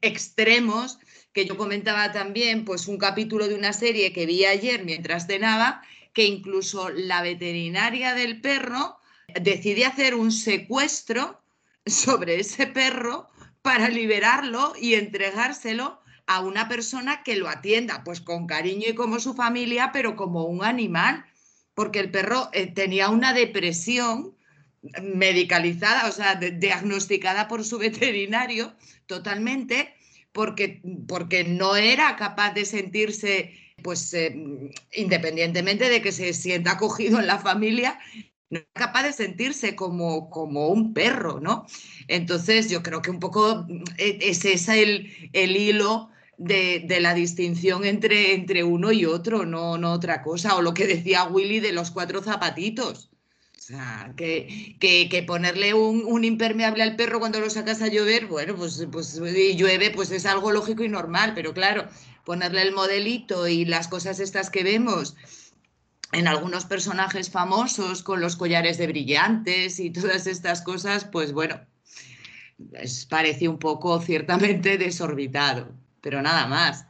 extremos 0.00 0.98
que 1.32 1.44
yo 1.44 1.56
comentaba 1.56 2.12
también, 2.12 2.64
pues 2.64 2.88
un 2.88 2.96
capítulo 2.96 3.48
de 3.48 3.54
una 3.54 3.72
serie 3.72 4.12
que 4.12 4.24
vi 4.24 4.44
ayer 4.44 4.84
mientras 4.84 5.26
cenaba, 5.26 5.82
que 6.16 6.24
incluso 6.24 6.88
la 6.88 7.20
veterinaria 7.20 8.14
del 8.14 8.40
perro 8.40 8.96
decide 9.38 9.84
hacer 9.84 10.14
un 10.14 10.32
secuestro 10.32 11.42
sobre 11.84 12.40
ese 12.40 12.66
perro 12.66 13.28
para 13.60 13.90
liberarlo 13.90 14.72
y 14.80 14.94
entregárselo 14.94 16.00
a 16.26 16.40
una 16.40 16.70
persona 16.70 17.22
que 17.22 17.36
lo 17.36 17.50
atienda, 17.50 18.02
pues 18.02 18.22
con 18.22 18.46
cariño 18.46 18.88
y 18.88 18.94
como 18.94 19.20
su 19.20 19.34
familia, 19.34 19.90
pero 19.92 20.16
como 20.16 20.44
un 20.44 20.64
animal, 20.64 21.26
porque 21.74 22.00
el 22.00 22.10
perro 22.10 22.48
eh, 22.54 22.66
tenía 22.66 23.10
una 23.10 23.34
depresión 23.34 24.34
medicalizada, 25.02 26.08
o 26.08 26.12
sea, 26.12 26.36
diagnosticada 26.36 27.46
por 27.46 27.62
su 27.62 27.76
veterinario 27.88 28.74
totalmente, 29.04 29.94
porque, 30.32 30.80
porque 31.06 31.44
no 31.44 31.76
era 31.76 32.16
capaz 32.16 32.54
de 32.54 32.64
sentirse, 32.64 33.52
pues 33.82 34.12
eh, 34.14 34.34
independientemente 34.92 35.88
de 35.88 36.02
que 36.02 36.12
se 36.12 36.32
sienta 36.32 36.72
acogido 36.72 37.20
en 37.20 37.26
la 37.26 37.38
familia, 37.38 37.98
no 38.50 38.58
era 38.58 38.68
capaz 38.72 39.04
de 39.04 39.12
sentirse 39.12 39.76
como, 39.76 40.30
como 40.30 40.68
un 40.68 40.94
perro, 40.94 41.40
¿no? 41.40 41.66
Entonces 42.08 42.70
yo 42.70 42.82
creo 42.82 43.02
que 43.02 43.10
un 43.10 43.20
poco 43.20 43.66
eh, 43.98 44.18
es 44.22 44.44
ese 44.44 44.82
el, 44.82 45.30
el 45.32 45.56
hilo 45.56 46.10
de, 46.38 46.84
de, 46.86 47.00
la 47.00 47.14
distinción 47.14 47.84
entre, 47.84 48.34
entre 48.34 48.62
uno 48.64 48.92
y 48.92 49.04
otro, 49.04 49.46
no, 49.46 49.78
no 49.78 49.92
otra 49.92 50.22
cosa. 50.22 50.56
O 50.56 50.62
lo 50.62 50.74
que 50.74 50.86
decía 50.86 51.24
Willy 51.24 51.60
de 51.60 51.72
los 51.72 51.90
cuatro 51.90 52.22
zapatitos. 52.22 53.10
O 53.58 53.62
sea, 53.66 54.12
que, 54.16 54.76
que, 54.78 55.24
ponerle 55.24 55.74
un, 55.74 56.22
impermeable 56.22 56.84
al 56.84 56.94
perro 56.94 57.18
cuando 57.18 57.40
lo 57.40 57.50
sacas 57.50 57.82
a 57.82 57.88
llover, 57.88 58.26
bueno, 58.26 58.54
pues, 58.54 58.86
pues 58.92 59.18
llueve, 59.18 59.90
pues 59.90 60.12
es 60.12 60.24
algo 60.24 60.52
lógico 60.52 60.84
y 60.84 60.88
normal, 60.88 61.32
pero 61.34 61.52
claro, 61.52 61.88
ponerle 62.26 62.62
el 62.62 62.74
modelito 62.74 63.46
y 63.46 63.64
las 63.64 63.88
cosas 63.88 64.18
estas 64.18 64.50
que 64.50 64.64
vemos 64.64 65.16
en 66.12 66.26
algunos 66.26 66.64
personajes 66.64 67.30
famosos 67.30 68.02
con 68.02 68.20
los 68.20 68.36
collares 68.36 68.78
de 68.78 68.88
brillantes 68.88 69.78
y 69.80 69.90
todas 69.90 70.26
estas 70.26 70.60
cosas, 70.60 71.04
pues 71.04 71.32
bueno, 71.32 71.60
parece 73.08 73.48
un 73.48 73.58
poco 73.58 74.00
ciertamente 74.00 74.76
desorbitado, 74.86 75.68
pero 76.00 76.20
nada 76.20 76.46
más. 76.46 76.86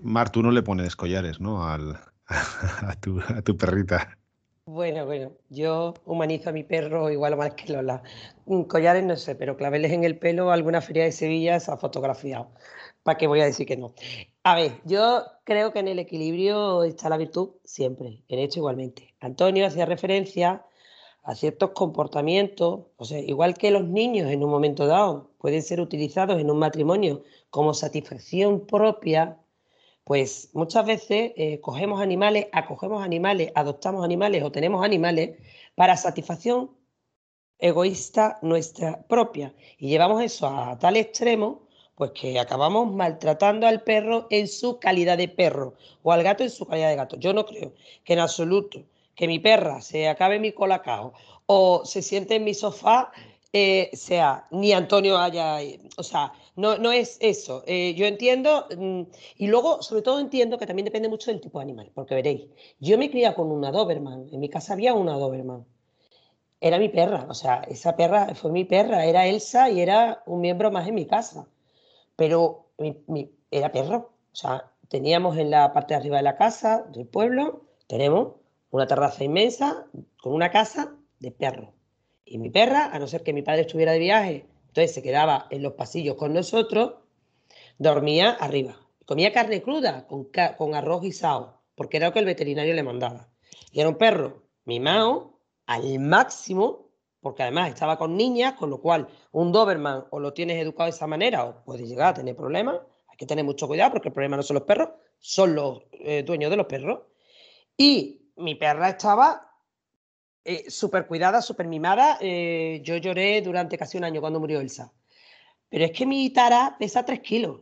Mar, 0.00 0.30
tú 0.30 0.42
no 0.42 0.50
le 0.50 0.62
pones 0.62 0.96
collares, 0.96 1.38
¿no? 1.38 1.68
Al, 1.68 2.00
a, 2.26 2.94
tu, 2.98 3.20
a 3.20 3.42
tu 3.42 3.56
perrita. 3.56 4.16
Bueno, 4.64 5.04
bueno, 5.04 5.32
yo 5.50 5.92
humanizo 6.04 6.50
a 6.50 6.52
mi 6.52 6.62
perro 6.62 7.10
igual 7.10 7.34
o 7.34 7.36
más 7.36 7.54
que 7.54 7.72
Lola. 7.72 8.02
Mm, 8.46 8.62
collares 8.62 9.04
no 9.04 9.16
sé, 9.16 9.34
pero 9.34 9.56
claveles 9.56 9.92
en 9.92 10.04
el 10.04 10.18
pelo, 10.18 10.52
alguna 10.52 10.80
feria 10.80 11.04
de 11.04 11.12
Sevilla 11.12 11.58
se 11.58 11.72
ha 11.72 11.76
fotografiado. 11.76 12.48
¿Para 13.02 13.18
qué 13.18 13.26
voy 13.26 13.40
a 13.40 13.44
decir 13.44 13.66
que 13.66 13.76
no? 13.76 13.94
A 14.44 14.54
ver, 14.54 14.80
yo 14.84 15.24
creo 15.44 15.72
que 15.72 15.80
en 15.80 15.88
el 15.88 15.98
equilibrio 15.98 16.84
está 16.84 17.08
la 17.08 17.16
virtud 17.16 17.50
siempre, 17.64 18.22
en 18.28 18.38
hecho 18.38 18.60
igualmente. 18.60 19.14
Antonio 19.20 19.66
hacía 19.66 19.86
referencia 19.86 20.64
a 21.22 21.34
ciertos 21.34 21.70
comportamientos, 21.70 22.86
o 22.96 23.04
sea, 23.04 23.18
igual 23.18 23.54
que 23.54 23.70
los 23.70 23.84
niños 23.84 24.30
en 24.30 24.42
un 24.42 24.50
momento 24.50 24.86
dado 24.86 25.30
pueden 25.38 25.62
ser 25.62 25.80
utilizados 25.80 26.40
en 26.40 26.50
un 26.50 26.58
matrimonio 26.58 27.22
como 27.50 27.74
satisfacción 27.74 28.66
propia, 28.66 29.38
pues 30.04 30.50
muchas 30.52 30.84
veces 30.84 31.32
eh, 31.36 31.60
cogemos 31.60 32.00
animales, 32.00 32.46
acogemos 32.52 33.04
animales, 33.04 33.52
adoptamos 33.54 34.04
animales 34.04 34.42
o 34.42 34.50
tenemos 34.50 34.84
animales 34.84 35.38
para 35.76 35.96
satisfacción 35.96 36.70
egoísta 37.58 38.38
nuestra 38.42 39.02
propia. 39.06 39.54
Y 39.78 39.88
llevamos 39.88 40.22
eso 40.22 40.48
a 40.48 40.78
tal 40.78 40.96
extremo, 40.96 41.68
pues 42.02 42.20
que 42.20 42.40
acabamos 42.40 42.92
maltratando 42.92 43.68
al 43.68 43.84
perro 43.84 44.26
en 44.28 44.48
su 44.48 44.80
calidad 44.80 45.16
de 45.16 45.28
perro 45.28 45.74
o 46.02 46.10
al 46.10 46.24
gato 46.24 46.42
en 46.42 46.50
su 46.50 46.66
calidad 46.66 46.88
de 46.88 46.96
gato. 46.96 47.16
Yo 47.16 47.32
no 47.32 47.46
creo 47.46 47.74
que 48.02 48.14
en 48.14 48.18
absoluto 48.18 48.82
que 49.14 49.28
mi 49.28 49.38
perra 49.38 49.80
se 49.80 50.08
acabe 50.08 50.40
mi 50.40 50.50
colacao 50.50 51.12
o 51.46 51.84
se 51.84 52.02
siente 52.02 52.34
en 52.34 52.42
mi 52.42 52.54
sofá 52.54 53.12
eh, 53.52 53.88
sea 53.92 54.48
ni 54.50 54.72
Antonio 54.72 55.16
haya, 55.16 55.58
o 55.96 56.02
sea, 56.02 56.32
no, 56.56 56.76
no 56.76 56.90
es 56.90 57.18
eso. 57.20 57.62
Eh, 57.68 57.94
yo 57.94 58.06
entiendo, 58.06 58.66
mm, 58.76 59.02
y 59.36 59.46
luego, 59.46 59.80
sobre 59.80 60.02
todo, 60.02 60.18
entiendo 60.18 60.58
que 60.58 60.66
también 60.66 60.86
depende 60.86 61.08
mucho 61.08 61.30
del 61.30 61.40
tipo 61.40 61.60
de 61.60 61.62
animal, 61.62 61.92
porque 61.94 62.16
veréis, 62.16 62.48
yo 62.80 62.98
me 62.98 63.10
cría 63.12 63.32
con 63.34 63.52
una 63.52 63.70
Doberman, 63.70 64.26
en 64.32 64.40
mi 64.40 64.48
casa 64.48 64.72
había 64.72 64.94
una 64.94 65.12
Doberman. 65.18 65.64
Era 66.60 66.78
mi 66.80 66.88
perra, 66.88 67.26
o 67.28 67.34
sea, 67.34 67.62
esa 67.68 67.94
perra 67.94 68.34
fue 68.34 68.50
mi 68.50 68.64
perra, 68.64 69.04
era 69.04 69.26
Elsa 69.26 69.70
y 69.70 69.80
era 69.80 70.22
un 70.26 70.40
miembro 70.40 70.72
más 70.72 70.88
en 70.88 70.96
mi 70.96 71.06
casa. 71.06 71.46
Pero 72.16 72.70
era 73.50 73.72
perro, 73.72 74.12
o 74.32 74.36
sea, 74.36 74.72
teníamos 74.88 75.36
en 75.36 75.50
la 75.50 75.72
parte 75.72 75.94
de 75.94 76.00
arriba 76.00 76.18
de 76.18 76.22
la 76.22 76.36
casa, 76.36 76.84
del 76.92 77.06
pueblo, 77.06 77.64
tenemos 77.86 78.34
una 78.70 78.86
terraza 78.86 79.24
inmensa 79.24 79.86
con 80.20 80.32
una 80.32 80.50
casa 80.50 80.94
de 81.18 81.30
perro. 81.30 81.74
Y 82.24 82.38
mi 82.38 82.50
perra, 82.50 82.90
a 82.92 82.98
no 82.98 83.06
ser 83.06 83.22
que 83.22 83.32
mi 83.32 83.42
padre 83.42 83.62
estuviera 83.62 83.92
de 83.92 83.98
viaje 83.98 84.46
entonces 84.72 84.94
se 84.94 85.02
quedaba 85.02 85.48
en 85.50 85.62
los 85.62 85.74
pasillos 85.74 86.14
con 86.16 86.32
nosotros, 86.32 86.94
dormía 87.76 88.30
arriba. 88.30 88.74
Comía 89.04 89.30
carne 89.30 89.60
cruda 89.60 90.06
con, 90.06 90.30
con 90.56 90.74
arroz 90.74 91.02
guisado, 91.02 91.60
porque 91.74 91.98
era 91.98 92.06
lo 92.06 92.14
que 92.14 92.20
el 92.20 92.24
veterinario 92.24 92.72
le 92.72 92.82
mandaba. 92.82 93.28
Y 93.70 93.80
era 93.80 93.90
un 93.90 93.96
perro 93.96 94.44
mimado 94.64 95.38
al 95.66 95.98
máximo, 95.98 96.81
porque 97.22 97.44
además 97.44 97.68
estaba 97.68 97.96
con 97.96 98.16
niñas, 98.16 98.54
con 98.54 98.68
lo 98.68 98.80
cual 98.80 99.08
un 99.30 99.52
Doberman 99.52 100.04
o 100.10 100.18
lo 100.18 100.34
tienes 100.34 100.60
educado 100.60 100.90
de 100.90 100.96
esa 100.96 101.06
manera 101.06 101.44
o 101.44 101.64
puedes 101.64 101.88
llegar 101.88 102.08
a 102.08 102.14
tener 102.14 102.34
problemas. 102.34 102.80
Hay 103.08 103.16
que 103.16 103.26
tener 103.26 103.44
mucho 103.44 103.68
cuidado 103.68 103.92
porque 103.92 104.08
el 104.08 104.14
problema 104.14 104.36
no 104.36 104.42
son 104.42 104.56
los 104.56 104.64
perros, 104.64 104.90
son 105.20 105.54
los 105.54 105.82
eh, 105.92 106.24
dueños 106.26 106.50
de 106.50 106.56
los 106.56 106.66
perros. 106.66 107.02
Y 107.76 108.32
mi 108.36 108.56
perra 108.56 108.88
estaba 108.88 109.56
eh, 110.44 110.68
súper 110.68 111.06
cuidada, 111.06 111.40
súper 111.40 111.68
mimada. 111.68 112.18
Eh, 112.20 112.80
yo 112.82 112.96
lloré 112.96 113.40
durante 113.40 113.78
casi 113.78 113.98
un 113.98 114.04
año 114.04 114.20
cuando 114.20 114.40
murió 114.40 114.60
Elsa. 114.60 114.92
Pero 115.68 115.84
es 115.84 115.92
que 115.92 116.04
mi 116.04 116.28
Tara 116.30 116.76
pesa 116.76 117.04
3 117.04 117.20
kilos. 117.20 117.60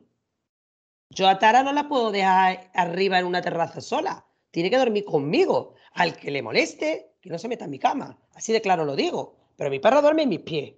Yo 1.11 1.29
a 1.29 1.39
Tara 1.39 1.63
no 1.63 1.73
la 1.73 1.87
puedo 1.87 2.11
dejar 2.11 2.71
arriba 2.73 3.19
en 3.19 3.27
una 3.27 3.43
terraza 3.43 3.83
sola. 3.83 4.25
Tiene 4.51 4.71
que 4.71 4.79
dormir 4.79 5.05
conmigo. 5.05 5.75
Al 5.93 6.17
que 6.17 6.31
le 6.31 6.41
moleste, 6.41 7.17
que 7.21 7.29
no 7.29 7.39
se 7.39 7.49
meta 7.49 7.67
en 7.67 7.73
mi 7.73 7.79
cama. 7.79 8.17
Así 8.35 8.53
de 8.53 8.63
claro 8.63 8.85
lo 8.85 8.97
digo. 8.97 9.40
Pero 9.61 9.69
mi 9.69 9.79
perra 9.79 10.01
duerme 10.01 10.23
en 10.23 10.31
mis 10.31 10.41
pies, 10.41 10.73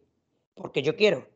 porque 0.57 0.83
yo 0.83 0.97
quiero. 0.97 1.29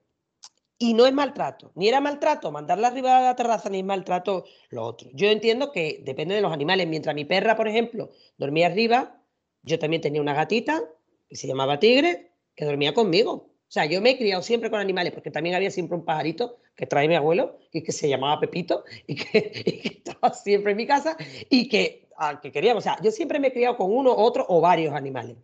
Y 0.78 0.94
no 0.94 1.06
es 1.06 1.12
maltrato, 1.12 1.70
ni 1.76 1.86
era 1.86 2.00
maltrato 2.00 2.50
mandarla 2.50 2.88
arriba 2.88 3.18
de 3.18 3.22
la 3.22 3.36
terraza, 3.36 3.70
ni 3.70 3.78
es 3.78 3.84
maltrato 3.84 4.46
lo 4.70 4.82
otro. 4.82 5.10
Yo 5.12 5.28
entiendo 5.28 5.70
que 5.70 6.02
depende 6.02 6.34
de 6.34 6.40
los 6.40 6.52
animales. 6.52 6.88
Mientras 6.88 7.14
mi 7.14 7.24
perra, 7.24 7.54
por 7.54 7.68
ejemplo, 7.68 8.10
dormía 8.36 8.66
arriba, 8.66 9.22
yo 9.62 9.78
también 9.78 10.02
tenía 10.02 10.20
una 10.20 10.34
gatita 10.34 10.82
que 11.28 11.36
se 11.36 11.46
llamaba 11.46 11.78
Tigre, 11.78 12.32
que 12.56 12.64
dormía 12.64 12.92
conmigo. 12.92 13.32
O 13.32 13.68
sea, 13.68 13.84
yo 13.86 14.00
me 14.00 14.10
he 14.10 14.18
criado 14.18 14.42
siempre 14.42 14.68
con 14.68 14.80
animales, 14.80 15.12
porque 15.12 15.30
también 15.30 15.54
había 15.54 15.70
siempre 15.70 15.96
un 15.96 16.04
pajarito 16.04 16.58
que 16.74 16.86
trae 16.86 17.06
mi 17.06 17.14
abuelo, 17.14 17.60
y 17.70 17.84
que 17.84 17.92
se 17.92 18.08
llamaba 18.08 18.40
Pepito, 18.40 18.82
y 19.06 19.14
que, 19.14 20.00
estaba 20.04 20.34
siempre 20.34 20.72
en 20.72 20.78
mi 20.78 20.86
casa, 20.88 21.16
y 21.48 21.68
que, 21.68 22.08
al 22.16 22.40
que 22.40 22.50
queríamos. 22.50 22.82
O 22.82 22.84
sea, 22.84 22.98
yo 23.00 23.12
siempre 23.12 23.38
me 23.38 23.48
he 23.48 23.52
criado 23.52 23.76
con 23.76 23.96
uno, 23.96 24.12
otro 24.12 24.44
o 24.48 24.60
varios 24.60 24.92
animales. 24.94 25.36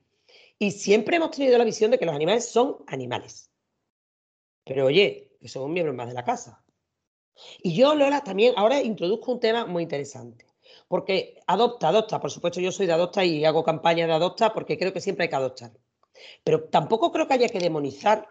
Y 0.63 0.71
siempre 0.71 1.17
hemos 1.17 1.33
tenido 1.33 1.59
la 1.59 1.65
visión 1.65 1.91
de 1.91 1.99
que 1.99 2.07
los 2.07 2.15
animales 2.15 2.49
son 2.49 2.85
animales. 2.87 3.51
Pero 4.65 4.87
oye, 4.87 5.37
que 5.41 5.49
son 5.49 5.65
un 5.65 5.73
miembro 5.73 5.93
más 5.93 6.07
de 6.07 6.15
la 6.15 6.23
casa. 6.23 6.65
Y 7.65 7.75
yo, 7.75 7.97
Lola, 7.97 8.23
también 8.23 8.55
ahora 8.57 8.81
introduzco 8.81 9.33
un 9.33 9.41
tema 9.41 9.67
muy 9.67 9.83
interesante. 9.83 10.47
Porque 10.87 11.41
adopta, 11.49 11.89
adopta. 11.89 12.21
Por 12.21 12.31
supuesto, 12.31 12.61
yo 12.61 12.71
soy 12.71 12.87
de 12.87 12.93
adopta 12.93 13.25
y 13.25 13.45
hago 13.45 13.65
campaña 13.65 14.07
de 14.07 14.13
adopta 14.13 14.53
porque 14.53 14.79
creo 14.79 14.93
que 14.93 15.01
siempre 15.01 15.25
hay 15.25 15.31
que 15.31 15.35
adoptar. 15.35 15.73
Pero 16.45 16.63
tampoco 16.69 17.11
creo 17.11 17.27
que 17.27 17.35
haya 17.35 17.49
que 17.49 17.59
demonizar 17.59 18.29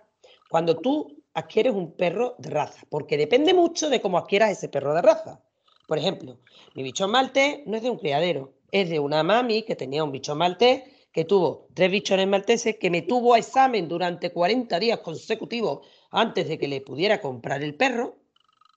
cuando 0.49 0.77
tú 0.77 1.21
adquieres 1.33 1.73
un 1.73 1.97
perro 1.97 2.35
de 2.37 2.49
raza, 2.49 2.87
porque 2.89 3.17
depende 3.17 3.53
mucho 3.53 3.89
de 3.89 3.99
cómo 3.99 4.17
adquieras 4.17 4.51
ese 4.51 4.69
perro 4.69 4.93
de 4.93 5.01
raza. 5.01 5.43
Por 5.85 5.97
ejemplo, 5.97 6.39
mi 6.75 6.83
bichón 6.83 7.11
maltés 7.11 7.59
no 7.65 7.75
es 7.75 7.83
de 7.83 7.89
un 7.89 7.97
criadero, 7.97 8.53
es 8.71 8.89
de 8.89 8.99
una 8.99 9.21
mami 9.21 9.63
que 9.63 9.75
tenía 9.75 10.05
un 10.05 10.13
bichón 10.13 10.37
maltés 10.37 10.83
que 11.11 11.25
tuvo 11.25 11.67
tres 11.73 11.91
bichones 11.91 12.27
malteses, 12.27 12.77
que 12.77 12.89
me 12.89 13.01
tuvo 13.01 13.33
a 13.33 13.39
examen 13.39 13.87
durante 13.87 14.31
40 14.31 14.79
días 14.79 14.99
consecutivos 14.99 15.87
antes 16.09 16.47
de 16.47 16.57
que 16.57 16.67
le 16.67 16.81
pudiera 16.81 17.19
comprar 17.19 17.63
el 17.63 17.75
perro, 17.75 18.17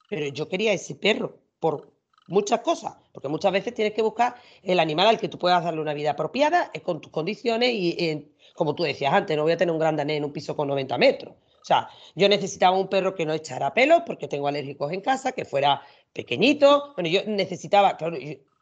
pero 0.08 0.26
yo 0.28 0.48
quería 0.48 0.72
ese 0.72 0.94
perro 0.94 1.38
por 1.60 1.92
muchas 2.26 2.60
cosas, 2.60 2.96
porque 3.12 3.28
muchas 3.28 3.52
veces 3.52 3.74
tienes 3.74 3.94
que 3.94 4.02
buscar 4.02 4.34
el 4.62 4.80
animal 4.80 5.08
al 5.08 5.18
que 5.18 5.28
tú 5.28 5.38
puedas 5.38 5.62
darle 5.62 5.80
una 5.80 5.94
vida 5.94 6.12
apropiada, 6.12 6.70
con 6.82 7.00
tus 7.00 7.12
condiciones 7.12 7.72
y, 7.72 7.90
eh, 7.98 8.32
como 8.54 8.74
tú 8.74 8.82
decías 8.82 9.12
antes, 9.12 9.36
no 9.36 9.42
voy 9.42 9.52
a 9.52 9.56
tener 9.56 9.72
un 9.72 9.78
gran 9.78 9.96
danés 9.96 10.18
en 10.18 10.24
un 10.24 10.32
piso 10.32 10.56
con 10.56 10.68
90 10.68 10.98
metros. 10.98 11.34
O 11.34 11.66
sea, 11.66 11.88
yo 12.14 12.28
necesitaba 12.28 12.76
un 12.76 12.88
perro 12.88 13.14
que 13.14 13.24
no 13.24 13.32
echara 13.32 13.72
pelos 13.72 14.02
porque 14.04 14.28
tengo 14.28 14.48
alérgicos 14.48 14.92
en 14.92 15.00
casa, 15.00 15.32
que 15.32 15.46
fuera 15.46 15.80
pequeñito. 16.12 16.92
Bueno, 16.94 17.08
yo 17.08 17.22
necesitaba, 17.26 17.96
claro, 17.96 18.18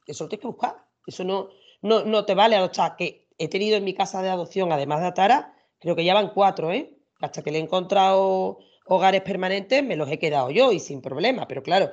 eso 0.07 0.25
lo 0.25 0.29
tienes 0.29 0.41
que 0.41 0.47
buscar. 0.47 0.77
Eso 1.05 1.25
no, 1.25 1.49
no, 1.81 2.05
no 2.05 2.25
te 2.25 2.35
vale 2.35 2.55
adoptar. 2.55 2.95
Que 2.95 3.27
he 3.45 3.49
tenido 3.49 3.77
en 3.77 3.85
mi 3.85 3.95
casa 3.95 4.23
de 4.23 4.31
adopción, 4.31 4.71
además 4.71 5.01
de 5.01 5.07
Atara, 5.09 5.55
creo 5.81 5.97
que 5.97 6.05
ya 6.05 6.15
van 6.15 6.31
cuatro, 6.31 6.71
¿eh? 6.71 6.97
Hasta 7.21 7.43
que 7.43 7.51
le 7.51 7.59
he 7.59 7.63
encontrado 7.63 8.59
hogares 8.87 9.23
permanentes, 9.23 9.83
me 9.83 9.97
los 9.97 10.09
he 10.11 10.19
quedado 10.19 10.51
yo 10.51 10.71
y 10.71 10.79
sin 10.79 11.03
problema. 11.03 11.49
Pero 11.49 11.63
claro, 11.63 11.91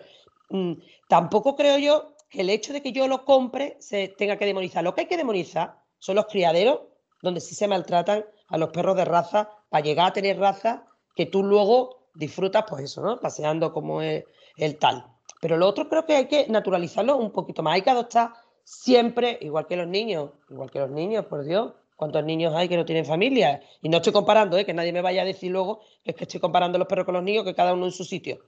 mm, 0.50 0.74
tampoco 1.08 1.56
creo 1.56 1.80
yo 1.80 2.16
que 2.30 2.42
el 2.42 2.52
hecho 2.52 2.72
de 2.72 2.82
que 2.82 2.92
yo 2.92 3.08
lo 3.08 3.26
compre 3.26 3.78
se 3.80 4.10
tenga 4.10 4.38
que 4.38 4.46
demonizar. 4.46 4.84
Lo 4.84 4.94
que 4.94 5.02
hay 5.02 5.08
que 5.08 5.18
demonizar 5.18 5.80
son 5.98 6.18
los 6.18 6.28
criaderos 6.28 6.82
donde 7.22 7.42
sí 7.42 7.56
se 7.56 7.68
maltratan 7.68 8.26
a 8.48 8.58
los 8.58 8.70
perros 8.70 8.96
de 8.96 9.06
raza 9.06 9.50
para 9.70 9.84
llegar 9.84 10.08
a 10.08 10.14
tener 10.14 10.38
raza 10.38 10.86
que 11.16 11.26
tú 11.26 11.44
luego 11.44 12.10
disfrutas, 12.14 12.66
pues 12.68 12.84
eso, 12.84 13.02
¿no? 13.02 13.20
Paseando 13.20 13.74
como 13.74 14.02
es 14.02 14.24
el 14.58 14.78
tal. 14.78 15.06
Pero 15.42 15.58
lo 15.58 15.68
otro 15.68 15.90
creo 15.90 16.06
que 16.06 16.16
hay 16.16 16.28
que 16.28 16.48
naturalizarlo 16.48 17.18
un 17.18 17.32
poquito 17.32 17.64
más. 17.64 17.74
Hay 17.74 17.82
que 17.82 17.90
adoptar 17.90 18.34
siempre, 18.64 19.38
igual 19.42 19.68
que 19.68 19.76
los 19.76 19.88
niños, 19.88 20.32
igual 20.50 20.72
que 20.72 20.80
los 20.80 20.90
niños, 20.90 21.26
por 21.26 21.44
Dios. 21.44 21.74
¿Cuántos 21.96 22.24
niños 22.24 22.54
hay 22.56 22.70
que 22.70 22.78
no 22.78 22.86
tienen 22.86 23.06
familia? 23.06 23.62
Y 23.82 23.90
no 23.90 23.98
estoy 23.98 24.14
comparando, 24.14 24.58
¿eh? 24.58 24.66
que 24.66 24.74
nadie 24.74 24.94
me 24.94 25.02
vaya 25.02 25.24
a 25.24 25.26
decir 25.26 25.52
luego 25.52 25.82
que 26.04 26.12
es 26.12 26.16
que 26.16 26.24
estoy 26.24 26.40
comparando 26.40 26.78
los 26.78 26.88
perros 26.88 27.06
con 27.06 27.14
los 27.14 27.24
niños, 27.24 27.44
que 27.44 27.54
cada 27.54 27.74
uno 27.74 27.86
en 27.88 27.92
su 27.92 28.06
sitio. 28.06 28.40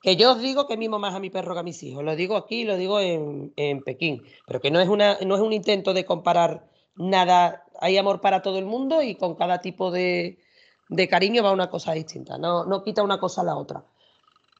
Que 0.00 0.14
yo 0.14 0.32
os 0.32 0.40
digo 0.40 0.68
que 0.68 0.76
mimo 0.76 0.98
más 1.00 1.14
a 1.14 1.18
mi 1.18 1.28
perro 1.28 1.54
que 1.54 1.60
a 1.60 1.64
mis 1.64 1.82
hijos. 1.82 2.04
Lo 2.04 2.14
digo 2.14 2.36
aquí, 2.36 2.64
lo 2.64 2.76
digo 2.76 3.00
en, 3.00 3.52
en 3.56 3.82
Pekín. 3.82 4.22
Pero 4.46 4.60
que 4.60 4.70
no 4.70 4.80
es, 4.80 4.88
una, 4.88 5.18
no 5.26 5.34
es 5.34 5.40
un 5.40 5.52
intento 5.52 5.92
de 5.92 6.04
comparar 6.04 6.68
nada. 6.94 7.64
Hay 7.80 7.98
amor 7.98 8.20
para 8.20 8.42
todo 8.42 8.58
el 8.58 8.66
mundo 8.66 9.02
y 9.02 9.16
con 9.16 9.34
cada 9.34 9.60
tipo 9.60 9.90
de, 9.90 10.38
de 10.90 11.08
cariño 11.08 11.42
va 11.42 11.52
una 11.52 11.70
cosa 11.70 11.92
distinta, 11.92 12.36
no, 12.36 12.64
no 12.64 12.82
quita 12.82 13.02
una 13.02 13.18
cosa 13.18 13.40
a 13.40 13.44
la 13.44 13.56
otra. 13.56 13.84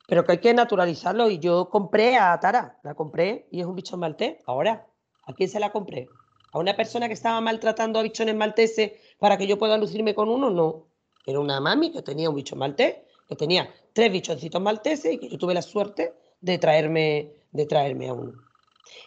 Pero 0.06 0.24
que 0.24 0.32
hay 0.32 0.38
que 0.38 0.54
naturalizarlo 0.54 1.28
y 1.28 1.38
yo 1.38 1.68
compré 1.68 2.16
a 2.16 2.38
Tara, 2.40 2.78
la 2.82 2.94
compré 2.94 3.46
y 3.50 3.60
es 3.60 3.66
un 3.66 3.74
bichón 3.74 4.00
maltés. 4.00 4.38
Ahora, 4.46 4.86
¿a 5.30 5.34
quién 5.34 5.48
se 5.48 5.60
la 5.60 5.72
compré? 5.72 6.08
¿A 6.52 6.58
una 6.58 6.76
persona 6.76 7.06
que 7.06 7.14
estaba 7.14 7.40
maltratando 7.40 7.98
a 7.98 8.02
bichones 8.02 8.34
malteses 8.34 8.92
para 9.18 9.38
que 9.38 9.46
yo 9.46 9.58
pueda 9.58 9.78
lucirme 9.78 10.14
con 10.14 10.28
uno? 10.28 10.50
No. 10.50 10.86
Era 11.24 11.38
una 11.38 11.60
mami 11.60 11.92
que 11.92 12.02
tenía 12.02 12.28
un 12.28 12.36
bichón 12.36 12.58
maltés, 12.58 12.96
que 13.28 13.36
tenía 13.36 13.72
tres 13.92 14.10
bichoncitos 14.10 14.60
malteses 14.60 15.14
y 15.14 15.18
que 15.18 15.28
yo 15.28 15.38
tuve 15.38 15.54
la 15.54 15.62
suerte 15.62 16.12
de 16.40 16.58
traerme, 16.58 17.32
de 17.52 17.66
traerme 17.66 18.08
a 18.08 18.14
uno. 18.14 18.32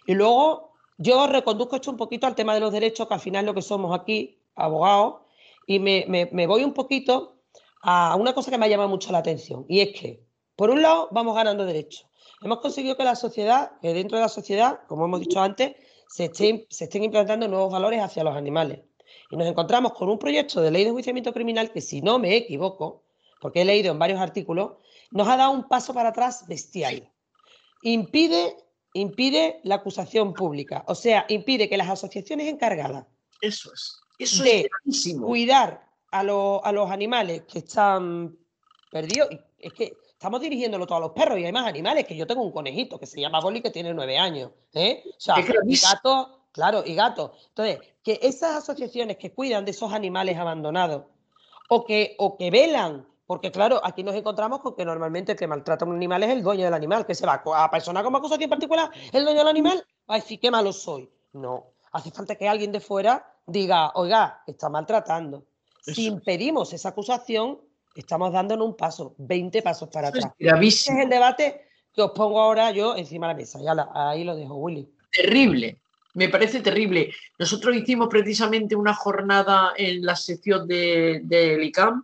Y 0.05 0.13
luego 0.13 0.73
yo 0.97 1.27
reconduzco 1.27 1.75
esto 1.75 1.91
un 1.91 1.97
poquito 1.97 2.27
al 2.27 2.35
tema 2.35 2.53
de 2.53 2.61
los 2.61 2.71
derechos, 2.71 3.07
que 3.07 3.13
al 3.13 3.19
final 3.19 3.45
lo 3.45 3.53
que 3.53 3.61
somos 3.61 3.97
aquí, 3.97 4.39
abogados, 4.55 5.21
y 5.65 5.79
me, 5.79 6.47
voy 6.47 6.63
un 6.63 6.73
poquito 6.73 7.35
a 7.81 8.15
una 8.15 8.33
cosa 8.33 8.51
que 8.51 8.57
me 8.57 8.65
ha 8.65 8.69
llamado 8.69 8.89
mucho 8.89 9.11
la 9.11 9.17
atención, 9.17 9.65
y 9.67 9.81
es 9.81 9.99
que, 9.99 10.23
por 10.55 10.69
un 10.69 10.81
lado, 10.81 11.09
vamos 11.11 11.35
ganando 11.35 11.65
derechos. 11.65 12.05
Hemos 12.41 12.59
conseguido 12.59 12.95
que 12.95 13.03
la 13.03 13.15
sociedad, 13.15 13.73
que 13.81 13.93
dentro 13.93 14.17
de 14.17 14.23
la 14.23 14.29
sociedad, 14.29 14.81
como 14.87 15.05
hemos 15.05 15.21
dicho 15.21 15.41
antes, 15.41 15.75
se 16.07 16.25
estén, 16.25 16.65
se 16.69 16.85
estén 16.85 17.03
implantando 17.03 17.47
nuevos 17.47 17.71
valores 17.71 18.01
hacia 18.01 18.23
los 18.23 18.35
animales. 18.35 18.79
Y 19.29 19.37
nos 19.37 19.47
encontramos 19.47 19.93
con 19.93 20.09
un 20.09 20.19
proyecto 20.19 20.61
de 20.61 20.71
ley 20.71 20.83
de 20.83 20.91
juiciamiento 20.91 21.33
criminal 21.33 21.71
que, 21.71 21.81
si 21.81 22.01
no 22.01 22.19
me 22.19 22.35
equivoco, 22.35 23.03
porque 23.41 23.61
he 23.61 23.65
leído 23.65 23.91
en 23.91 23.99
varios 23.99 24.19
artículos, 24.19 24.73
nos 25.11 25.27
ha 25.27 25.37
dado 25.37 25.51
un 25.51 25.67
paso 25.67 25.93
para 25.93 26.09
atrás 26.09 26.45
bestial. 26.47 27.11
Impide, 27.81 28.55
impide 28.93 29.59
la 29.63 29.75
acusación 29.75 30.33
pública, 30.33 30.83
o 30.87 30.95
sea, 30.95 31.25
impide 31.29 31.67
que 31.67 31.77
las 31.77 31.89
asociaciones 31.89 32.47
encargadas 32.47 33.05
Eso 33.41 33.71
es 33.73 34.03
eso 34.19 34.43
de 34.43 34.69
cuidar 35.19 35.87
a, 36.11 36.23
los 36.23 36.91
animales 36.91 37.43
que 37.43 37.59
están 37.59 38.37
perdidos. 38.91 39.29
Es 39.57 39.73
que 39.73 39.93
estamos 40.23 40.39
dirigiéndolo 40.39 40.87
todos 40.87 41.01
los 41.01 41.11
perros 41.11 41.37
y 41.37 41.43
hay 41.43 41.51
más 41.51 41.67
animales, 41.67 42.07
que 42.07 42.15
yo 42.15 42.25
tengo 42.25 42.43
un 42.43 42.53
conejito 42.53 42.97
que 42.97 43.05
se 43.05 43.19
llama 43.19 43.41
Boli 43.41 43.61
que 43.61 43.71
tiene 43.71 43.93
nueve 43.93 44.17
años. 44.17 44.51
¿eh? 44.73 45.03
O 45.05 45.19
sea, 45.19 45.35
y 45.37 45.75
gato, 45.75 46.45
claro, 46.53 46.81
y 46.85 46.95
gato. 46.95 47.33
Entonces, 47.49 47.79
que 48.01 48.21
esas 48.23 48.55
asociaciones 48.55 49.17
que 49.17 49.33
cuidan 49.33 49.65
de 49.65 49.71
esos 49.71 49.91
animales 49.91 50.37
abandonados 50.37 51.03
o 51.67 51.83
que, 51.83 52.15
o 52.19 52.37
que 52.37 52.51
velan, 52.51 53.05
porque 53.27 53.51
claro, 53.51 53.81
aquí 53.83 54.01
nos 54.01 54.15
encontramos 54.15 54.61
con 54.61 54.77
que 54.77 54.85
normalmente 54.85 55.33
el 55.33 55.37
que 55.37 55.45
maltrata 55.45 55.83
a 55.83 55.89
un 55.89 55.97
animal 55.97 56.23
es 56.23 56.29
el 56.29 56.41
dueño 56.41 56.63
del 56.63 56.73
animal, 56.73 57.05
que 57.05 57.15
se 57.15 57.25
va 57.25 57.43
a 57.45 57.69
persona 57.69 58.01
como 58.01 58.15
acusación 58.15 58.49
particular, 58.49 58.89
el 59.11 59.25
dueño 59.25 59.39
del 59.39 59.49
animal, 59.49 59.85
va 60.09 60.15
a 60.15 60.19
decir 60.19 60.39
qué 60.39 60.49
malo 60.49 60.71
soy. 60.71 61.11
No, 61.33 61.73
hace 61.91 62.11
falta 62.11 62.35
que 62.35 62.47
alguien 62.47 62.71
de 62.71 62.79
fuera 62.79 63.29
diga, 63.45 63.91
oiga, 63.95 64.41
está 64.47 64.69
maltratando. 64.69 65.43
Si 65.81 66.05
impedimos 66.05 66.71
esa 66.71 66.89
acusación, 66.89 67.59
estamos 68.01 68.31
dándonos 68.31 68.67
un 68.67 68.75
paso, 68.75 69.15
20 69.17 69.61
pasos 69.61 69.89
para 69.89 70.09
atrás. 70.09 70.31
Es 70.37 70.87
es 70.87 70.89
el 70.89 71.09
debate 71.09 71.61
que 71.93 72.01
os 72.01 72.11
pongo 72.11 72.41
ahora 72.41 72.71
yo 72.71 72.95
encima 72.95 73.27
de 73.27 73.33
la 73.33 73.37
mesa. 73.37 73.59
Ya 73.61 73.89
ahí 73.93 74.23
lo 74.23 74.35
dejo, 74.35 74.55
Willy. 74.55 74.89
Terrible, 75.11 75.77
me 76.15 76.29
parece 76.29 76.61
terrible. 76.61 77.13
Nosotros 77.37 77.75
hicimos 77.75 78.07
precisamente 78.07 78.75
una 78.75 78.93
jornada 78.93 79.73
en 79.77 80.05
la 80.05 80.15
sección 80.15 80.67
de, 80.67 81.21
de 81.23 81.63
ICAM 81.65 82.03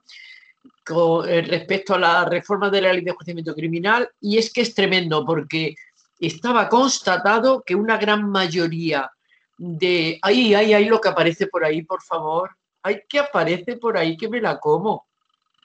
con, 0.85 1.27
eh, 1.27 1.41
respecto 1.41 1.95
a 1.95 1.99
la 1.99 2.25
reforma 2.25 2.69
de 2.69 2.81
la 2.81 2.93
ley 2.93 3.03
de 3.03 3.11
enjuiciamiento 3.11 3.55
criminal 3.55 4.09
y 4.21 4.37
es 4.37 4.51
que 4.53 4.61
es 4.61 4.73
tremendo 4.73 5.25
porque 5.25 5.75
estaba 6.19 6.69
constatado 6.69 7.63
que 7.65 7.75
una 7.75 7.97
gran 7.97 8.29
mayoría 8.29 9.11
de, 9.57 10.19
ay, 10.21 10.53
ay, 10.53 10.73
ay, 10.73 10.85
lo 10.85 11.01
que 11.01 11.09
aparece 11.09 11.47
por 11.47 11.63
ahí, 11.63 11.81
por 11.81 12.01
favor. 12.01 12.51
Ay, 12.81 13.01
que 13.09 13.19
aparece 13.19 13.75
por 13.75 13.97
ahí, 13.97 14.15
que 14.15 14.29
me 14.29 14.39
la 14.39 14.57
como. 14.59 15.08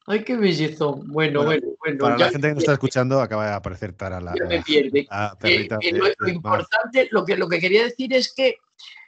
Ay, 0.07 0.23
qué 0.23 0.37
bellezón. 0.37 1.09
Bueno, 1.09 1.45
bueno, 1.45 1.67
bueno. 1.79 1.99
para 1.99 2.19
la 2.19 2.31
gente 2.31 2.49
que 2.49 2.55
nos 2.55 2.63
está 2.63 2.75
escuchando, 2.75 3.21
acaba 3.21 3.47
de 3.47 3.55
aparecer 3.55 3.95
Tara 3.95 4.21
la. 4.21 4.35
me 4.49 4.63
pierde. 4.63 5.01
Eh, 5.01 5.69
eh, 5.81 5.93
lo, 5.93 6.29
importante, 6.29 7.09
lo 7.11 7.25
que, 7.25 7.37
lo 7.37 7.49
que 7.49 7.59
quería 7.59 7.85
decir 7.85 8.13
es 8.13 8.35
que 8.35 8.59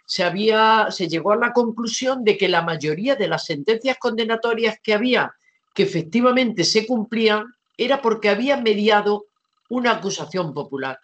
se, 0.06 0.24
había, 0.24 0.86
se 0.90 1.06
llegó 1.06 1.32
a 1.32 1.36
la 1.36 1.52
conclusión 1.52 2.24
de 2.24 2.38
que 2.38 2.48
la 2.48 2.62
mayoría 2.62 3.14
de 3.14 3.28
las 3.28 3.44
sentencias 3.44 3.98
condenatorias 3.98 4.78
que 4.82 4.94
había, 4.94 5.34
que 5.74 5.82
efectivamente 5.82 6.64
se 6.64 6.86
cumplían, 6.86 7.44
era 7.76 8.00
porque 8.00 8.30
había 8.30 8.56
mediado 8.56 9.26
una 9.68 9.92
acusación 9.92 10.54
popular. 10.54 10.98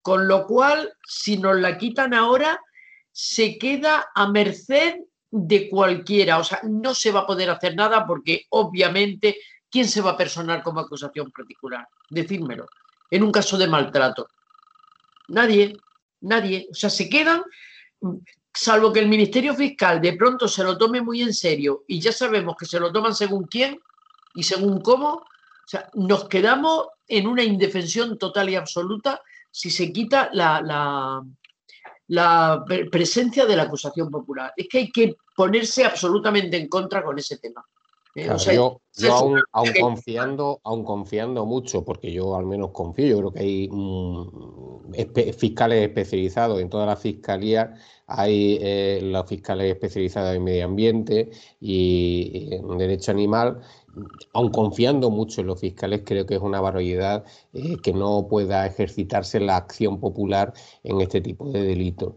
Con 0.00 0.28
lo 0.28 0.46
cual, 0.46 0.94
si 1.04 1.38
nos 1.38 1.58
la 1.58 1.76
quitan 1.76 2.14
ahora, 2.14 2.60
se 3.10 3.58
queda 3.58 4.10
a 4.14 4.30
merced 4.30 4.94
de 5.30 5.68
cualquiera. 5.68 6.38
O 6.38 6.44
sea, 6.44 6.60
no 6.64 6.94
se 6.94 7.12
va 7.12 7.20
a 7.20 7.26
poder 7.26 7.50
hacer 7.50 7.74
nada 7.74 8.06
porque 8.06 8.46
obviamente, 8.50 9.36
¿quién 9.70 9.88
se 9.88 10.00
va 10.00 10.10
a 10.10 10.16
personar 10.16 10.62
como 10.62 10.80
acusación 10.80 11.30
particular? 11.30 11.86
Decírmelo. 12.08 12.66
En 13.10 13.22
un 13.22 13.32
caso 13.32 13.56
de 13.58 13.68
maltrato. 13.68 14.28
Nadie, 15.28 15.76
nadie. 16.20 16.68
O 16.70 16.74
sea, 16.74 16.90
se 16.90 17.08
quedan 17.08 17.42
salvo 18.52 18.92
que 18.92 19.00
el 19.00 19.08
Ministerio 19.08 19.54
Fiscal 19.54 20.00
de 20.00 20.14
pronto 20.14 20.48
se 20.48 20.64
lo 20.64 20.76
tome 20.76 21.00
muy 21.00 21.22
en 21.22 21.32
serio 21.32 21.84
y 21.86 22.00
ya 22.00 22.12
sabemos 22.12 22.56
que 22.58 22.66
se 22.66 22.80
lo 22.80 22.92
toman 22.92 23.14
según 23.14 23.44
quién 23.44 23.80
y 24.34 24.42
según 24.42 24.80
cómo, 24.80 25.08
o 25.14 25.26
sea, 25.66 25.88
nos 25.94 26.28
quedamos 26.28 26.88
en 27.06 27.26
una 27.26 27.42
indefensión 27.42 28.18
total 28.18 28.50
y 28.50 28.56
absoluta 28.56 29.22
si 29.50 29.70
se 29.70 29.92
quita 29.92 30.30
la, 30.32 30.60
la, 30.60 31.22
la 32.10 32.64
presencia 32.90 33.46
de 33.46 33.54
la 33.56 33.64
acusación 33.64 34.10
popular. 34.10 34.52
Es 34.56 34.68
que 34.68 34.78
hay 34.78 34.90
que 34.90 35.16
ponerse 35.36 35.84
absolutamente 35.84 36.56
en 36.56 36.68
contra 36.68 37.04
con 37.04 37.16
ese 37.18 37.38
tema. 37.38 37.64
¿eh? 38.16 38.28
yo, 38.52 38.80
aún, 39.08 39.40
confiando, 39.80 40.60
aún 40.64 40.84
confiando 40.84 41.46
mucho, 41.46 41.84
porque 41.84 42.12
yo 42.12 42.34
al 42.34 42.46
menos 42.46 42.72
confío, 42.72 43.06
yo 43.06 43.18
creo 43.18 43.32
que 43.32 43.40
hay 43.40 43.68
mm, 43.70 44.92
fiscales 45.38 45.86
especializados 45.86 46.60
en 46.60 46.68
toda 46.68 46.84
la 46.84 46.96
fiscalía, 46.96 47.74
hay 48.08 48.58
eh, 48.60 48.98
los 49.02 49.24
fiscales 49.28 49.72
especializados 49.72 50.34
en 50.34 50.42
medio 50.42 50.64
ambiente 50.64 51.30
y 51.60 52.48
en 52.50 52.76
derecho 52.76 53.12
animal, 53.12 53.60
aun 54.32 54.50
confiando 54.50 55.10
mucho 55.10 55.40
en 55.40 55.48
los 55.48 55.60
fiscales, 55.60 56.02
creo 56.04 56.26
que 56.26 56.34
es 56.34 56.40
una 56.40 56.60
barbaridad 56.60 57.24
eh, 57.52 57.76
que 57.82 57.92
no 57.92 58.26
pueda 58.28 58.66
ejercitarse 58.66 59.40
la 59.40 59.56
acción 59.56 59.98
popular 59.98 60.52
en 60.84 61.00
este 61.00 61.20
tipo 61.20 61.50
de 61.50 61.62
delitos. 61.62 62.14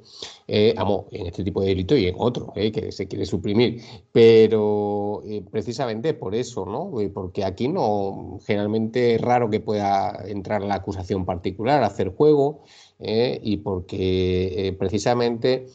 Eh, 0.47 0.75
en 1.11 1.25
este 1.25 1.43
tipo 1.43 1.61
de 1.61 1.67
delitos 1.67 1.97
y 1.97 2.07
en 2.07 2.15
otros, 2.17 2.49
eh, 2.55 2.71
que 2.71 2.91
se 2.91 3.07
quiere 3.07 3.25
suprimir. 3.25 3.81
Pero 4.11 5.23
precisamente 5.51 6.13
por 6.13 6.35
eso, 6.35 6.65
¿no? 6.65 6.91
Porque 7.13 7.43
aquí 7.43 7.67
no, 7.67 8.39
generalmente 8.45 9.15
es 9.15 9.21
raro 9.21 9.49
que 9.49 9.59
pueda 9.59 10.23
entrar 10.27 10.61
la 10.61 10.75
acusación 10.75 11.25
particular, 11.25 11.83
hacer 11.83 12.13
juego, 12.15 12.63
y 12.99 13.57
porque 13.57 14.75
precisamente 14.79 15.67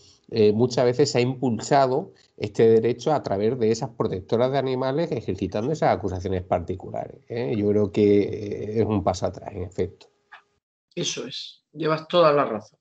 muchas 0.53 0.85
veces 0.85 1.11
se 1.11 1.19
ha 1.19 1.21
impulsado 1.23 2.13
este 2.39 2.69
derecho 2.69 3.13
a 3.13 3.23
través 3.23 3.59
de 3.59 3.71
esas 3.71 3.91
protectoras 3.91 4.53
de 4.53 4.59
animales 4.59 5.11
ejercitando 5.11 5.73
esas 5.73 5.97
acusaciones 5.97 6.43
particulares. 6.43 7.21
¿eh? 7.29 7.55
Yo 7.57 7.69
creo 7.69 7.93
que 7.93 8.21
eh, 8.21 8.81
es 8.81 8.87
un 8.87 9.03
paso 9.03 9.27
atrás, 9.27 9.53
en 9.53 9.65
efecto. 9.65 10.07
Eso 10.95 11.27
es, 11.27 11.65
llevas 11.73 12.07
toda 12.09 12.33
la 12.33 12.45
razón. 12.45 12.79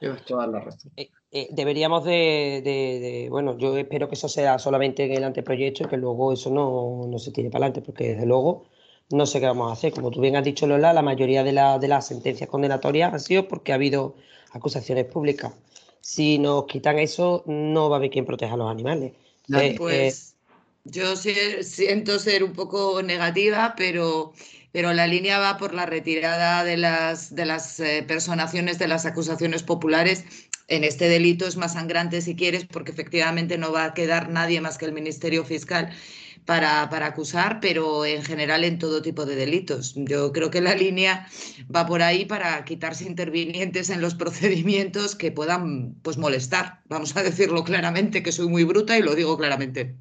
Llevas 0.00 0.24
toda 0.24 0.46
la 0.46 0.60
razón. 0.60 0.92
Eh, 0.96 1.48
deberíamos 1.50 2.04
de, 2.04 3.26
bueno, 3.30 3.58
yo 3.58 3.76
espero 3.76 4.08
que 4.08 4.14
eso 4.14 4.28
sea 4.28 4.58
solamente 4.58 5.04
en 5.04 5.12
el 5.12 5.24
anteproyecto 5.24 5.84
y 5.84 5.88
que 5.88 5.96
luego 5.96 6.32
eso 6.32 6.50
no, 6.50 7.18
se 7.18 7.32
tire 7.32 7.50
para 7.50 7.66
adelante, 7.66 7.82
porque 7.82 8.14
desde 8.14 8.26
luego 8.26 8.64
no 9.10 9.26
sé 9.26 9.40
qué 9.40 9.46
vamos 9.46 9.68
a 9.68 9.72
hacer. 9.72 9.92
Como 9.92 10.10
tú 10.10 10.20
bien 10.20 10.36
has 10.36 10.44
dicho, 10.44 10.66
Lola, 10.66 10.92
la 10.92 11.02
mayoría 11.02 11.42
de, 11.42 11.52
de 11.52 11.88
las 11.88 12.06
sentencias 12.06 12.48
condenatorias 12.48 13.12
han 13.12 13.20
sido 13.20 13.48
porque 13.48 13.72
ha 13.72 13.74
habido 13.74 14.14
acusaciones 14.52 15.04
públicas 15.04 15.52
si 16.00 16.38
nos 16.38 16.66
quitan 16.66 16.98
eso, 16.98 17.42
no 17.46 17.88
va 17.88 17.96
a 17.96 17.98
haber 17.98 18.10
quien 18.10 18.24
proteja 18.24 18.54
a 18.54 18.56
los 18.56 18.70
animales. 18.70 19.12
Eh, 19.54 19.74
pues 19.76 20.34
yo 20.84 21.16
siento 21.16 22.18
ser 22.18 22.44
un 22.44 22.52
poco 22.52 23.02
negativa, 23.02 23.74
pero, 23.76 24.32
pero 24.72 24.92
la 24.92 25.06
línea 25.06 25.38
va 25.38 25.58
por 25.58 25.74
la 25.74 25.86
retirada 25.86 26.64
de 26.64 26.76
las, 26.76 27.34
de 27.34 27.46
las 27.46 27.80
eh, 27.80 28.04
personaciones 28.06 28.78
de 28.78 28.88
las 28.88 29.06
acusaciones 29.06 29.62
populares. 29.62 30.24
En 30.68 30.84
este 30.84 31.08
delito 31.08 31.46
es 31.46 31.56
más 31.56 31.74
sangrante 31.74 32.20
si 32.20 32.36
quieres, 32.36 32.64
porque 32.64 32.92
efectivamente 32.92 33.58
no 33.58 33.72
va 33.72 33.84
a 33.84 33.94
quedar 33.94 34.28
nadie 34.28 34.60
más 34.60 34.78
que 34.78 34.84
el 34.84 34.92
Ministerio 34.92 35.44
Fiscal 35.44 35.90
para, 36.48 36.88
para, 36.88 37.08
acusar, 37.08 37.60
pero 37.60 38.06
en 38.06 38.22
general 38.24 38.64
en 38.64 38.78
todo 38.78 39.02
tipo 39.02 39.26
de 39.26 39.36
delitos. 39.36 39.92
Yo 39.96 40.32
creo 40.32 40.50
que 40.50 40.62
la 40.62 40.74
línea 40.74 41.28
va 41.64 41.84
por 41.84 42.00
ahí 42.00 42.24
para 42.24 42.64
quitarse 42.64 43.04
intervinientes 43.04 43.90
en 43.90 44.00
los 44.00 44.14
procedimientos 44.22 45.14
que 45.14 45.30
puedan 45.30 45.92
pues, 46.00 46.16
molestar. 46.16 46.80
Vamos 46.86 47.14
a 47.18 47.22
decirlo 47.22 47.64
claramente, 47.64 48.22
que 48.22 48.32
soy 48.32 48.48
muy 48.48 48.64
bruta 48.64 48.96
y 48.96 49.02
lo 49.02 49.14
digo 49.14 49.36
claramente. 49.36 49.94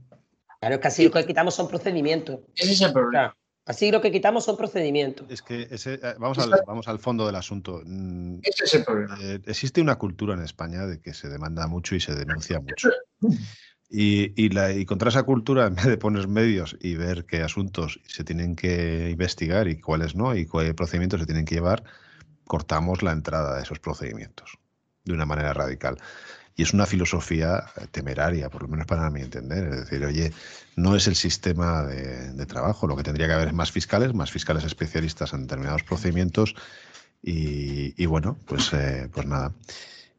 Claro, 0.61 0.75
es 0.75 0.79
que 0.81 0.87
así 0.87 1.03
lo 1.03 1.11
que 1.11 1.25
quitamos 1.25 1.53
son 1.53 1.67
procedimientos. 1.67 2.39
Ese 2.55 2.71
es 2.71 2.81
el 2.81 2.93
problema. 2.93 3.35
Así 3.65 3.91
lo 3.91 3.99
que 3.99 4.09
quitamos 4.09 4.45
son 4.45 4.55
procedimientos. 4.55 5.29
Es 5.29 5.41
que 5.41 5.67
eh, 5.69 5.99
vamos, 6.17 6.39
al, 6.39 6.51
vamos 6.65 6.87
al 6.87 6.99
fondo 6.99 7.25
del 7.25 7.35
asunto. 7.35 7.81
Mm, 7.83 8.39
ese 8.41 8.63
es 8.63 8.73
el 8.73 8.85
problema. 8.85 9.17
Eh, 9.21 9.41
existe 9.47 9.81
una 9.81 9.97
cultura 9.97 10.33
en 10.33 10.43
España 10.43 10.85
de 10.85 11.01
que 11.01 11.13
se 11.13 11.27
demanda 11.27 11.67
mucho 11.67 11.93
y 11.93 11.99
se 11.99 12.15
denuncia 12.15 12.61
mucho. 12.61 12.89
Y, 13.89 14.33
y, 14.35 14.85
contra 14.85 15.09
esa 15.09 15.23
cultura, 15.23 15.65
en 15.67 15.75
vez 15.75 15.85
de 15.85 15.97
poner 15.97 16.27
medios 16.27 16.77
y 16.81 16.95
ver 16.95 17.25
qué 17.25 17.41
asuntos 17.41 17.99
se 18.07 18.23
tienen 18.23 18.55
que 18.55 19.09
investigar 19.11 19.67
y 19.67 19.79
cuáles 19.79 20.15
no, 20.15 20.35
y 20.35 20.45
qué 20.45 20.73
procedimientos 20.73 21.21
se 21.21 21.25
tienen 21.25 21.45
que 21.45 21.55
llevar, 21.55 21.83
cortamos 22.45 23.03
la 23.03 23.11
entrada 23.11 23.55
de 23.55 23.63
esos 23.63 23.79
procedimientos 23.79 24.57
de 25.03 25.13
una 25.13 25.25
manera 25.25 25.53
radical. 25.53 25.97
Y 26.55 26.63
es 26.63 26.73
una 26.73 26.87
filosofía 26.87 27.65
temeraria, 27.91 28.49
por 28.49 28.63
lo 28.63 28.67
menos 28.67 28.87
para 28.87 29.11
mi 29.11 29.21
entender. 29.21 29.67
Es 29.67 29.79
decir, 29.81 30.03
oye, 30.03 30.33
no 30.75 30.95
es 30.95 31.07
el 31.07 31.15
sistema 31.15 31.83
de, 31.83 32.45
trabajo. 32.47 32.87
Lo 32.87 32.95
que 32.95 33.03
tendría 33.03 33.27
que 33.27 33.33
haber 33.33 33.49
es 33.49 33.53
más 33.53 33.71
fiscales, 33.71 34.15
más 34.15 34.31
fiscales 34.31 34.63
especialistas 34.63 35.33
en 35.33 35.43
determinados 35.43 35.83
procedimientos. 35.83 36.55
Y, 37.21 38.05
bueno, 38.07 38.39
pues, 38.47 38.73
eh, 38.73 39.07
pues 39.13 39.27
nada. 39.27 39.53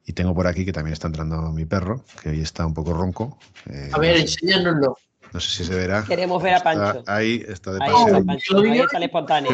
Y 0.09 0.15
tengo 0.15 0.35
por 0.35 0.47
aquí 0.47 0.65
que 0.65 0.73
también 0.73 0.95
está 0.95 1.07
entrando 1.07 1.53
mi 1.53 1.67
perro, 1.67 2.03
que 2.23 2.31
hoy 2.31 2.41
está 2.41 2.65
un 2.65 2.73
poco 2.73 2.95
ronco. 2.95 3.39
Eh, 3.69 3.91
a 3.93 3.99
ver, 3.99 4.17
enséñanoslo. 4.17 4.97
No 5.35 5.39
sé 5.39 5.51
si 5.51 5.65
se 5.67 5.75
verá. 5.75 6.03
Queremos 6.03 6.43
ver 6.43 6.55
a 6.55 6.63
Pancho. 6.63 7.05
ahí 7.07 7.45
está 7.47 7.73
de 7.73 7.79
paseo. 7.81 8.17
Ahí, 8.17 8.25
Pancho, 8.25 8.59
ahí 8.59 8.83
sale 8.91 9.05
espontáneo. 9.05 9.51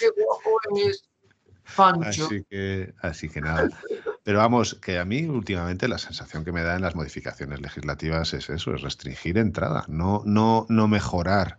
¡Qué 0.00 0.06
guapo 0.16 0.58
es! 0.84 1.04
Pancho. 1.76 2.26
Así 2.26 2.44
que, 2.50 2.92
así 3.00 3.28
que 3.28 3.40
nada. 3.40 3.68
Pero 4.24 4.38
vamos, 4.38 4.74
que 4.74 4.98
a 4.98 5.04
mí 5.04 5.22
últimamente 5.26 5.86
la 5.86 5.98
sensación 5.98 6.44
que 6.44 6.50
me 6.50 6.64
da 6.64 6.74
en 6.74 6.82
las 6.82 6.96
modificaciones 6.96 7.60
legislativas 7.60 8.34
es 8.34 8.50
eso, 8.50 8.74
es 8.74 8.82
restringir 8.82 9.38
entrada, 9.38 9.84
no, 9.86 10.22
no, 10.26 10.66
no 10.68 10.88
mejorar 10.88 11.56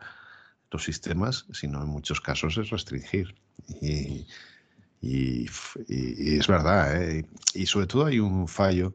los 0.72 0.84
sistemas, 0.84 1.46
sino 1.54 1.82
en 1.82 1.88
muchos 1.88 2.20
casos 2.20 2.58
es 2.58 2.70
restringir. 2.70 3.34
Y, 3.82 4.28
y, 5.02 5.46
es 5.88 6.48
verdad, 6.48 7.02
¿eh? 7.02 7.26
y 7.54 7.66
sobre 7.66 7.88
todo 7.88 8.06
hay 8.06 8.20
un 8.20 8.48
fallo 8.48 8.94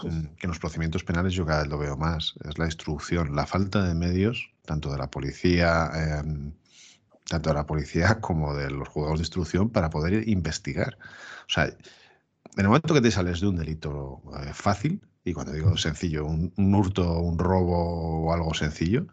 que 0.00 0.06
en 0.06 0.48
los 0.48 0.58
procedimientos 0.58 1.04
penales 1.04 1.34
yo 1.34 1.44
cada 1.44 1.62
vez 1.62 1.68
lo 1.68 1.78
veo 1.78 1.96
más, 1.96 2.34
es 2.48 2.58
la 2.58 2.64
instrucción, 2.64 3.34
la 3.34 3.46
falta 3.46 3.82
de 3.82 3.94
medios, 3.94 4.50
tanto 4.64 4.90
de 4.90 4.98
la 4.98 5.10
policía, 5.10 5.90
em, 5.94 6.52
tanto 7.28 7.50
de 7.50 7.54
la 7.54 7.66
policía 7.66 8.18
como 8.20 8.54
de 8.54 8.70
los 8.70 8.88
juzgados 8.88 9.18
de 9.18 9.24
instrucción 9.24 9.68
para 9.70 9.90
poder 9.90 10.28
investigar. 10.28 10.96
O 11.42 11.52
sea, 11.52 11.66
en 11.66 11.76
el 12.56 12.66
momento 12.66 12.94
que 12.94 13.00
te 13.00 13.10
sales 13.10 13.40
de 13.40 13.48
un 13.48 13.56
delito 13.56 14.22
eh, 14.40 14.52
fácil, 14.54 15.02
y 15.24 15.34
cuando 15.34 15.52
digo 15.52 15.76
sencillo, 15.76 16.24
un, 16.24 16.74
hurto, 16.74 17.18
un 17.18 17.38
robo 17.38 18.26
o 18.26 18.32
algo 18.32 18.54
sencillo, 18.54 19.06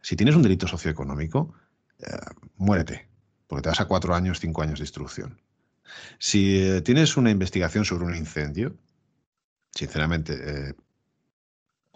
si 0.00 0.16
tienes 0.16 0.36
un 0.36 0.42
delito 0.42 0.66
socioeconómico, 0.66 1.54
eh, 1.98 2.16
muérete 2.56 3.13
porque 3.46 3.62
te 3.62 3.68
vas 3.68 3.80
a 3.80 3.86
cuatro 3.86 4.14
años, 4.14 4.40
cinco 4.40 4.62
años 4.62 4.78
de 4.78 4.84
instrucción. 4.84 5.40
Si 6.18 6.58
eh, 6.58 6.80
tienes 6.82 7.16
una 7.16 7.30
investigación 7.30 7.84
sobre 7.84 8.04
un 8.04 8.14
incendio, 8.14 8.76
sinceramente, 9.72 10.34
eh, 10.34 10.74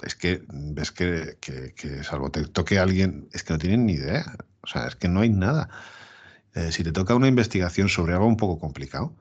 es 0.02 0.14
que 0.14 0.42
ves 0.48 0.92
que, 0.92 1.36
salvo 2.04 2.30
te 2.30 2.46
toque 2.46 2.78
alguien, 2.78 3.28
es 3.32 3.42
que 3.42 3.52
no 3.52 3.58
tienen 3.58 3.86
ni 3.86 3.94
idea. 3.94 4.36
O 4.62 4.66
sea, 4.66 4.86
es 4.86 4.96
que 4.96 5.08
no 5.08 5.20
hay 5.20 5.30
nada. 5.30 5.68
Eh, 6.54 6.72
si 6.72 6.84
te 6.84 6.92
toca 6.92 7.14
una 7.14 7.28
investigación 7.28 7.88
sobre 7.88 8.14
algo 8.14 8.26
un 8.26 8.36
poco 8.36 8.58
complicado, 8.58 9.16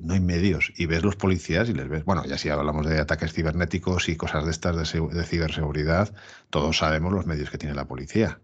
no 0.00 0.14
hay 0.14 0.20
medios. 0.20 0.72
Y 0.76 0.86
ves 0.86 1.02
los 1.02 1.16
policías 1.16 1.68
y 1.68 1.72
les 1.72 1.88
ves, 1.88 2.04
bueno, 2.04 2.24
ya 2.26 2.36
si 2.36 2.50
hablamos 2.50 2.86
de 2.86 2.98
ataques 2.98 3.32
cibernéticos 3.32 4.08
y 4.08 4.16
cosas 4.16 4.44
de 4.44 4.50
estas 4.50 4.92
de 4.92 5.24
ciberseguridad, 5.24 6.14
todos 6.50 6.78
sabemos 6.78 7.12
los 7.12 7.26
medios 7.26 7.50
que 7.50 7.58
tiene 7.58 7.74
la 7.74 7.86
policía. 7.86 8.40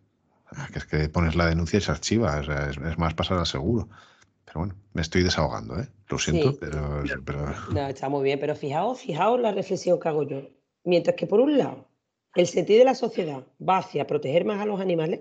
Ah, 0.56 0.68
que 0.72 0.78
es 0.78 0.84
que 0.84 1.08
pones 1.08 1.34
la 1.34 1.46
denuncia 1.46 1.78
y 1.78 1.82
se 1.82 1.90
archiva, 1.90 2.40
es, 2.40 2.98
más 2.98 3.14
pasar 3.14 3.38
al 3.38 3.46
seguro. 3.46 3.88
Pero 4.44 4.60
bueno, 4.60 4.74
me 4.92 5.02
estoy 5.02 5.22
desahogando, 5.22 5.78
¿eh? 5.78 5.88
Lo 6.08 6.18
siento, 6.18 6.58
pero, 6.58 7.02
No, 7.72 7.86
está 7.88 8.08
muy 8.08 8.22
bien, 8.22 8.38
pero 8.38 8.54
fijaos, 8.54 9.00
fijaos 9.00 9.40
la 9.40 9.52
reflexión 9.52 9.98
que 9.98 10.08
hago 10.08 10.24
yo. 10.24 10.42
Mientras 10.84 11.16
que 11.16 11.26
por 11.26 11.40
un 11.40 11.56
lado, 11.56 11.88
el 12.34 12.46
sentido 12.46 12.80
de 12.80 12.84
la 12.84 12.94
sociedad 12.94 13.46
va 13.66 13.78
hacia 13.78 14.06
proteger 14.06 14.44
más 14.44 14.60
a 14.60 14.66
los 14.66 14.80
animales 14.80 15.20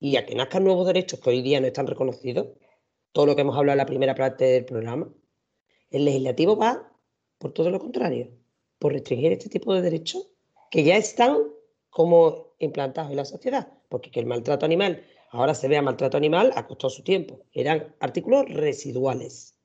y 0.00 0.16
a 0.16 0.26
que 0.26 0.34
nazcan 0.34 0.64
nuevos 0.64 0.86
derechos 0.86 1.20
que 1.20 1.30
hoy 1.30 1.42
día 1.42 1.60
no 1.60 1.66
están 1.66 1.86
reconocidos, 1.86 2.48
todo 3.12 3.26
lo 3.26 3.34
que 3.34 3.42
hemos 3.42 3.56
hablado 3.56 3.74
en 3.74 3.78
la 3.78 3.86
primera 3.86 4.14
parte 4.14 4.44
del 4.44 4.64
programa, 4.64 5.08
el 5.90 6.04
legislativo 6.04 6.56
va 6.56 6.90
por 7.38 7.52
todo 7.52 7.70
lo 7.70 7.78
contrario, 7.78 8.30
por 8.78 8.92
restringir 8.92 9.32
este 9.32 9.48
tipo 9.48 9.74
de 9.74 9.82
derechos 9.82 10.28
que 10.70 10.82
ya 10.82 10.96
están 10.96 11.38
como 11.94 12.56
implantados 12.58 13.12
en 13.12 13.18
la 13.18 13.24
sociedad, 13.24 13.68
porque 13.88 14.10
que 14.10 14.18
el 14.18 14.26
maltrato 14.26 14.66
animal 14.66 15.04
ahora 15.30 15.54
se 15.54 15.68
vea 15.68 15.80
maltrato 15.80 16.16
animal 16.16 16.50
ha 16.56 16.66
costado 16.66 16.90
su 16.90 17.04
tiempo. 17.04 17.38
Eran 17.52 17.94
artículos 18.00 18.46
residuales. 18.48 19.56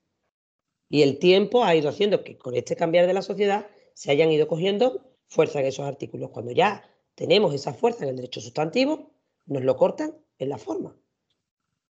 Y 0.89 1.01
el 1.01 1.17
tiempo 1.17 1.63
ha 1.63 1.73
ido 1.73 1.89
haciendo 1.89 2.23
que 2.23 2.37
con 2.37 2.55
este 2.55 2.75
cambiar 2.75 3.07
de 3.07 3.15
la 3.15 3.23
sociedad 3.23 3.65
se 3.95 4.11
hayan 4.11 4.31
ido 4.31 4.47
cogiendo 4.47 5.09
fuerza 5.25 5.59
en 5.59 5.65
esos 5.65 5.87
artículos. 5.87 6.29
Cuando 6.29 6.51
ya 6.51 6.87
tenemos 7.15 7.51
esa 7.55 7.73
fuerza 7.73 8.03
en 8.03 8.11
el 8.11 8.17
derecho 8.17 8.41
sustantivo, 8.41 9.09
nos 9.47 9.63
lo 9.63 9.75
cortan 9.75 10.15
en 10.37 10.49
la 10.49 10.59
forma. 10.59 10.95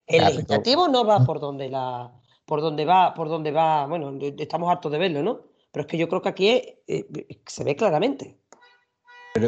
El 0.06 0.24
legislativo 0.24 0.86
no 0.86 1.04
va 1.04 1.24
por 1.24 1.40
donde 1.40 1.68
la, 1.68 2.12
por 2.44 2.60
dónde 2.60 2.84
va, 2.84 3.12
por 3.12 3.28
dónde 3.28 3.50
va, 3.50 3.88
bueno, 3.88 4.16
estamos 4.38 4.70
hartos 4.70 4.92
de 4.92 4.98
verlo, 4.98 5.20
¿no? 5.20 5.40
Pero 5.72 5.80
es 5.80 5.86
que 5.88 5.98
yo 5.98 6.08
creo 6.08 6.22
que 6.22 6.28
aquí 6.28 6.48
eh, 6.86 7.40
se 7.44 7.64
ve 7.64 7.74
claramente. 7.74 8.38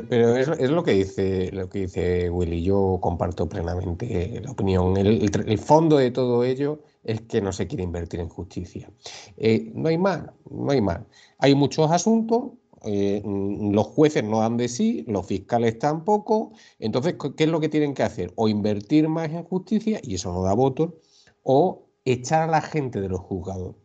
Pero, 0.09 0.36
es, 0.36 0.70
lo 0.70 0.82
que 0.82 0.93
dice 0.93 1.51
lo 1.53 1.68
que 1.68 1.80
dice 1.80 2.30
Willy. 2.30 2.62
Yo 2.62 2.99
comparto 3.01 3.49
plenamente 3.49 4.41
la 4.43 4.51
opinión. 4.51 4.97
El, 4.97 5.59
fondo 5.59 5.97
de 5.97 6.11
todo 6.11 6.45
ello 6.45 6.80
es 7.05 7.20
que 7.22 7.41
no 7.41 7.53
se 7.53 7.66
quiere 7.66 7.84
invertir 7.84 8.20
en 8.20 8.28
justicia. 8.28 8.91
Eh, 9.36 9.70
no 9.74 9.88
hay 9.88 9.99
más, 9.99 10.22
no 10.51 10.70
hay 10.70 10.80
más. 10.80 11.01
Hay 11.38 11.55
muchos 11.55 11.91
asuntos. 11.91 12.53
Eh, 12.84 13.22
los 13.24 13.86
jueces 13.88 14.24
no 14.24 14.41
dan 14.41 14.57
de 14.57 14.68
sí, 14.68 15.05
los 15.07 15.26
fiscales 15.26 15.78
tampoco. 15.78 16.53
Entonces, 16.78 17.16
¿qué 17.36 17.45
es 17.45 17.51
lo 17.51 17.61
que 17.61 17.68
tienen 17.68 17.95
que 17.95 18.03
hacer? 18.03 18.32
O 18.36 18.49
invertir 18.49 19.09
más 19.09 19.30
en 19.30 19.45
justicia, 19.45 20.01
y 20.03 20.14
eso 20.14 20.32
no 20.32 20.43
da 20.43 20.55
votos, 20.55 20.95
o 21.43 21.86
echar 22.05 22.49
a 22.49 22.51
la 22.51 22.62
gente 22.62 23.01
de 23.01 23.09
los 23.09 23.20
juzgados. 23.20 23.76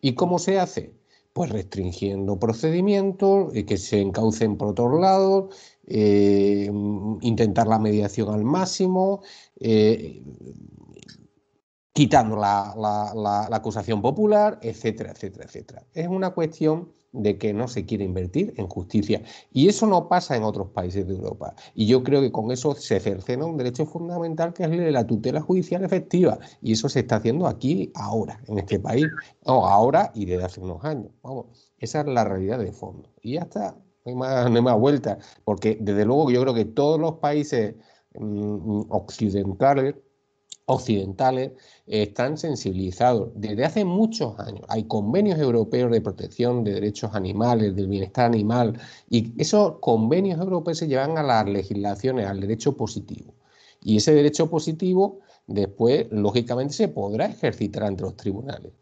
¿Y 0.00 0.14
cómo 0.14 0.38
se 0.38 0.58
hace? 0.58 0.95
Pues 1.36 1.50
restringiendo 1.50 2.38
procedimientos, 2.38 3.54
y 3.54 3.64
que 3.64 3.76
se 3.76 4.00
encaucen 4.00 4.56
por 4.56 4.68
otros 4.68 4.98
lados, 4.98 5.54
eh, 5.86 6.70
intentar 7.20 7.66
la 7.66 7.78
mediación 7.78 8.32
al 8.32 8.42
máximo, 8.42 9.20
eh, 9.60 10.24
quitando 11.92 12.36
la, 12.36 13.48
acusación 13.52 14.00
popular, 14.00 14.58
etcétera, 14.62 15.10
etcétera, 15.10 15.44
etcétera. 15.44 15.86
Es 15.92 16.08
una 16.08 16.30
cuestión 16.30 16.90
de 17.16 17.38
que 17.38 17.52
no 17.52 17.68
se 17.68 17.84
quiere 17.84 18.04
invertir 18.04 18.54
en 18.56 18.66
justicia. 18.68 19.22
Y 19.52 19.68
eso 19.68 19.86
no 19.86 20.08
pasa 20.08 20.36
en 20.36 20.42
otros 20.42 20.70
países 20.70 21.06
de 21.06 21.14
Europa. 21.14 21.54
Y 21.74 21.86
yo 21.86 22.02
creo 22.02 22.20
que 22.20 22.32
con 22.32 22.50
eso 22.50 22.74
se 22.74 23.00
cercena 23.00 23.46
un 23.46 23.56
derecho 23.56 23.86
fundamental 23.86 24.52
que 24.52 24.64
es 24.64 24.70
el 24.70 24.78
de 24.78 24.92
la 24.92 25.06
tutela 25.06 25.40
judicial 25.40 25.84
efectiva. 25.84 26.38
Y 26.60 26.72
eso 26.72 26.88
se 26.88 27.00
está 27.00 27.16
haciendo 27.16 27.46
aquí, 27.46 27.90
ahora, 27.94 28.40
en 28.46 28.58
este 28.58 28.78
país. 28.78 29.06
No, 29.46 29.66
ahora 29.66 30.12
y 30.14 30.26
desde 30.26 30.44
hace 30.44 30.60
unos 30.60 30.84
años. 30.84 31.10
Vamos, 31.22 31.46
esa 31.78 32.00
es 32.00 32.06
la 32.06 32.24
realidad 32.24 32.58
de 32.58 32.72
fondo. 32.72 33.10
Y 33.22 33.34
ya 33.34 33.40
está, 33.42 33.72
no 33.72 34.10
hay 34.10 34.14
más, 34.14 34.50
no 34.50 34.56
hay 34.56 34.62
más 34.62 34.78
vuelta. 34.78 35.18
Porque 35.44 35.78
desde 35.80 36.04
luego 36.04 36.30
yo 36.30 36.42
creo 36.42 36.54
que 36.54 36.64
todos 36.64 37.00
los 37.00 37.14
países 37.14 37.74
mm, 38.14 38.82
occidentales 38.90 39.94
occidentales 40.66 41.52
están 41.86 42.36
sensibilizados 42.36 43.30
desde 43.34 43.64
hace 43.64 43.84
muchos 43.84 44.38
años. 44.40 44.62
Hay 44.68 44.84
convenios 44.84 45.38
europeos 45.38 45.90
de 45.90 46.00
protección 46.00 46.64
de 46.64 46.74
derechos 46.74 47.14
animales, 47.14 47.74
del 47.76 47.88
bienestar 47.88 48.26
animal, 48.26 48.78
y 49.08 49.32
esos 49.40 49.78
convenios 49.78 50.40
europeos 50.40 50.78
se 50.78 50.88
llevan 50.88 51.16
a 51.18 51.22
las 51.22 51.46
legislaciones, 51.46 52.26
al 52.26 52.40
derecho 52.40 52.76
positivo. 52.76 53.34
Y 53.82 53.98
ese 53.98 54.12
derecho 54.12 54.50
positivo 54.50 55.20
después, 55.46 56.06
lógicamente, 56.10 56.74
se 56.74 56.88
podrá 56.88 57.26
ejercitar 57.26 57.84
ante 57.84 58.02
los 58.02 58.16
tribunales. 58.16 58.72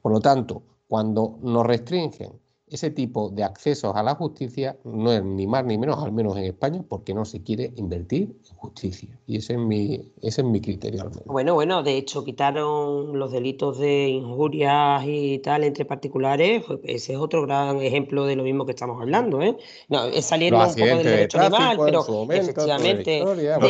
Por 0.00 0.12
lo 0.12 0.20
tanto, 0.20 0.62
cuando 0.86 1.38
nos 1.42 1.66
restringen 1.66 2.43
ese 2.74 2.90
tipo 2.90 3.30
de 3.30 3.44
accesos 3.44 3.94
a 3.94 4.02
la 4.02 4.16
justicia 4.16 4.76
no 4.84 5.12
es 5.12 5.22
ni 5.22 5.46
más 5.46 5.64
ni 5.64 5.78
menos, 5.78 6.02
al 6.02 6.12
menos 6.12 6.36
en 6.36 6.44
España, 6.44 6.82
porque 6.88 7.14
no 7.14 7.24
se 7.24 7.42
quiere 7.42 7.72
invertir 7.76 8.36
en 8.50 8.56
justicia. 8.56 9.08
Y 9.26 9.36
ese 9.36 9.54
es 9.54 9.58
mi, 9.60 10.12
ese 10.22 10.40
es 10.40 10.46
mi 10.46 10.60
criterio. 10.60 11.08
Bueno, 11.26 11.54
bueno, 11.54 11.84
de 11.84 11.96
hecho 11.96 12.24
quitaron 12.24 13.16
los 13.16 13.30
delitos 13.30 13.78
de 13.78 14.08
injurias 14.08 15.04
y 15.06 15.38
tal 15.38 15.62
entre 15.62 15.84
particulares. 15.84 16.64
Pues 16.66 16.80
ese 16.82 17.12
es 17.12 17.18
otro 17.18 17.42
gran 17.42 17.80
ejemplo 17.80 18.26
de 18.26 18.34
lo 18.34 18.42
mismo 18.42 18.66
que 18.66 18.72
estamos 18.72 19.00
hablando. 19.00 19.40
¿eh? 19.40 19.56
No, 19.88 20.06
es 20.06 20.24
saliendo 20.24 20.58
un 20.58 20.74
poco 20.74 20.84
del 20.84 21.02
derecho 21.04 21.40
animal, 21.40 21.78
pero 21.84 22.04
efectivamente... 22.32 23.22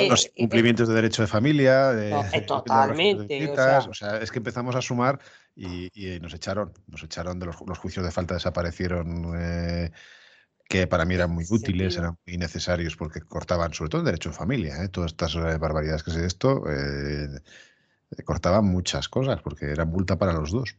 los 0.08 0.30
incumplimientos 0.34 0.88
de 0.88 0.94
derecho 0.94 1.22
de 1.22 1.28
familia, 1.28 1.92
de, 1.92 2.40
totalmente. 2.46 3.50
o 3.50 3.94
sea, 3.94 4.18
es 4.22 4.32
que 4.32 4.38
empezamos 4.38 4.74
a 4.74 4.80
sumar 4.80 5.20
y, 5.56 6.18
nos 6.20 6.34
echaron, 6.34 6.72
nos 6.88 7.02
echaron 7.02 7.38
de 7.38 7.46
los, 7.46 7.56
juicios 7.78 8.04
de 8.04 8.10
falta 8.10 8.34
desaparecieron 8.34 9.32
eh, 9.36 9.92
que 10.68 10.86
para 10.86 11.04
mí 11.04 11.14
eran 11.14 11.30
muy 11.30 11.44
útiles, 11.48 11.96
eran 11.96 12.18
muy 12.26 12.36
necesarios 12.38 12.96
porque 12.96 13.20
cortaban, 13.20 13.72
sobre 13.72 13.90
todo 13.90 14.00
el 14.00 14.06
derecho 14.06 14.30
de 14.30 14.36
familia, 14.36 14.82
¿eh? 14.82 14.88
todas 14.88 15.12
estas 15.12 15.34
eh, 15.36 15.58
barbaridades 15.58 16.02
que 16.02 16.10
sé 16.10 16.26
esto, 16.26 16.64
cortaban 18.24 18.64
muchas 18.64 19.08
cosas 19.08 19.42
porque 19.42 19.66
era 19.66 19.84
multa 19.84 20.18
para 20.18 20.32
los 20.32 20.50
dos. 20.50 20.76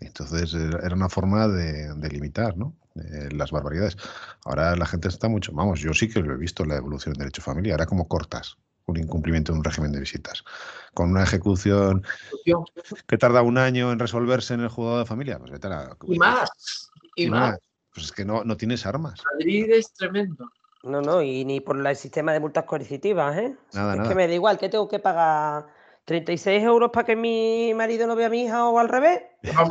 Entonces 0.00 0.54
era 0.54 0.94
una 0.94 1.08
forma 1.08 1.48
de, 1.48 2.08
limitar 2.08 2.56
¿no? 2.56 2.76
las 2.94 3.50
barbaridades. 3.50 3.96
Ahora 4.44 4.76
la 4.76 4.86
gente 4.86 5.08
está 5.08 5.28
mucho, 5.28 5.52
vamos, 5.52 5.80
yo 5.80 5.92
sí 5.92 6.08
que 6.08 6.20
lo 6.20 6.34
he 6.34 6.38
visto 6.38 6.64
la 6.64 6.76
evolución 6.76 7.12
del 7.12 7.20
derecho 7.20 7.42
de 7.42 7.46
familia, 7.46 7.74
ahora 7.74 7.86
como 7.86 8.08
cortas 8.08 8.56
un 8.86 8.96
incumplimiento 8.96 9.52
de 9.52 9.58
un 9.58 9.64
régimen 9.64 9.92
de 9.92 10.00
visitas. 10.00 10.44
Con 10.94 11.10
una 11.10 11.22
ejecución 11.22 12.04
que 13.06 13.18
tarda 13.18 13.42
un 13.42 13.58
año 13.58 13.92
en 13.92 13.98
resolverse 13.98 14.54
en 14.54 14.60
el 14.60 14.68
juzgado 14.68 14.98
de 14.98 15.06
familia, 15.06 15.38
pues 15.38 15.50
vete 15.50 15.66
a 15.68 15.70
la... 15.70 15.96
Y 16.06 16.18
más, 16.18 16.90
y, 17.16 17.30
más. 17.30 17.58
Pues 17.94 18.06
es 18.06 18.12
que 18.12 18.24
no, 18.24 18.44
no 18.44 18.56
tienes 18.56 18.86
armas. 18.86 19.22
Madrid 19.32 19.70
es 19.70 19.92
tremendo. 19.92 20.50
No, 20.82 21.00
no, 21.00 21.22
y 21.22 21.44
ni 21.44 21.60
por 21.60 21.86
el 21.86 21.96
sistema 21.96 22.32
de 22.32 22.40
multas 22.40 22.64
coercitivas, 22.64 23.36
¿eh? 23.38 23.56
Nada, 23.72 24.02
es 24.02 24.08
que 24.08 24.14
me 24.14 24.26
da 24.26 24.34
igual, 24.34 24.58
que 24.58 24.68
tengo 24.68 24.88
que 24.88 24.98
pagar? 24.98 25.66
¿36 26.06 26.62
euros 26.62 26.90
para 26.92 27.06
que 27.06 27.14
mi 27.14 27.72
marido 27.74 28.06
no 28.06 28.16
vea 28.16 28.26
a 28.26 28.30
mi 28.30 28.44
hija 28.44 28.68
o 28.68 28.78
al 28.78 28.88
revés? 28.88 29.22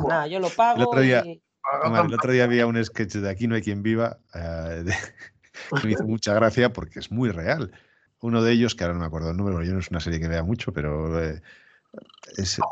Nada, 0.07 0.28
yo 0.28 0.39
lo 0.39 0.49
pago. 0.49 0.78
El 0.78 0.88
otro, 0.88 1.01
día, 1.01 1.20
el 1.20 2.14
otro 2.14 2.32
día 2.32 2.45
había 2.45 2.66
un 2.66 2.84
sketch 2.84 3.16
de 3.16 3.30
Aquí 3.30 3.47
no 3.47 3.55
hay 3.55 3.62
quien 3.62 3.84
viva 3.84 4.18
eh, 4.34 4.86
que 5.82 5.88
me 5.88 5.91
hizo 5.93 6.05
mucha 6.05 6.34
gracia 6.34 6.72
porque 6.72 6.99
es 6.99 7.12
muy 7.12 7.30
real 7.30 7.74
uno 8.22 8.41
de 8.41 8.53
ellos, 8.53 8.76
que 8.76 8.84
ahora 8.84 8.93
no 8.93 9.01
me 9.01 9.05
acuerdo 9.05 9.32
el 9.32 9.38
número, 9.38 9.63
yo 9.63 9.74
no 9.74 9.80
es 9.80 9.89
una 9.89 9.99
serie 9.99 10.19
que 10.19 10.28
vea 10.28 10.43
mucho, 10.43 10.72
pero... 10.72 11.22
Eh, 11.22 11.41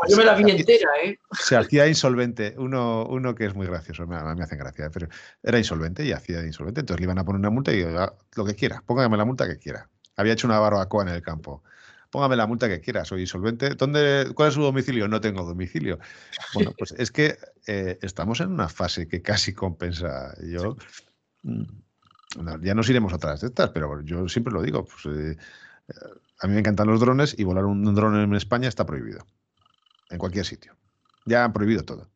yo 0.07 0.15
me 0.15 0.23
la 0.23 0.35
vi 0.35 0.49
entera, 0.49 0.89
¿eh? 1.03 1.19
Se 1.31 1.57
hacía 1.57 1.87
insolvente, 1.87 2.55
uno, 2.57 3.05
uno 3.05 3.35
que 3.35 3.45
es 3.45 3.53
muy 3.53 3.67
gracioso, 3.67 4.07
me, 4.07 4.17
me 4.35 4.43
hacen 4.43 4.57
gracia, 4.57 4.89
pero 4.89 5.09
era 5.43 5.57
insolvente 5.57 6.05
y 6.05 6.13
hacía 6.13 6.45
insolvente, 6.45 6.79
entonces 6.79 7.01
le 7.01 7.05
iban 7.05 7.19
a 7.19 7.25
poner 7.25 7.39
una 7.39 7.49
multa 7.49 7.73
y 7.73 7.83
ah, 7.83 8.13
lo 8.35 8.45
que 8.45 8.55
quiera, 8.55 8.81
póngame 8.85 9.17
la 9.17 9.25
multa 9.25 9.47
que 9.47 9.57
quiera. 9.57 9.89
Había 10.15 10.33
hecho 10.33 10.47
una 10.47 10.59
barbacoa 10.59 11.03
en 11.03 11.09
el 11.09 11.21
campo. 11.21 11.63
Póngame 12.09 12.35
la 12.35 12.47
multa 12.47 12.67
que 12.67 12.81
quiera, 12.81 13.05
soy 13.05 13.21
insolvente. 13.21 13.69
¿Dónde, 13.75 14.31
¿Cuál 14.33 14.49
es 14.49 14.55
su 14.55 14.61
domicilio? 14.61 15.07
No 15.07 15.21
tengo 15.21 15.43
domicilio. 15.43 15.99
Bueno, 16.53 16.73
pues 16.77 16.93
es 16.97 17.11
que 17.11 17.37
eh, 17.67 17.99
estamos 18.01 18.41
en 18.41 18.51
una 18.51 18.67
fase 18.67 19.07
que 19.07 19.21
casi 19.21 19.53
compensa. 19.53 20.35
Yo 20.43 20.75
mm, 21.43 21.63
ya 22.61 22.75
nos 22.75 22.89
iremos 22.89 23.13
atrás 23.13 23.41
de 23.41 23.47
estas, 23.47 23.69
pero 23.69 24.01
yo 24.01 24.27
siempre 24.27 24.53
lo 24.53 24.61
digo. 24.61 24.86
Pues, 24.86 25.17
eh, 25.17 25.38
a 26.41 26.47
mí 26.47 26.53
me 26.53 26.59
encantan 26.59 26.88
los 26.88 26.99
drones 26.99 27.36
y 27.38 27.43
volar 27.43 27.65
un 27.65 27.95
dron 27.95 28.19
en 28.19 28.34
España 28.36 28.67
está 28.67 28.86
prohibido. 28.86 29.25
En 30.09 30.17
cualquier 30.17 30.45
sitio. 30.45 30.75
Ya 31.25 31.43
han 31.43 31.53
prohibido 31.53 31.84
todo. 31.84 32.09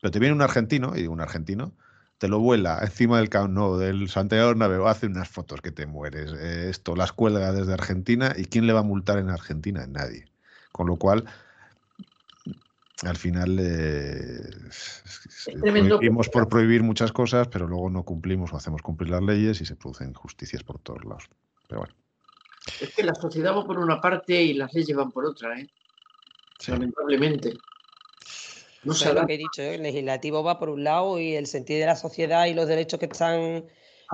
Pero 0.00 0.10
te 0.10 0.18
viene 0.18 0.34
un 0.34 0.42
argentino, 0.42 0.96
y 0.96 1.06
un 1.06 1.20
argentino, 1.20 1.74
te 2.18 2.28
lo 2.28 2.38
vuela 2.38 2.78
encima 2.82 3.18
del 3.18 3.28
Camp 3.28 3.56
del 3.78 4.08
Santiago 4.08 4.86
hace 4.86 5.06
unas 5.06 5.28
fotos 5.28 5.60
que 5.62 5.72
te 5.72 5.86
mueres. 5.86 6.32
Eh, 6.32 6.68
esto 6.68 6.94
las 6.94 7.12
cuelga 7.12 7.52
desde 7.52 7.72
Argentina 7.72 8.34
y 8.36 8.44
¿quién 8.44 8.66
le 8.66 8.72
va 8.72 8.80
a 8.80 8.84
multar 8.84 9.18
en 9.18 9.30
Argentina? 9.30 9.86
Nadie. 9.86 10.26
Con 10.72 10.86
lo 10.86 10.96
cual, 10.96 11.24
al 13.02 13.16
final 13.16 13.58
eh, 13.60 14.40
prohibimos 15.60 16.28
por 16.28 16.48
prohibir 16.48 16.82
muchas 16.82 17.12
cosas, 17.12 17.48
pero 17.48 17.66
luego 17.66 17.88
no 17.88 18.04
cumplimos 18.04 18.52
o 18.52 18.56
hacemos 18.56 18.82
cumplir 18.82 19.10
las 19.10 19.22
leyes 19.22 19.60
y 19.60 19.64
se 19.64 19.76
producen 19.76 20.10
injusticias 20.10 20.62
por 20.62 20.78
todos 20.80 21.04
lados. 21.04 21.24
Pero 21.68 21.80
bueno. 21.80 21.94
Es 22.80 22.94
que 22.94 23.02
la 23.02 23.14
sociedad 23.14 23.56
va 23.56 23.64
por 23.64 23.78
una 23.78 24.00
parte 24.00 24.42
y 24.42 24.52
las 24.52 24.72
leyes 24.74 24.94
van 24.94 25.10
por 25.10 25.24
otra, 25.24 25.58
¿eh? 25.58 25.66
Lamentablemente. 26.66 27.54
No 28.82 28.94
sé 28.94 29.12
lo 29.12 29.26
que 29.26 29.34
he 29.34 29.38
dicho, 29.38 29.62
¿eh? 29.62 29.74
el 29.74 29.82
legislativo 29.82 30.42
va 30.42 30.58
por 30.58 30.68
un 30.68 30.84
lado 30.84 31.18
y 31.18 31.34
el 31.34 31.46
sentido 31.46 31.80
de 31.80 31.86
la 31.86 31.96
sociedad 31.96 32.46
y 32.46 32.54
los 32.54 32.66
derechos 32.66 32.98
que 32.98 33.06
están 33.06 33.64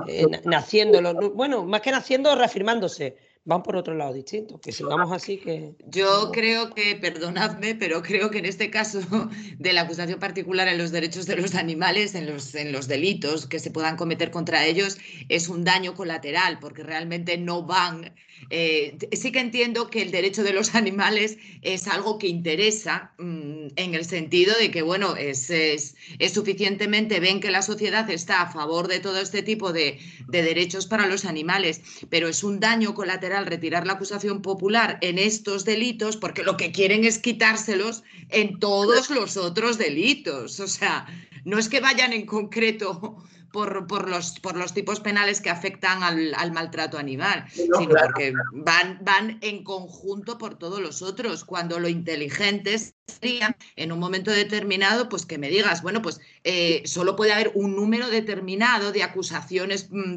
eh, 0.09 0.27
naciendo, 0.45 1.01
bueno, 1.35 1.65
más 1.65 1.81
que 1.83 1.91
naciendo, 1.91 2.35
reafirmándose 2.35 3.17
van 3.47 3.63
por 3.63 3.77
otro 3.77 3.95
lado 3.95 4.13
distinto, 4.13 4.61
que 4.61 4.73
sigamos 4.73 5.11
así 5.13 5.39
que... 5.39 5.75
Yo 5.87 6.31
creo 6.33 6.75
que, 6.75 6.97
perdonadme, 6.97 7.77
pero 7.77 8.03
creo 8.03 8.29
que 8.31 8.39
en 8.39 8.45
este 8.45 8.71
caso 8.71 9.01
de 9.59 9.73
la 9.73 9.83
acusación 9.83 10.19
particular 10.19 10.67
en 10.67 10.79
los 10.79 10.91
derechos 10.91 11.27
de 11.27 11.37
los 11.37 11.55
animales, 11.55 12.15
en 12.17 12.27
los, 12.27 12.55
en 12.57 12.73
los 12.73 12.89
delitos 12.89 13.47
que 13.47 13.61
se 13.61 13.71
puedan 13.71 13.97
cometer 13.97 14.33
contra 14.33 14.67
ellos, 14.67 14.99
es 15.29 15.49
un 15.49 15.63
daño 15.63 15.95
colateral, 15.95 16.59
porque 16.59 16.83
realmente 16.83 17.39
no 17.39 17.63
van 17.63 18.13
eh, 18.51 18.97
sí 19.13 19.33
que 19.33 19.41
entiendo 19.41 19.89
que 19.89 20.03
el 20.03 20.11
derecho 20.11 20.45
de 20.45 20.53
los 20.53 20.75
animales 20.75 21.39
es 21.63 21.89
algo 21.89 22.19
que 22.19 22.29
interesa 22.29 23.13
mm, 23.19 23.69
en 23.77 23.95
el 23.95 24.05
sentido 24.05 24.55
de 24.59 24.71
que, 24.71 24.83
bueno, 24.83 25.17
es, 25.17 25.51
es, 25.51 25.95
suficientemente, 26.33 27.19
ven 27.19 27.41
que 27.41 27.51
la 27.51 27.63
sociedad 27.63 28.09
está 28.11 28.43
a 28.43 28.53
favor 28.53 28.89
de 28.89 29.01
todo 29.01 29.19
este 29.21 29.43
tipo 29.43 29.73
de, 29.73 29.99
de, 30.29 30.43
derechos 30.43 30.87
para 30.87 31.07
los 31.07 31.25
animales, 31.25 31.81
pero 32.09 32.29
es 32.29 32.45
un 32.45 32.61
daño 32.61 32.95
colateral 32.95 33.36
retirar 33.45 33.87
la 33.87 33.95
acusación 33.95 34.41
popular 34.41 34.99
en 35.03 35.19
estos 35.19 35.65
delitos 35.65 36.17
porque 36.17 36.43
lo 36.43 36.57
que 36.57 36.73
quieren 36.73 37.05
es 37.05 37.19
quitárselos 37.19 38.03
en 38.31 38.59
todos 38.59 39.11
los 39.11 39.37
otros 39.37 39.77
delitos. 39.77 40.59
O 40.61 40.69
sea, 40.69 41.07
no 41.45 41.59
es 41.59 41.69
que 41.69 41.81
vayan 41.81 42.13
en 42.13 42.25
concreto 42.25 43.19
por, 43.53 43.87
por, 43.87 44.11
los, 44.11 44.39
por 44.41 44.57
los 44.57 44.75
tipos 44.75 45.01
penales 45.01 45.41
que 45.41 45.49
afectan 45.49 46.03
al, 46.03 46.53
maltrato 46.53 46.99
animal, 46.99 47.47
sino 47.51 47.89
porque 47.89 48.35
van, 48.53 48.99
van 49.03 49.39
en 49.41 49.65
conjunto 49.65 50.37
por 50.37 50.59
todos 50.59 50.81
los 50.81 51.01
otros, 51.01 51.45
cuando 51.45 51.79
lo 51.79 51.89
inteligente 51.89 52.77
sería 53.07 53.57
en 53.77 53.93
un 53.93 53.99
momento 53.99 54.31
determinado, 54.31 55.09
pues 55.09 55.25
que 55.25 55.39
me 55.39 55.49
digas, 55.49 55.83
bueno, 55.83 56.03
pues 56.03 56.21
eh, 56.45 56.83
solo 56.85 57.17
puede 57.17 57.33
haber 57.33 57.53
un 57.55 57.75
número 57.77 58.11
determinado 58.11 58.93
de 58.93 59.03
acusaciones 59.03 59.89
mm, 59.91 60.17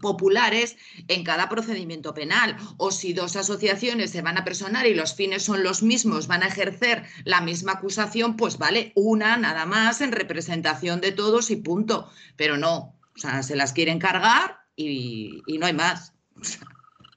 populares 0.00 0.76
en 1.08 1.24
cada 1.24 1.48
procedimiento 1.48 2.14
penal 2.14 2.56
o 2.76 2.90
si 2.90 3.12
dos 3.12 3.36
asociaciones 3.36 4.10
se 4.10 4.22
van 4.22 4.38
a 4.38 4.44
personar 4.44 4.86
y 4.86 4.94
los 4.94 5.14
fines 5.14 5.42
son 5.42 5.62
los 5.62 5.82
mismos, 5.82 6.26
van 6.26 6.42
a 6.42 6.48
ejercer 6.48 7.04
la 7.24 7.40
misma 7.40 7.72
acusación, 7.72 8.36
pues 8.36 8.58
vale 8.58 8.92
una 8.94 9.36
nada 9.36 9.66
más 9.66 10.00
en 10.00 10.12
representación 10.12 11.00
de 11.00 11.12
todos 11.12 11.50
y 11.50 11.56
punto. 11.56 12.10
Pero 12.36 12.56
no, 12.56 12.94
o 13.14 13.18
sea, 13.18 13.42
se 13.42 13.56
las 13.56 13.72
quieren 13.72 13.98
cargar 13.98 14.58
y, 14.76 15.42
no 15.58 15.66
hay 15.66 15.72
más. 15.72 16.12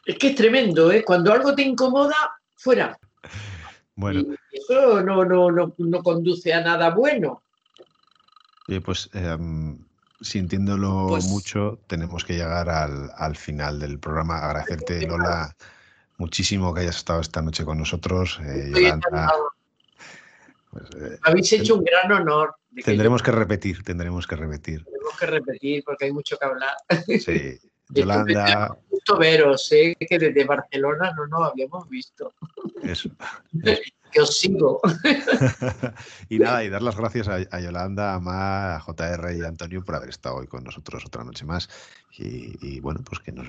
Es 0.06 0.18
que 0.18 0.30
es 0.30 0.36
tremendo, 0.36 0.92
¿eh? 0.92 1.04
Cuando 1.04 1.32
algo 1.32 1.54
te 1.54 1.62
incomoda, 1.62 2.16
fuera. 2.58 2.98
Bueno. 3.96 4.26
eso 4.52 5.04
no, 5.04 5.24
no, 5.24 5.52
no, 5.52 6.04
conduce 6.04 6.54
a 6.54 6.62
nada 6.62 6.90
bueno. 6.90 7.44
pues 8.84 9.10
em, 9.14 9.78
sintiéndolo 10.22 11.08
pues 11.10 11.26
mucho, 11.26 11.80
tenemos 11.88 12.24
que 12.24 12.34
llegar 12.34 12.70
al, 12.70 13.36
final 13.36 13.80
del 13.80 14.00
programa. 14.00 14.38
Agradecerte, 14.40 15.06
Lola, 15.08 15.56
muchísimo 16.18 16.74
que 16.74 16.82
hayas 16.82 16.98
estado 16.98 17.22
esta 17.22 17.42
noche 17.42 17.66
con 17.66 17.78
nosotros. 17.78 18.40
Eh, 18.44 18.72
pues, 20.70 20.84
eh, 20.96 21.20
Habéis 21.24 21.52
hecho 21.54 21.76
un 21.76 21.84
gran 21.84 22.12
honor. 22.12 22.56
Tendremos 22.86 23.22
que, 23.22 23.32
repetir, 23.32 23.84
tendremos 23.84 24.26
que 24.26 24.36
repetir. 24.36 24.86
Tenemos 24.86 25.18
que 25.20 25.26
repetir 25.26 25.84
porque 25.84 26.06
hay 26.06 26.14
mucho 26.14 26.38
que 26.38 26.46
hablar. 26.46 26.76
Sí, 27.20 27.60
Yolanda. 27.90 28.78
Justo 28.90 29.18
veros, 29.18 29.72
¿eh? 29.72 29.96
que 30.00 30.18
desde 30.18 30.46
Barcelona 30.46 31.12
no 31.16 31.28
nos 31.28 31.52
habíamos 31.52 31.90
visto. 31.90 32.34
Eso. 32.84 33.10
que 34.12 34.22
os 34.22 34.38
sigo. 34.38 34.82
y 36.30 36.40
nada, 36.40 36.64
y 36.64 36.70
dar 36.70 36.82
las 36.82 36.96
gracias 36.96 37.28
a, 37.28 37.60
Yolanda, 37.60 38.14
a 38.14 38.20
Mar, 38.20 38.72
a 38.72 38.80
JR 38.80 39.36
y 39.36 39.42
a 39.42 39.48
Antonio 39.48 39.84
por 39.84 39.96
haber 39.96 40.10
estado 40.10 40.36
hoy 40.38 40.48
con 40.48 40.64
nosotros 40.64 41.06
otra 41.06 41.24
noche 41.24 41.46
más. 41.46 41.70
Y, 42.18 42.80
bueno, 42.82 43.02
pues 43.04 43.20
que 43.20 43.32
nos, 43.32 43.48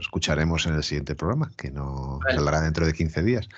escucharemos 0.00 0.66
en 0.66 0.74
el 0.74 0.82
siguiente 0.82 1.14
programa, 1.14 1.52
que 1.56 1.70
no 1.70 2.20
saldrá 2.28 2.60
dentro 2.60 2.86
de 2.86 2.92
15 2.92 3.22
días. 3.22 3.48